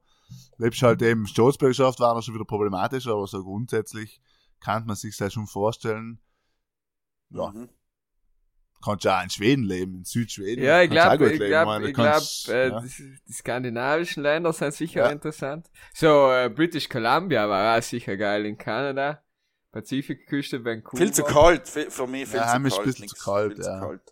[0.58, 4.20] Lebst halt eben, Staatsbürgerschaft war noch schon wieder problematisch, aber so grundsätzlich
[4.60, 6.20] kann man sich das schon vorstellen.
[7.30, 7.68] Ja, Mhm.
[8.84, 10.64] Kannst ja auch in Schweden leben, in Südschweden.
[10.64, 12.80] Ja, ich glaube, ich leben, glaube, ich glaube, äh, ja.
[12.80, 15.10] die, die skandinavischen Länder sind sicher Ja.
[15.10, 15.70] interessant.
[15.94, 19.22] So, äh, British Columbia war auch sicher geil in Kanada.
[19.72, 20.96] Pazifikküste, Vancouver.
[20.96, 22.78] Viel zu kalt, viel- für mich viel Ja, zu kalt.
[22.78, 23.80] ein bisschen zu kalt, viel zu ja.
[23.80, 24.02] kalt.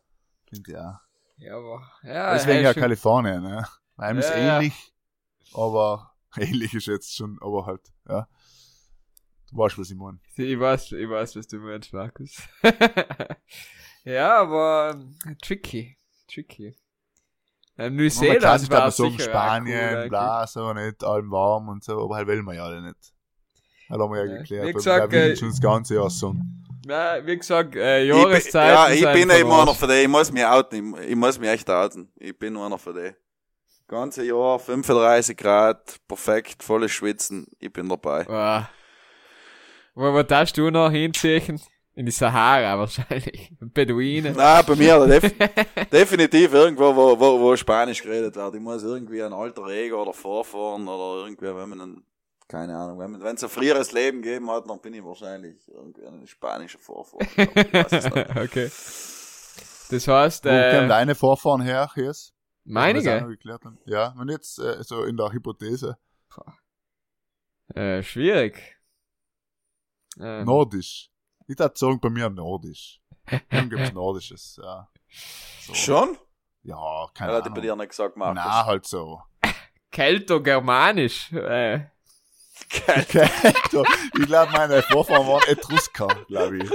[0.77, 1.01] Auch.
[1.37, 3.67] Ja, aber, ja, Deswegen hey, ja Kalifornien, ne?
[3.99, 4.57] Heim ist Ja, ja.
[4.57, 4.93] ähnlich,
[5.53, 8.29] aber ähnlich ist jetzt schon, aber halt, ja.
[9.51, 10.19] Du weißt, was ich meine.
[10.37, 12.37] Ich weiß, ich weiß, was du meinst, Markus.
[14.05, 15.97] ja, aber ähm, tricky,
[16.33, 16.77] tricky.
[17.77, 21.83] Man kann Neuseeland war aber so auch Spanien, cool, bla, so nicht, allem warm und
[21.83, 23.13] so, aber halt will man ja alle nicht.
[23.89, 24.39] Das haben wir ja Ja.
[24.39, 24.65] geklärt.
[24.67, 26.35] Wie aber gesagt, wir äh, schon das ganze Jahr so.
[26.87, 30.03] Na, wie gesagt, äh, Ich bin, Jahreszeiten ja, ich bin eben einer von denen.
[30.03, 30.95] Ich muss mich outen.
[30.97, 32.13] Ich, ich muss mich echt outen.
[32.17, 33.17] Ich bin einer von denen.
[33.89, 37.47] Ganze Jahr, 35 Grad, perfekt, volles Schwitzen.
[37.59, 38.25] Ich bin dabei.
[38.25, 38.71] Boah.
[39.95, 41.61] Wo, wo darfst du noch hinziehen?
[41.97, 43.53] In die Sahara wahrscheinlich.
[43.61, 44.35] Beduinen.
[44.37, 45.33] Na, bei mir def
[45.93, 48.55] definitiv irgendwo, wo, wo, wo Spanisch geredet wird.
[48.55, 52.07] Ich muss irgendwie ein alter Ego oder vorfahren oder irgendwie, wenn man einen,
[52.49, 56.05] keine Ahnung, wenn wenn es ein früheres Leben gegeben hat, dann bin ich wahrscheinlich irgendwie
[56.05, 57.29] ein spanischer Vorfahren.
[58.37, 58.71] Okay.
[59.91, 62.33] Das heißt, Wo kämen äh, deine Vorfahren her, noch
[62.65, 63.37] meinige?
[63.85, 65.97] Ja, wenn jetzt äh, so in der Hypothese
[67.75, 68.79] Äh, schwierig.
[70.19, 71.14] Ähm, nordisch.
[71.47, 73.01] Ich würde sagen, bei mir nordisch.
[73.51, 74.89] Dann gibt's nordisches, ja.
[75.67, 75.75] So.
[75.75, 76.19] Schon?
[76.63, 77.83] Ja, keine Ja, hat die bei dir Ahnung.
[77.83, 78.35] nicht gesagt, Markus.
[78.43, 79.21] Na, halt so.
[79.91, 81.33] Kelto-Germanisch.
[81.33, 81.87] Äh,
[83.71, 83.85] so,
[84.19, 86.71] ich glaube, meine Vorfahren waren Etrusker, glaube ich.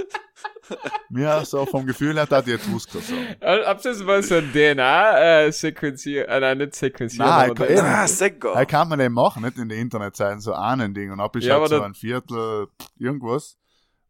[1.09, 3.13] Mir so vom Gefühl her, da die Etrusker so.
[3.15, 8.21] ob das mal so ein DNA äh, äh, nein, nicht sequenzieren, Nein, aber ich- das-
[8.21, 8.53] Ah.
[8.53, 11.11] Da kann man den machen, nicht in der Internetseiten, so einen Ding.
[11.11, 12.67] Und ab ist Ja, halt so ein Viertel
[12.97, 13.57] irgendwas.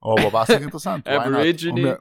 [0.02, 1.08] Aber war sicher interessant.
[1.08, 1.74] Aborigine.
[1.74, 2.00] Und wir,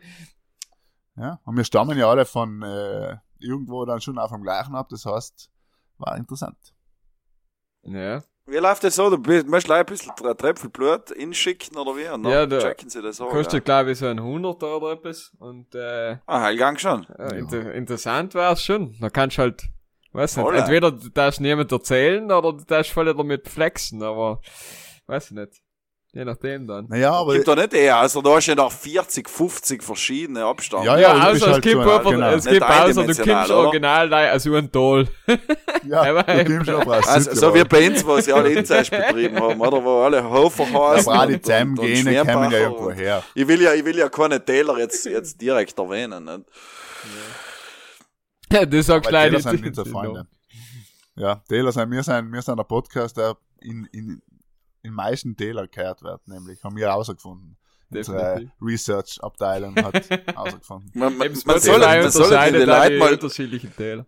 [1.16, 4.88] ja, und wir stammen ja alle von äh, irgendwo dann schon auch vom gleichen ab.
[4.90, 5.50] Das heißt,
[5.98, 6.56] war interessant.
[7.82, 8.22] ja.
[8.50, 9.10] Wie läuft das so?
[9.10, 12.08] Du bist- möchtest gleich ein bisschen Tre- Tröpfel Blut inschicken oder wie?
[12.08, 13.28] Und dann Ja, da- checken sie das auch.
[13.28, 13.60] Kostet, Ja.
[13.60, 15.32] glaube ich, so ein Hunderter oder etwas.
[15.38, 17.06] Und äh, Ah, Heilgang schon.
[17.18, 18.96] ja, inter interessant wär's schon.
[19.00, 19.68] Da kannst du halt,
[20.12, 24.40] weiß nicht, entweder du darfst niemand erzählen oder du darfst voll damit flexen, aber
[25.08, 25.60] weiß ich nicht.
[26.18, 26.86] Je nachdem dann.
[26.88, 30.44] Naja, aber Gibt doch nicht eher, also da hast du ja noch 40, 50 verschiedene
[30.44, 30.84] Abstände.
[30.86, 32.30] Ja, Ja, bist außer es halt gibt, so ein- aber, genau.
[32.32, 33.20] es gibt außer du kommst
[33.52, 33.56] oder?
[33.58, 35.06] original da als ein Toll.
[35.86, 39.36] ja, aber- du kommst aber Also, so wie bei uns, wo sie alle Inzest betrieben
[39.40, 39.84] haben, oder?
[39.84, 41.12] Wo alle Hofer heißen.
[41.12, 43.22] Aber und Zusammengene kommen ja irgendwo her.
[43.36, 46.40] Ich will ja, ich will ja keine Täler jetzt, jetzt direkt erwähnen, nicht?
[48.52, 50.26] Ja, du sagst leider Täler sind nicht so Freunde.
[51.14, 54.20] Ja, Täler sind, wir sind, wir sind ein Podcast, der in, in,
[54.88, 57.56] in meisten Täler gehört wird, nämlich, haben wir herausgefunden.
[57.90, 58.50] Unsere.
[58.60, 60.90] Research-Abteilung hat herausgefunden.
[60.94, 64.04] Man, man, man Spotify soll, man soll den Leuten mal, unterschiedlichen Täler.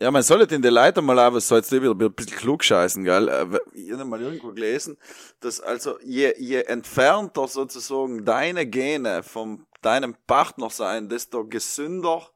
[0.00, 3.04] ja, man soll den Leuten mal auch, was soll jetzt wieder ein bisschen klug scheißen,
[3.04, 3.28] gell?
[3.28, 4.96] Äh, Ich habe mal irgendwo gelesen,
[5.40, 12.28] dass also je, je entfernter sozusagen deine Gene vom deinem Partner sein, desto gesünder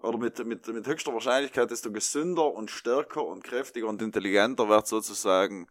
[0.00, 4.86] oder mit, mit, mit höchster Wahrscheinlichkeit, desto gesünder und stärker und kräftiger und intelligenter wird
[4.86, 5.66] sozusagen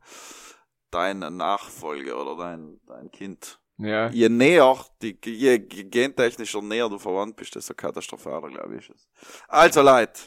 [0.91, 3.59] deine Nachfolge oder dein, dein Kind.
[3.77, 4.09] Ja.
[4.09, 9.07] Je näher, die, je gentechnischer näher du verwandt bist, desto katastrophaler, glaube ich, ist es.
[9.47, 10.19] Also, Leute,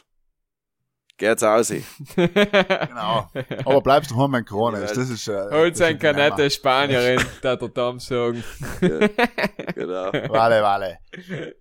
[1.17, 1.71] geht's aus.
[2.17, 3.29] Genau.
[3.65, 4.97] Aber bleibst du wenn Corona ist.
[4.97, 5.99] Das ist, äh, Holt sein.
[5.99, 8.43] Kanette Spanierin, da der Tom sagen.
[8.81, 10.13] genau.
[10.13, 10.99] Wale, wale.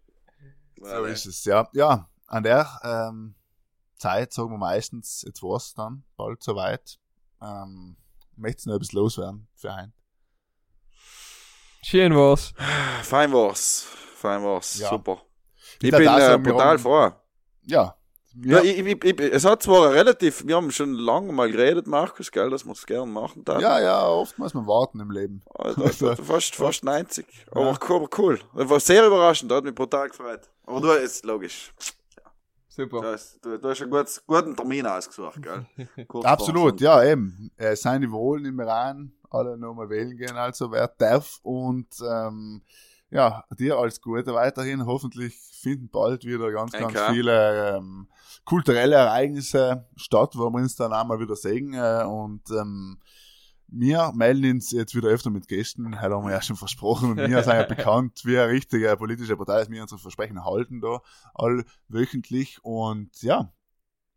[0.82, 1.68] So ist es, ja.
[1.74, 3.36] Ja, an der ähm,
[3.96, 7.00] Zeit sagen wir meistens, jetzt war's dann bald soweit.
[7.42, 7.98] Ähm,
[8.36, 9.94] möchtest du noch etwas loswerden für ein?
[11.82, 12.54] Schön war's.
[13.04, 13.88] Fein war's.
[14.16, 14.80] Fein war's.
[14.80, 14.90] Ja.
[14.90, 15.22] Super.
[15.82, 17.12] Ich Ich bin äh, brutal froh.
[17.64, 17.96] Ja.
[18.36, 21.88] Ja, Ja, ich, ich, ich, es hat zwar relativ, wir haben schon lange mal geredet,
[21.88, 23.44] Markus, gell, dass wir es gerne machen.
[23.44, 23.60] Da.
[23.60, 25.42] ja, ja, oft muss man warten im Leben.
[25.56, 27.26] Alter, fast, fast 90.
[27.52, 28.40] Aber cool, cool.
[28.56, 30.50] Das war sehr überraschend, hat mich brutal gefreut.
[30.66, 31.74] Aber du, ist logisch.
[32.76, 33.02] Du Super.
[33.14, 35.66] hast, du, du hast einen guten, guten Termin ausgesucht, gell?
[36.24, 37.52] Absolut, ja, eben.
[37.58, 41.40] Äh, seien die wohl im Iran, alle nochmal wählen gehen, also wer darf.
[41.42, 42.62] Und ähm,
[43.10, 44.86] ja, dir alles Gute weiterhin.
[44.86, 47.14] Hoffentlich finden bald wieder ganz, ganz Danke.
[47.14, 48.08] viele ähm,
[48.46, 51.74] kulturelle Ereignisse statt, wo wir uns dann einmal wieder sehen.
[51.74, 53.00] Äh, und ähm,
[53.72, 57.12] wir melden uns jetzt wieder öfter mit Gästen, das haben wir ja schon versprochen.
[57.12, 60.82] Und wir sind ja bekannt wie eine richtige politische Partei, dass wir unsere Versprechen halten
[60.82, 61.02] da,
[61.34, 62.60] all wöchentlich.
[62.64, 63.52] Und ja,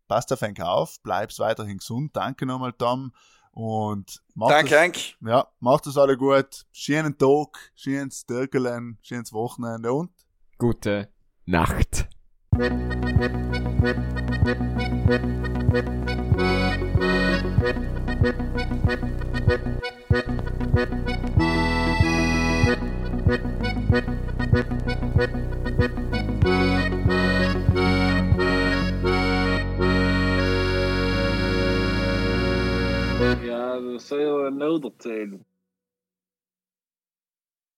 [0.07, 2.15] passt auf einen auf, bleibst weiterhin gesund.
[2.15, 3.13] Danke nochmal, Tom.
[3.51, 4.97] Und macht Danke, es, Hank.
[5.21, 6.65] ja, macht es alle gut.
[6.71, 10.11] Schönen Tag, schönes Türkelen, schönes Wochenende und
[10.57, 11.09] Gute
[11.45, 12.07] Nacht.
[17.43, 17.49] Ja,
[33.79, 35.45] de zullen een nodelteen.